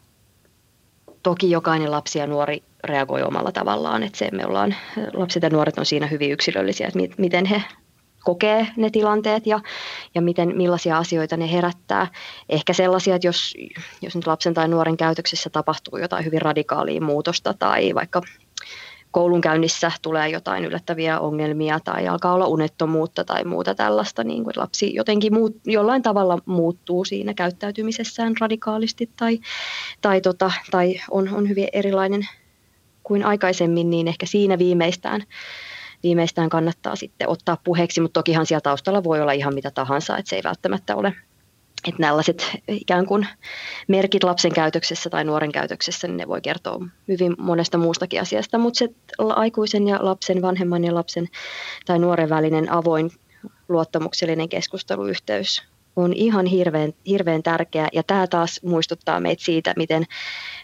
toki 1.23 1.51
jokainen 1.51 1.91
lapsi 1.91 2.19
ja 2.19 2.27
nuori 2.27 2.63
reagoi 2.85 3.23
omalla 3.23 3.53
tavallaan, 3.53 4.03
että 4.03 4.19
se 4.19 4.29
me 4.33 4.47
ollaan, 4.47 4.75
lapset 5.13 5.43
ja 5.43 5.51
nuoret 5.51 5.79
on 5.79 5.87
siinä 5.87 6.07
hyvin 6.07 6.33
yksilöllisiä, 6.33 6.87
että 6.87 6.99
miten 7.19 7.45
he 7.45 7.63
kokee 8.25 8.67
ne 8.77 8.91
tilanteet 8.91 9.47
ja, 9.47 9.61
ja 10.15 10.23
miten, 10.23 10.57
millaisia 10.57 10.99
asioita 10.99 11.37
ne 11.37 11.53
herättää. 11.53 12.07
Ehkä 12.49 12.73
sellaisia, 12.73 13.15
että 13.15 13.29
jos, 13.29 13.55
jos 14.03 14.17
nyt 14.17 14.27
lapsen 14.27 14.55
tai 14.55 14.69
nuoren 14.69 14.97
käytöksessä 14.97 15.51
tapahtuu 15.51 15.99
jotain 15.99 16.25
hyvin 16.25 16.43
radikaalia 16.43 17.01
muutosta 17.01 17.55
tai 17.55 17.95
vaikka 17.95 18.23
koulunkäynnissä 19.13 19.93
tulee 20.03 20.29
jotain 20.29 20.65
yllättäviä 20.65 21.21
ongelmia 21.21 21.81
tai 21.81 22.09
alkaa 22.09 22.35
olla 22.35 22.47
unettomuutta 22.47 23.25
tai 23.25 23.45
muuta 23.45 23.75
tällaista, 23.75 24.25
niin 24.25 24.45
kuin 24.45 24.55
lapsi 24.57 24.95
jotenkin 24.95 25.35
muut, 25.35 25.57
jollain 25.65 26.03
tavalla 26.03 26.39
muuttuu 26.47 27.05
siinä 27.05 27.35
käyttäytymisessään 27.35 28.35
radikaalisti 28.41 29.11
tai, 29.17 29.39
tai, 30.01 30.21
tota, 30.21 30.53
tai 30.71 31.01
on, 31.11 31.29
on 31.35 31.49
hyvin 31.49 31.69
erilainen 31.73 32.29
kuin 33.03 33.25
aikaisemmin, 33.25 33.91
niin 33.91 34.09
ehkä 34.09 34.27
siinä 34.27 34.59
viimeistään, 34.59 35.23
viimeistään 36.03 36.49
kannattaa 36.49 36.97
sitten 36.97 37.29
ottaa 37.29 37.57
puheeksi, 37.65 38.01
mutta 38.01 38.21
tokihan 38.21 38.47
siellä 38.47 38.61
taustalla 38.61 39.05
voi 39.05 39.21
olla 39.21 39.33
ihan 39.33 39.55
mitä 39.55 39.71
tahansa, 39.71 40.19
että 40.19 40.31
se 40.31 40.37
ei 40.37 40.43
välttämättä 40.45 40.97
ole 40.97 41.15
että 41.89 42.03
tällaiset 42.03 42.51
ikään 42.69 43.07
kuin 43.07 43.27
merkit 43.89 44.25
lapsen 44.25 44.53
käytöksessä 44.53 45.11
tai 45.11 45.25
nuoren 45.25 45.53
käytöksessä, 45.53 46.09
niin 46.09 46.17
ne 46.17 46.29
voi 46.29 46.41
kertoa 46.41 46.87
hyvin 47.09 47.35
monesta 47.39 47.79
muustakin 47.79 48.21
asiasta, 48.21 48.59
mutta 48.59 48.79
se 48.79 48.89
aikuisen 49.19 49.89
ja 49.89 49.99
lapsen, 50.01 50.43
vanhemman 50.43 50.85
ja 50.85 50.95
lapsen 50.95 51.29
tai 51.87 51.99
nuoren 51.99 52.29
välinen 52.29 52.73
avoin 52.73 53.11
luottamuksellinen 53.69 54.49
keskusteluyhteys 54.49 55.63
on 55.97 56.13
ihan 56.13 56.47
hirveän, 56.47 56.93
hirveän 57.07 57.43
tärkeä. 57.43 57.89
Ja 57.93 58.03
tämä 58.03 58.27
taas 58.27 58.61
muistuttaa 58.63 59.21
meitä 59.21 59.45
siitä, 59.45 59.75
miten, 59.77 60.05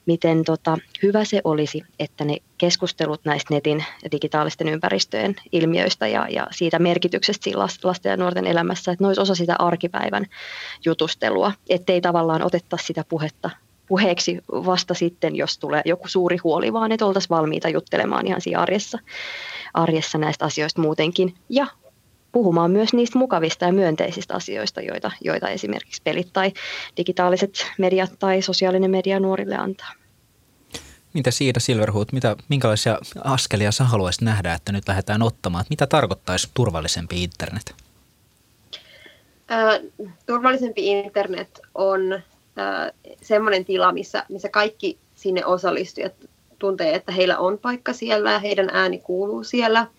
miten 0.07 0.45
tota, 0.45 0.79
hyvä 1.03 1.25
se 1.25 1.41
olisi, 1.45 1.83
että 1.99 2.25
ne 2.25 2.37
keskustelut 2.59 3.25
näistä 3.25 3.55
netin 3.55 3.85
ja 4.05 4.11
digitaalisten 4.11 4.69
ympäristöjen 4.69 5.37
ilmiöistä 5.53 6.07
ja, 6.07 6.27
ja 6.31 6.47
siitä 6.51 6.79
merkityksestä 6.79 7.45
siinä 7.45 7.61
lasten 7.83 8.11
ja 8.11 8.17
nuorten 8.17 8.47
elämässä, 8.47 8.93
että 8.93 9.05
ne 9.05 9.09
olisi 9.09 9.21
osa 9.21 9.35
sitä 9.35 9.57
arkipäivän 9.59 10.27
jutustelua, 10.85 11.53
ettei 11.69 12.01
tavallaan 12.01 12.43
otettaisi 12.43 12.87
sitä 12.87 13.05
puhetta 13.09 13.51
puheeksi 13.89 14.39
vasta 14.49 14.95
sitten, 14.95 15.37
jos 15.37 15.59
tulee 15.59 15.83
joku 15.85 16.09
suuri 16.09 16.37
huoli, 16.37 16.73
vaan 16.73 16.93
että 16.93 17.07
oltaisiin 17.07 17.31
valmiita 17.31 17.69
juttelemaan 17.69 18.27
ihan 18.27 18.41
siinä 18.41 18.61
arjessa, 18.61 18.99
arjessa 19.75 20.19
näistä 20.19 20.45
asioista 20.45 20.81
muutenkin. 20.81 21.35
Ja 21.49 21.67
puhumaan 22.33 22.71
myös 22.71 22.93
niistä 22.93 23.19
mukavista 23.19 23.65
ja 23.65 23.73
myönteisistä 23.73 24.35
asioista, 24.35 24.81
joita, 24.81 25.11
joita 25.25 25.49
esimerkiksi 25.49 26.03
pelit 26.05 26.29
tai 26.33 26.53
digitaaliset 26.97 27.67
mediat 27.79 28.13
tai 28.19 28.43
sosiaalinen 28.43 28.91
media 28.91 29.21
nuorille 29.21 29.57
antaa. 29.57 29.93
Mitä 31.15 31.31
siitä 31.31 31.61
Silverhood, 31.61 32.09
mitä, 32.13 32.37
minkälaisia 32.49 32.99
askelia 33.25 33.73
sä 33.73 33.85
haluaisit 33.85 34.23
nähdä, 34.23 34.55
että 34.55 34.73
nyt 34.73 34.89
lähdetään 34.89 35.23
ottamaan? 35.23 35.65
Mitä 35.71 35.87
tarkoittaisi 35.87 36.49
turvallisempi 36.55 37.23
internet? 37.23 37.75
Äh, 39.51 39.81
turvallisempi 40.27 40.87
internet 40.87 41.61
on 41.75 42.13
äh, 42.13 42.23
semmoinen 43.23 43.65
tila, 43.65 43.93
missä, 43.93 44.25
missä 44.29 44.49
kaikki 44.49 44.99
sinne 45.15 45.47
osallistujat 45.47 46.13
tuntee, 46.59 46.95
että 46.95 47.13
heillä 47.13 47.39
on 47.39 47.59
paikka 47.59 47.93
siellä 47.93 48.33
ja 48.33 48.39
heidän 48.39 48.71
ääni 48.73 48.99
kuuluu 48.99 49.45
siellä– 49.45 49.87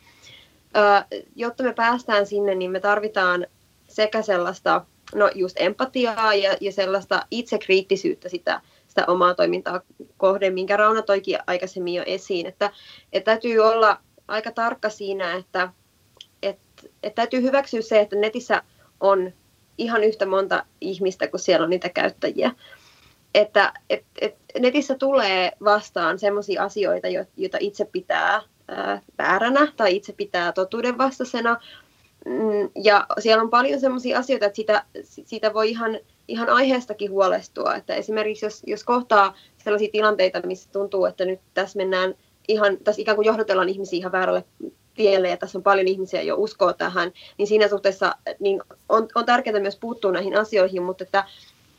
jotta 1.36 1.63
me 1.63 1.74
päästään 1.74 2.26
sinne, 2.26 2.55
niin 2.55 2.72
me 2.72 2.80
tarvitaan 2.80 3.47
sekä 3.88 4.22
sellaista 4.22 4.86
no 5.15 5.30
just 5.36 5.55
empatiaa 5.59 6.34
ja, 6.34 6.57
ja 6.61 6.72
sellaista 6.72 7.26
itsekriittisyyttä 7.32 8.30
sitä, 8.30 8.61
sitä 8.88 9.05
omaa 9.07 9.34
toimintaa 9.34 9.82
kohden, 10.17 10.53
minkä 10.53 10.78
Rauna 10.78 11.01
toikin 11.01 11.38
aikaisemmin 11.47 11.93
jo 11.93 12.03
esiin, 12.05 12.45
että, 12.45 12.72
että 13.13 13.32
täytyy 13.32 13.59
olla 13.59 13.97
aika 14.28 14.51
tarkka 14.51 14.89
siinä, 14.89 15.34
että, 15.34 15.74
että, 16.43 16.84
että 17.03 17.15
täytyy 17.15 17.41
hyväksyä 17.41 17.82
se, 17.82 17.99
että 17.99 18.15
netissä 18.15 18.63
on 18.99 19.34
ihan 19.78 20.03
yhtä 20.03 20.26
monta 20.26 20.65
ihmistä 20.82 21.28
kuin 21.28 21.41
siellä 21.41 21.63
on 21.63 21.70
niitä 21.70 21.89
käyttäjiä. 21.89 22.51
Että 23.34 23.74
et, 23.89 24.05
et 24.22 24.36
netissä 24.59 24.95
tulee 24.95 25.51
vastaan 25.63 26.20
sellaisia 26.20 26.63
asioita, 26.63 27.07
joita 27.38 27.57
itse 27.59 27.86
pitää 27.86 28.41
vääränä 29.17 29.74
tai 29.78 29.95
itse 29.95 30.13
pitää 30.13 30.51
totuuden 30.51 30.97
vastaisena. 30.97 31.57
Mm, 32.26 32.70
ja 32.84 33.05
siellä 33.20 33.43
on 33.43 33.49
paljon 33.49 33.80
sellaisia 33.80 34.20
asioita, 34.20 34.45
että 34.45 34.55
siitä, 34.55 34.86
siitä 35.03 35.53
voi 35.53 35.70
ihan, 35.70 35.99
ihan 36.28 36.49
aiheestakin 36.49 37.11
huolestua. 37.11 37.76
Että 37.76 37.95
esimerkiksi 37.95 38.45
jos, 38.45 38.63
jos 38.67 38.84
kohtaa 38.84 39.36
sellaisia 39.63 39.89
tilanteita, 39.91 40.47
missä 40.47 40.70
tuntuu, 40.72 41.05
että 41.05 41.26
nyt 41.26 41.39
tässä 41.53 41.78
mennään 41.78 42.15
ihan, 42.47 42.78
tässä 42.78 43.01
ikään 43.01 43.15
kuin 43.15 43.26
johdotellaan 43.26 43.70
ihmisiä 43.70 43.97
ihan 43.97 44.11
väärälle 44.11 44.43
tielle 44.95 45.30
ja 45.30 45.38
tässä 45.38 45.57
on 45.57 45.63
paljon 45.63 45.88
ihmisiä 45.88 46.22
jo 46.22 46.36
uskoo 46.38 46.74
tähän, 46.74 47.11
niin 47.38 47.47
siinä 47.47 47.67
suhteessa 47.67 48.15
niin 48.39 48.61
on, 48.89 49.07
on 49.15 49.26
tärkeää 49.26 49.59
myös 49.59 49.78
puuttua 49.78 50.11
näihin 50.11 50.38
asioihin, 50.38 50.84
mutta 50.84 51.03
että 51.03 51.24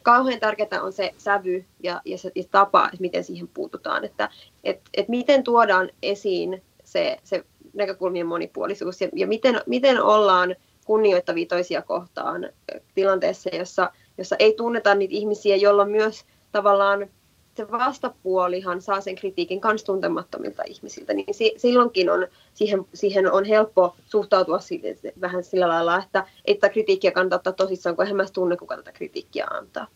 kauhean 0.03 0.41
tärkeää 0.41 0.83
on 0.83 0.93
se 0.93 1.15
sävy 1.19 1.65
ja, 1.83 2.01
ja 2.05 2.19
se 2.19 2.33
ja 2.35 2.45
tapa, 2.51 2.85
että 2.85 3.01
miten 3.01 3.25
siihen 3.25 3.49
puututaan, 3.49 4.05
että 4.05 4.29
et, 4.65 4.81
et 4.95 5.09
miten 5.09 5.45
tuodaan 5.45 5.91
esiin 6.03 6.63
se, 6.91 7.19
se 7.25 7.45
näkökulmien 7.73 8.27
monipuolisuus 8.27 9.01
ja, 9.01 9.09
ja 9.15 9.27
miten, 9.27 9.61
miten 9.67 10.03
ollaan 10.03 10.57
kunnioittavia 10.85 11.47
toisia 11.47 11.83
kohtaan 11.83 12.49
tilanteessa, 12.95 13.51
jossa, 13.57 13.91
jossa 14.19 14.37
ei 14.39 14.55
tunneta 14.57 14.95
niitä 14.95 15.15
ihmisiä, 15.15 15.57
jolloin 15.57 15.91
myös 15.91 16.25
tavallaan 16.53 17.09
se 17.57 17.71
vastapuolihan 17.71 18.83
saa 18.83 19.01
sen 19.01 19.15
kritiikin 19.15 19.61
kans 19.61 19.85
tuntemattomilta 19.85 20.63
ihmisiltä, 20.67 21.15
niin 21.15 21.35
si- 21.35 21.55
silloinkin 21.57 22.11
on, 22.11 22.27
siihen, 22.55 22.85
siihen 22.95 23.33
on 23.33 23.45
helppo 23.45 23.97
suhtautua 24.07 24.59
si- 24.59 24.83
vähän 25.21 25.45
sillä 25.45 25.69
lailla, 25.69 26.03
että, 26.03 26.27
että 26.45 26.69
kritiikkiä 26.69 27.11
kannattaa 27.11 27.37
ottaa 27.37 27.67
tosissaan, 27.67 27.97
kun 27.97 28.05
eihän 28.05 28.17
mä 28.17 28.25
tunne, 28.33 28.57
kuka 28.57 28.77
tätä 28.77 28.93
kritiikkiä 28.93 29.47
antaa. 29.51 29.87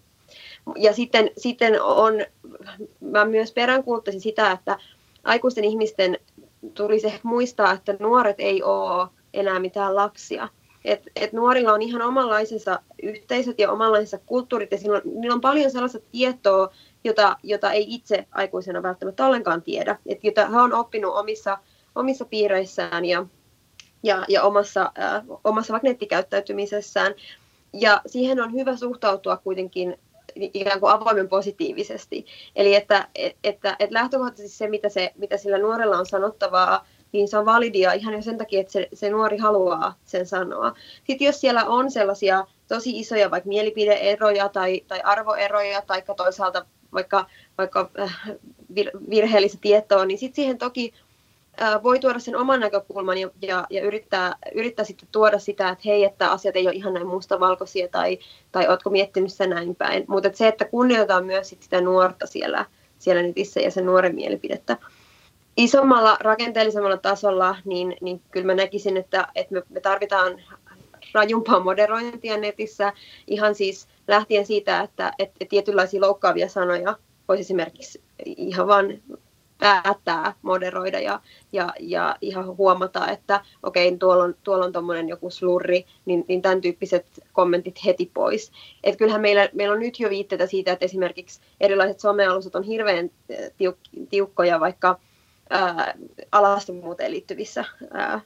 Ja 0.76 0.92
sitten, 0.92 1.30
sitten 1.36 1.82
on, 1.82 2.14
mä 3.01 3.24
myös 3.24 3.53
peräänkuuluttaisin 3.53 4.20
sitä, 4.20 4.51
että 4.53 4.78
aikuisten 5.24 5.64
ihmisten 5.64 6.18
tulisi 6.74 7.06
ehkä 7.06 7.28
muistaa, 7.28 7.72
että 7.72 7.96
nuoret 8.00 8.36
ei 8.38 8.62
ole 8.62 9.08
enää 9.34 9.60
mitään 9.60 9.96
lapsia. 9.96 10.48
Et, 10.84 11.02
et 11.16 11.32
nuorilla 11.32 11.72
on 11.72 11.82
ihan 11.82 12.02
omanlaisensa 12.02 12.82
yhteisöt 13.02 13.58
ja 13.58 13.72
omanlaisensa 13.72 14.18
kulttuurit 14.26 14.72
ja 14.72 14.78
on, 14.92 15.02
niillä 15.04 15.34
on 15.34 15.40
paljon 15.40 15.70
sellaista 15.70 15.98
tietoa, 16.12 16.70
jota, 17.04 17.36
jota 17.42 17.72
ei 17.72 17.84
itse 17.88 18.26
aikuisena 18.32 18.82
välttämättä 18.82 19.26
ollenkaan 19.26 19.62
tiedä, 19.62 19.98
et 20.06 20.24
jota 20.24 20.46
he 20.46 20.56
on 20.56 20.72
oppinut 20.72 21.14
omissa, 21.14 21.58
omissa 21.94 22.24
piireissään 22.24 23.04
ja, 23.04 23.26
ja, 24.02 24.24
ja 24.28 24.42
omassa, 24.42 24.92
äh, 24.98 25.22
omassa 25.44 25.72
vaikka 25.72 25.88
nettikäyttäytymisessään. 25.88 27.14
Ja 27.72 28.00
siihen 28.06 28.40
on 28.40 28.52
hyvä 28.52 28.76
suhtautua 28.76 29.36
kuitenkin 29.36 29.98
ikään 30.35 30.81
kuin 30.81 30.93
avoimen 30.93 31.29
positiivisesti. 31.29 32.27
Eli 32.57 32.75
että, 32.75 33.09
että, 33.14 33.77
että 33.79 33.95
lähtökohtaisesti 33.95 34.59
se 34.59 34.68
mitä, 34.68 34.89
se, 34.89 35.12
mitä 35.16 35.37
sillä 35.37 35.59
nuorella 35.59 35.99
on 35.99 36.07
sanottavaa, 36.07 36.87
niin 37.12 37.29
se 37.29 37.39
on 37.39 37.47
validia 37.47 37.93
ihan 37.93 38.14
jo 38.14 38.22
sen 38.22 38.39
takia, 38.39 38.61
että 38.61 38.72
se, 38.72 38.89
se 38.93 39.11
nuori 39.11 39.39
haluaa 39.39 39.95
sen 40.05 40.27
sanoa. 40.27 40.75
Sitten 41.07 41.27
jos 41.27 41.41
siellä 41.41 41.64
on 41.64 41.91
sellaisia 41.91 42.47
tosi 42.68 42.99
isoja 42.99 43.31
vaikka 43.31 43.49
mielipideeroja 43.49 44.49
tai, 44.49 44.81
tai 44.89 45.01
arvoeroja, 45.05 45.83
tai 45.83 46.03
toisaalta 46.16 46.66
vaikka, 46.93 47.27
vaikka 47.59 47.91
äh, 47.99 48.31
virheellistä 49.11 49.59
tietoa, 49.61 50.05
niin 50.05 50.18
sitten 50.18 50.37
siihen 50.37 50.59
toki 50.59 50.95
voi 51.82 51.98
tuoda 51.98 52.18
sen 52.18 52.36
oman 52.36 52.61
näkökulman 52.61 53.18
ja, 53.18 53.30
ja, 53.42 53.66
ja 53.70 53.82
yrittää, 53.82 54.36
yrittää 54.55 54.84
sitten 54.84 55.09
tuoda 55.12 55.38
sitä, 55.38 55.68
että 55.68 55.82
hei, 55.86 56.05
että 56.05 56.30
asiat 56.30 56.57
ei 56.57 56.66
ole 56.66 56.74
ihan 56.74 56.94
näin 56.94 57.07
mustavalkoisia 57.07 57.88
tai, 57.88 58.18
tai 58.52 58.68
oletko 58.68 58.90
miettinyt 58.90 59.32
sitä 59.32 59.46
näin 59.46 59.76
päin. 59.76 60.05
Mutta 60.09 60.30
se, 60.32 60.48
että 60.48 60.64
kunnioitetaan 60.64 61.26
myös 61.26 61.48
sit 61.48 61.62
sitä 61.62 61.80
nuorta 61.80 62.26
siellä, 62.26 62.64
siellä 62.98 63.22
netissä 63.22 63.61
ja 63.61 63.70
sen 63.70 63.86
nuoren 63.86 64.14
mielipidettä. 64.14 64.76
Isommalla 65.57 66.16
rakenteellisemmalla 66.20 66.96
tasolla, 66.96 67.57
niin, 67.64 67.96
niin 68.00 68.20
kyllä 68.30 68.46
mä 68.46 68.55
näkisin, 68.55 68.96
että, 68.96 69.28
että 69.34 69.55
me, 69.55 69.62
me 69.68 69.80
tarvitaan 69.80 70.42
rajumpaa 71.14 71.61
moderointia 71.61 72.36
netissä, 72.36 72.92
ihan 73.26 73.55
siis 73.55 73.88
lähtien 74.09 74.46
siitä, 74.46 74.80
että, 74.80 75.12
että 75.18 75.44
tietynlaisia 75.48 76.00
loukkaavia 76.00 76.48
sanoja 76.48 76.96
voisi 77.28 77.40
esimerkiksi 77.40 78.00
ihan 78.24 78.66
vain 78.66 79.02
päättää 79.59 80.34
moderoida 80.42 81.00
ja, 81.00 81.20
ja, 81.52 81.72
ja 81.80 82.16
ihan 82.20 82.57
huomata, 82.57 83.09
että 83.11 83.40
okei, 83.62 83.88
okay, 83.88 83.98
tuolla 83.98 84.24
on, 84.24 84.34
tuolla 84.42 84.64
on 84.64 84.72
tuommoinen 84.72 85.09
joku 85.09 85.30
slurri, 85.30 85.86
niin, 86.05 86.24
niin 86.28 86.42
tämän 86.42 86.61
tyyppiset 86.61 87.07
kommentit 87.32 87.84
heti 87.84 88.11
pois. 88.14 88.52
Et 88.84 88.96
kyllähän 88.96 89.20
meillä, 89.20 89.48
meillä 89.52 89.74
on 89.74 89.80
nyt 89.80 90.00
jo 90.00 90.11
viitteitä 90.11 90.46
siitä, 90.46 90.72
että 90.72 90.84
esimerkiksi 90.84 91.40
erilaiset 91.61 92.00
somealustat 92.00 92.55
on 92.55 92.62
hirveän 92.62 93.11
tiuk, 93.59 93.76
tiukkoja 94.11 94.61
vaikka 94.61 94.98
ää, 95.50 95.94
alastomuuteen 96.32 97.11
liittyvissä 97.11 97.64
ää, 97.92 98.20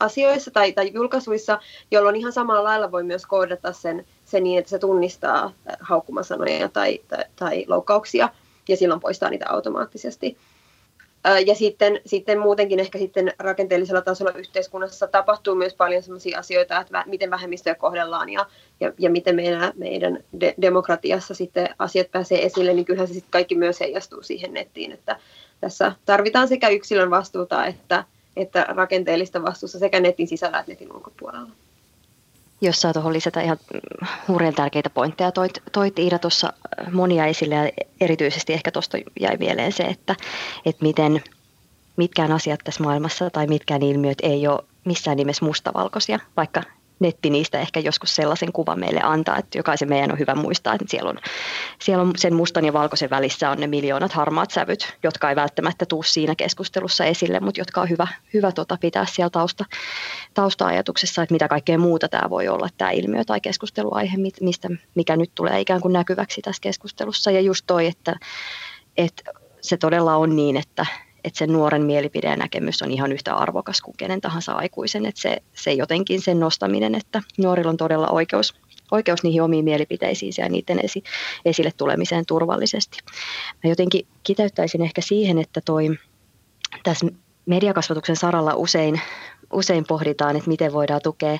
asioissa 0.00 0.50
tai, 0.50 0.72
tai 0.72 0.90
julkaisuissa, 0.94 1.60
jolloin 1.90 2.16
ihan 2.16 2.32
samalla 2.32 2.64
lailla 2.64 2.92
voi 2.92 3.04
myös 3.04 3.26
koodata 3.26 3.72
sen, 3.72 4.06
sen 4.24 4.44
niin, 4.44 4.58
että 4.58 4.70
se 4.70 4.78
tunnistaa 4.78 5.52
haukkumasanoja 5.80 6.68
tai, 6.68 7.00
tai, 7.08 7.24
tai 7.36 7.64
loukkauksia 7.68 8.28
ja 8.68 8.76
silloin 8.76 9.00
poistaa 9.00 9.30
niitä 9.30 9.46
automaattisesti. 9.48 10.36
Ja 11.46 11.54
sitten, 11.54 12.00
sitten 12.06 12.38
muutenkin 12.38 12.80
ehkä 12.80 12.98
sitten 12.98 13.32
rakenteellisella 13.38 14.00
tasolla 14.00 14.32
yhteiskunnassa 14.32 15.06
tapahtuu 15.06 15.54
myös 15.54 15.74
paljon 15.74 16.02
sellaisia 16.02 16.38
asioita, 16.38 16.80
että 16.80 17.04
miten 17.06 17.30
vähemmistöjä 17.30 17.74
kohdellaan 17.74 18.28
ja, 18.28 18.46
ja, 18.80 18.92
ja 18.98 19.10
miten 19.10 19.34
meidän, 19.34 19.72
meidän 19.76 20.24
de- 20.40 20.54
demokratiassa 20.60 21.34
sitten 21.34 21.68
asiat 21.78 22.10
pääsee 22.10 22.44
esille, 22.46 22.74
niin 22.74 22.84
kyllähän 22.84 23.08
se 23.08 23.14
sitten 23.14 23.30
kaikki 23.30 23.54
myös 23.54 23.80
heijastuu 23.80 24.22
siihen 24.22 24.54
nettiin, 24.54 24.92
että 24.92 25.16
tässä 25.60 25.92
tarvitaan 26.04 26.48
sekä 26.48 26.68
yksilön 26.68 27.10
vastuuta 27.10 27.66
että, 27.66 28.04
että 28.36 28.66
rakenteellista 28.68 29.42
vastuusta 29.42 29.78
sekä 29.78 30.00
netin 30.00 30.28
sisällä 30.28 30.58
että 30.58 30.72
netin 30.72 30.92
ulkopuolella 30.92 31.50
jos 32.62 32.80
saa 32.80 32.92
tuohon 32.92 33.12
lisätä 33.12 33.40
ihan 33.40 33.58
hurjan 34.28 34.54
tärkeitä 34.54 34.90
pointteja. 34.90 35.32
Toit, 35.32 35.62
toit 35.72 35.98
Iida 35.98 36.18
tuossa 36.18 36.52
monia 36.92 37.26
esille 37.26 37.54
ja 37.54 37.70
erityisesti 38.00 38.52
ehkä 38.52 38.70
tuosta 38.70 38.98
jäi 39.20 39.36
mieleen 39.36 39.72
se, 39.72 39.82
että, 39.82 40.16
että 40.64 40.82
miten 40.82 41.22
mitkään 41.96 42.32
asiat 42.32 42.60
tässä 42.64 42.82
maailmassa 42.84 43.30
tai 43.30 43.46
mitkään 43.46 43.82
ilmiöt 43.82 44.18
ei 44.22 44.46
ole 44.46 44.64
missään 44.84 45.16
nimessä 45.16 45.44
mustavalkoisia, 45.44 46.18
vaikka 46.36 46.62
netti 47.02 47.30
niistä 47.30 47.60
ehkä 47.60 47.80
joskus 47.80 48.14
sellaisen 48.14 48.52
kuvan 48.52 48.80
meille 48.80 49.00
antaa, 49.02 49.38
että 49.38 49.58
jokaisen 49.58 49.88
meidän 49.88 50.12
on 50.12 50.18
hyvä 50.18 50.34
muistaa, 50.34 50.74
että 50.74 50.86
siellä 50.88 51.10
on, 51.10 51.18
siellä 51.80 52.02
on 52.02 52.12
sen 52.16 52.34
mustan 52.34 52.64
ja 52.64 52.72
valkoisen 52.72 53.10
välissä 53.10 53.50
on 53.50 53.60
ne 53.60 53.66
miljoonat 53.66 54.12
harmaat 54.12 54.50
sävyt, 54.50 54.96
jotka 55.02 55.30
ei 55.30 55.36
välttämättä 55.36 55.86
tuu 55.86 56.02
siinä 56.02 56.34
keskustelussa 56.34 57.04
esille, 57.04 57.40
mutta 57.40 57.60
jotka 57.60 57.80
on 57.80 57.90
hyvä, 57.90 58.06
hyvä 58.34 58.52
tota 58.52 58.78
pitää 58.80 59.06
siellä 59.06 59.30
tausta, 59.30 59.64
tausta-ajatuksessa, 60.34 61.22
että 61.22 61.34
mitä 61.34 61.48
kaikkea 61.48 61.78
muuta 61.78 62.08
tämä 62.08 62.30
voi 62.30 62.48
olla, 62.48 62.68
tämä 62.78 62.90
ilmiö 62.90 63.24
tai 63.24 63.40
keskusteluaihe, 63.40 64.16
mistä, 64.40 64.68
mikä 64.94 65.16
nyt 65.16 65.30
tulee 65.34 65.60
ikään 65.60 65.80
kuin 65.80 65.92
näkyväksi 65.92 66.42
tässä 66.42 66.60
keskustelussa. 66.60 67.30
Ja 67.30 67.40
just 67.40 67.64
toi, 67.66 67.86
että, 67.86 68.16
että 68.96 69.22
se 69.60 69.76
todella 69.76 70.16
on 70.16 70.36
niin, 70.36 70.56
että, 70.56 70.86
että 71.24 71.38
sen 71.38 71.52
nuoren 71.52 71.82
mielipide 71.82 72.28
ja 72.28 72.36
näkemys 72.36 72.82
on 72.82 72.90
ihan 72.90 73.12
yhtä 73.12 73.34
arvokas 73.34 73.80
kuin 73.80 73.96
kenen 73.96 74.20
tahansa 74.20 74.52
aikuisen. 74.52 75.06
Että 75.06 75.20
se, 75.20 75.42
se 75.54 75.72
jotenkin 75.72 76.20
sen 76.20 76.40
nostaminen, 76.40 76.94
että 76.94 77.22
nuorilla 77.38 77.70
on 77.70 77.76
todella 77.76 78.08
oikeus, 78.08 78.54
oikeus 78.90 79.22
niihin 79.22 79.42
omiin 79.42 79.64
mielipiteisiin 79.64 80.32
ja 80.38 80.48
niiden 80.48 80.80
esi, 80.84 81.02
esille 81.44 81.70
tulemiseen 81.76 82.26
turvallisesti. 82.26 82.98
Mä 83.64 83.70
jotenkin 83.70 84.06
kiteyttäisin 84.22 84.82
ehkä 84.82 85.00
siihen, 85.00 85.38
että 85.38 85.60
toi, 85.64 85.88
tässä 86.82 87.06
mediakasvatuksen 87.46 88.16
saralla 88.16 88.54
usein, 88.54 89.00
usein 89.52 89.84
pohditaan, 89.88 90.36
että 90.36 90.48
miten 90.48 90.72
voidaan 90.72 91.00
tukea 91.02 91.38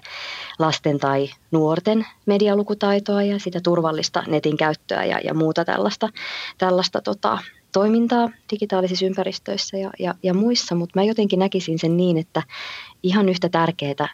lasten 0.58 0.98
tai 0.98 1.28
nuorten 1.50 2.06
medialukutaitoa 2.26 3.22
ja 3.22 3.38
sitä 3.38 3.60
turvallista 3.60 4.22
netin 4.26 4.56
käyttöä 4.56 5.04
ja, 5.04 5.20
ja 5.24 5.34
muuta 5.34 5.64
tällaista, 5.64 6.08
tällaista 6.58 7.00
tota, 7.00 7.38
toimintaa 7.72 8.28
digitaalisissa 8.50 9.06
ympäristöissä 9.06 9.76
ja, 9.76 9.90
ja, 9.98 10.14
ja 10.22 10.34
muissa, 10.34 10.74
mutta 10.74 11.00
mä 11.00 11.04
jotenkin 11.04 11.38
näkisin 11.38 11.78
sen 11.78 11.96
niin, 11.96 12.18
että 12.18 12.42
ihan 13.02 13.28
yhtä 13.28 13.48
tärkeää 13.48 14.08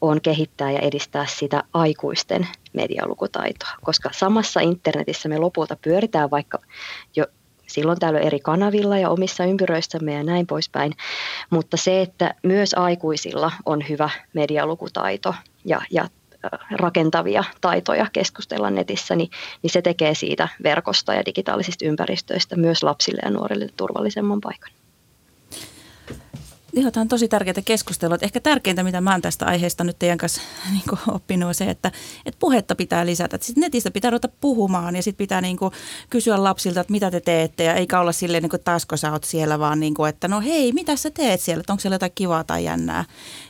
on 0.00 0.20
kehittää 0.20 0.70
ja 0.70 0.78
edistää 0.80 1.26
sitä 1.26 1.64
aikuisten 1.72 2.48
medialukutaitoa, 2.72 3.70
koska 3.82 4.10
samassa 4.12 4.60
internetissä 4.60 5.28
me 5.28 5.38
lopulta 5.38 5.76
pyöritään 5.82 6.30
vaikka 6.30 6.58
jo 7.16 7.26
silloin 7.66 7.98
täällä 7.98 8.18
eri 8.18 8.40
kanavilla 8.40 8.98
ja 8.98 9.10
omissa 9.10 9.44
ympyröissämme 9.44 10.14
ja 10.14 10.22
näin 10.22 10.46
poispäin, 10.46 10.92
mutta 11.50 11.76
se, 11.76 12.02
että 12.02 12.34
myös 12.42 12.74
aikuisilla 12.74 13.52
on 13.66 13.88
hyvä 13.88 14.10
medialukutaito 14.32 15.34
ja, 15.64 15.80
ja 15.90 16.08
rakentavia 16.70 17.44
taitoja 17.60 18.06
keskustella 18.12 18.70
netissä, 18.70 19.16
niin, 19.16 19.30
niin 19.62 19.70
se 19.70 19.82
tekee 19.82 20.14
siitä 20.14 20.48
verkosta 20.62 21.14
ja 21.14 21.26
digitaalisista 21.26 21.84
ympäristöistä 21.84 22.56
myös 22.56 22.82
lapsille 22.82 23.20
ja 23.24 23.30
nuorille 23.30 23.68
turvallisemman 23.76 24.40
paikan. 24.40 24.70
Joo, 26.72 26.90
tämä 26.90 27.02
on 27.02 27.08
tosi 27.08 27.28
tärkeää 27.28 27.54
keskustelua. 27.64 28.16
Ehkä 28.20 28.40
tärkeintä, 28.40 28.82
mitä 28.82 29.00
mä 29.00 29.10
oon 29.10 29.22
tästä 29.22 29.46
aiheesta 29.46 29.84
nyt 29.84 29.98
teidän 29.98 30.18
kanssa 30.18 30.40
niin 30.72 30.98
oppinut, 31.08 31.48
on 31.48 31.54
se, 31.54 31.70
että, 31.70 31.92
että 32.26 32.38
puhetta 32.38 32.74
pitää 32.74 33.06
lisätä. 33.06 33.38
Sit 33.40 33.56
netistä 33.56 33.90
pitää 33.90 34.10
ruveta 34.10 34.28
puhumaan 34.40 34.96
ja 34.96 35.02
sitten 35.02 35.24
pitää 35.24 35.40
niin 35.40 35.56
kuin, 35.56 35.72
kysyä 36.10 36.42
lapsilta, 36.42 36.80
että 36.80 36.92
mitä 36.92 37.10
te 37.10 37.20
teette. 37.20 37.64
Ja 37.64 37.74
eikä 37.74 38.00
olla 38.00 38.12
silleen, 38.12 38.42
niin 38.42 38.50
kuin, 38.50 38.62
taas 38.64 38.86
kun 38.86 38.98
sä 38.98 39.12
oot 39.12 39.24
siellä, 39.24 39.58
vaan 39.58 39.80
niin 39.80 39.94
kuin, 39.94 40.08
että 40.08 40.28
no 40.28 40.40
hei, 40.40 40.72
mitä 40.72 40.96
sä 40.96 41.10
teet 41.10 41.40
siellä? 41.40 41.60
Että 41.60 41.72
onko 41.72 41.80
siellä 41.80 41.94
jotain 41.94 42.12
kivaa 42.14 42.44
tai 42.44 42.64
jännää? 42.64 43.04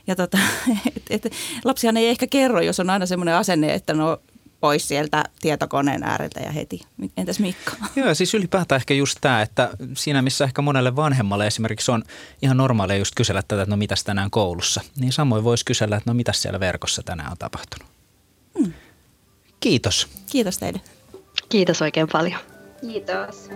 Ja 0.06 0.16
tota, 0.16 0.38
et, 0.96 1.24
et, 1.24 1.32
lapsihan 1.64 1.96
ei 1.96 2.08
ehkä 2.08 2.26
kerro, 2.26 2.60
jos 2.60 2.80
on 2.80 2.90
aina 2.90 3.06
semmoinen 3.06 3.34
asenne, 3.34 3.74
että 3.74 3.94
no 3.94 4.18
pois 4.60 4.88
sieltä 4.88 5.24
tietokoneen 5.40 6.02
ääreltä 6.02 6.40
ja 6.40 6.52
heti. 6.52 6.80
Entäs 7.16 7.38
Mikko? 7.38 7.72
Joo, 7.96 8.14
siis 8.14 8.34
ylipäätään 8.34 8.76
ehkä 8.76 8.94
just 8.94 9.18
tämä, 9.20 9.42
että 9.42 9.70
siinä 9.96 10.22
missä 10.22 10.44
ehkä 10.44 10.62
monelle 10.62 10.96
vanhemmalle 10.96 11.46
esimerkiksi 11.46 11.90
on 11.90 12.02
ihan 12.42 12.56
normaalia 12.56 12.96
just 12.96 13.14
kysellä 13.14 13.42
tätä, 13.42 13.62
että 13.62 13.70
no 13.70 13.76
mitäs 13.76 14.04
tänään 14.04 14.30
koulussa, 14.30 14.80
niin 14.96 15.12
samoin 15.12 15.44
voisi 15.44 15.64
kysellä, 15.64 15.96
että 15.96 16.10
no 16.10 16.14
mitäs 16.14 16.42
siellä 16.42 16.60
verkossa 16.60 17.02
tänään 17.02 17.30
on 17.30 17.38
tapahtunut. 17.38 17.88
Hmm. 18.58 18.72
Kiitos. 19.60 20.08
Kiitos 20.30 20.58
teille. 20.58 20.80
Kiitos 21.48 21.82
oikein 21.82 22.08
paljon. 22.12 22.40
Kiitos. 22.80 23.48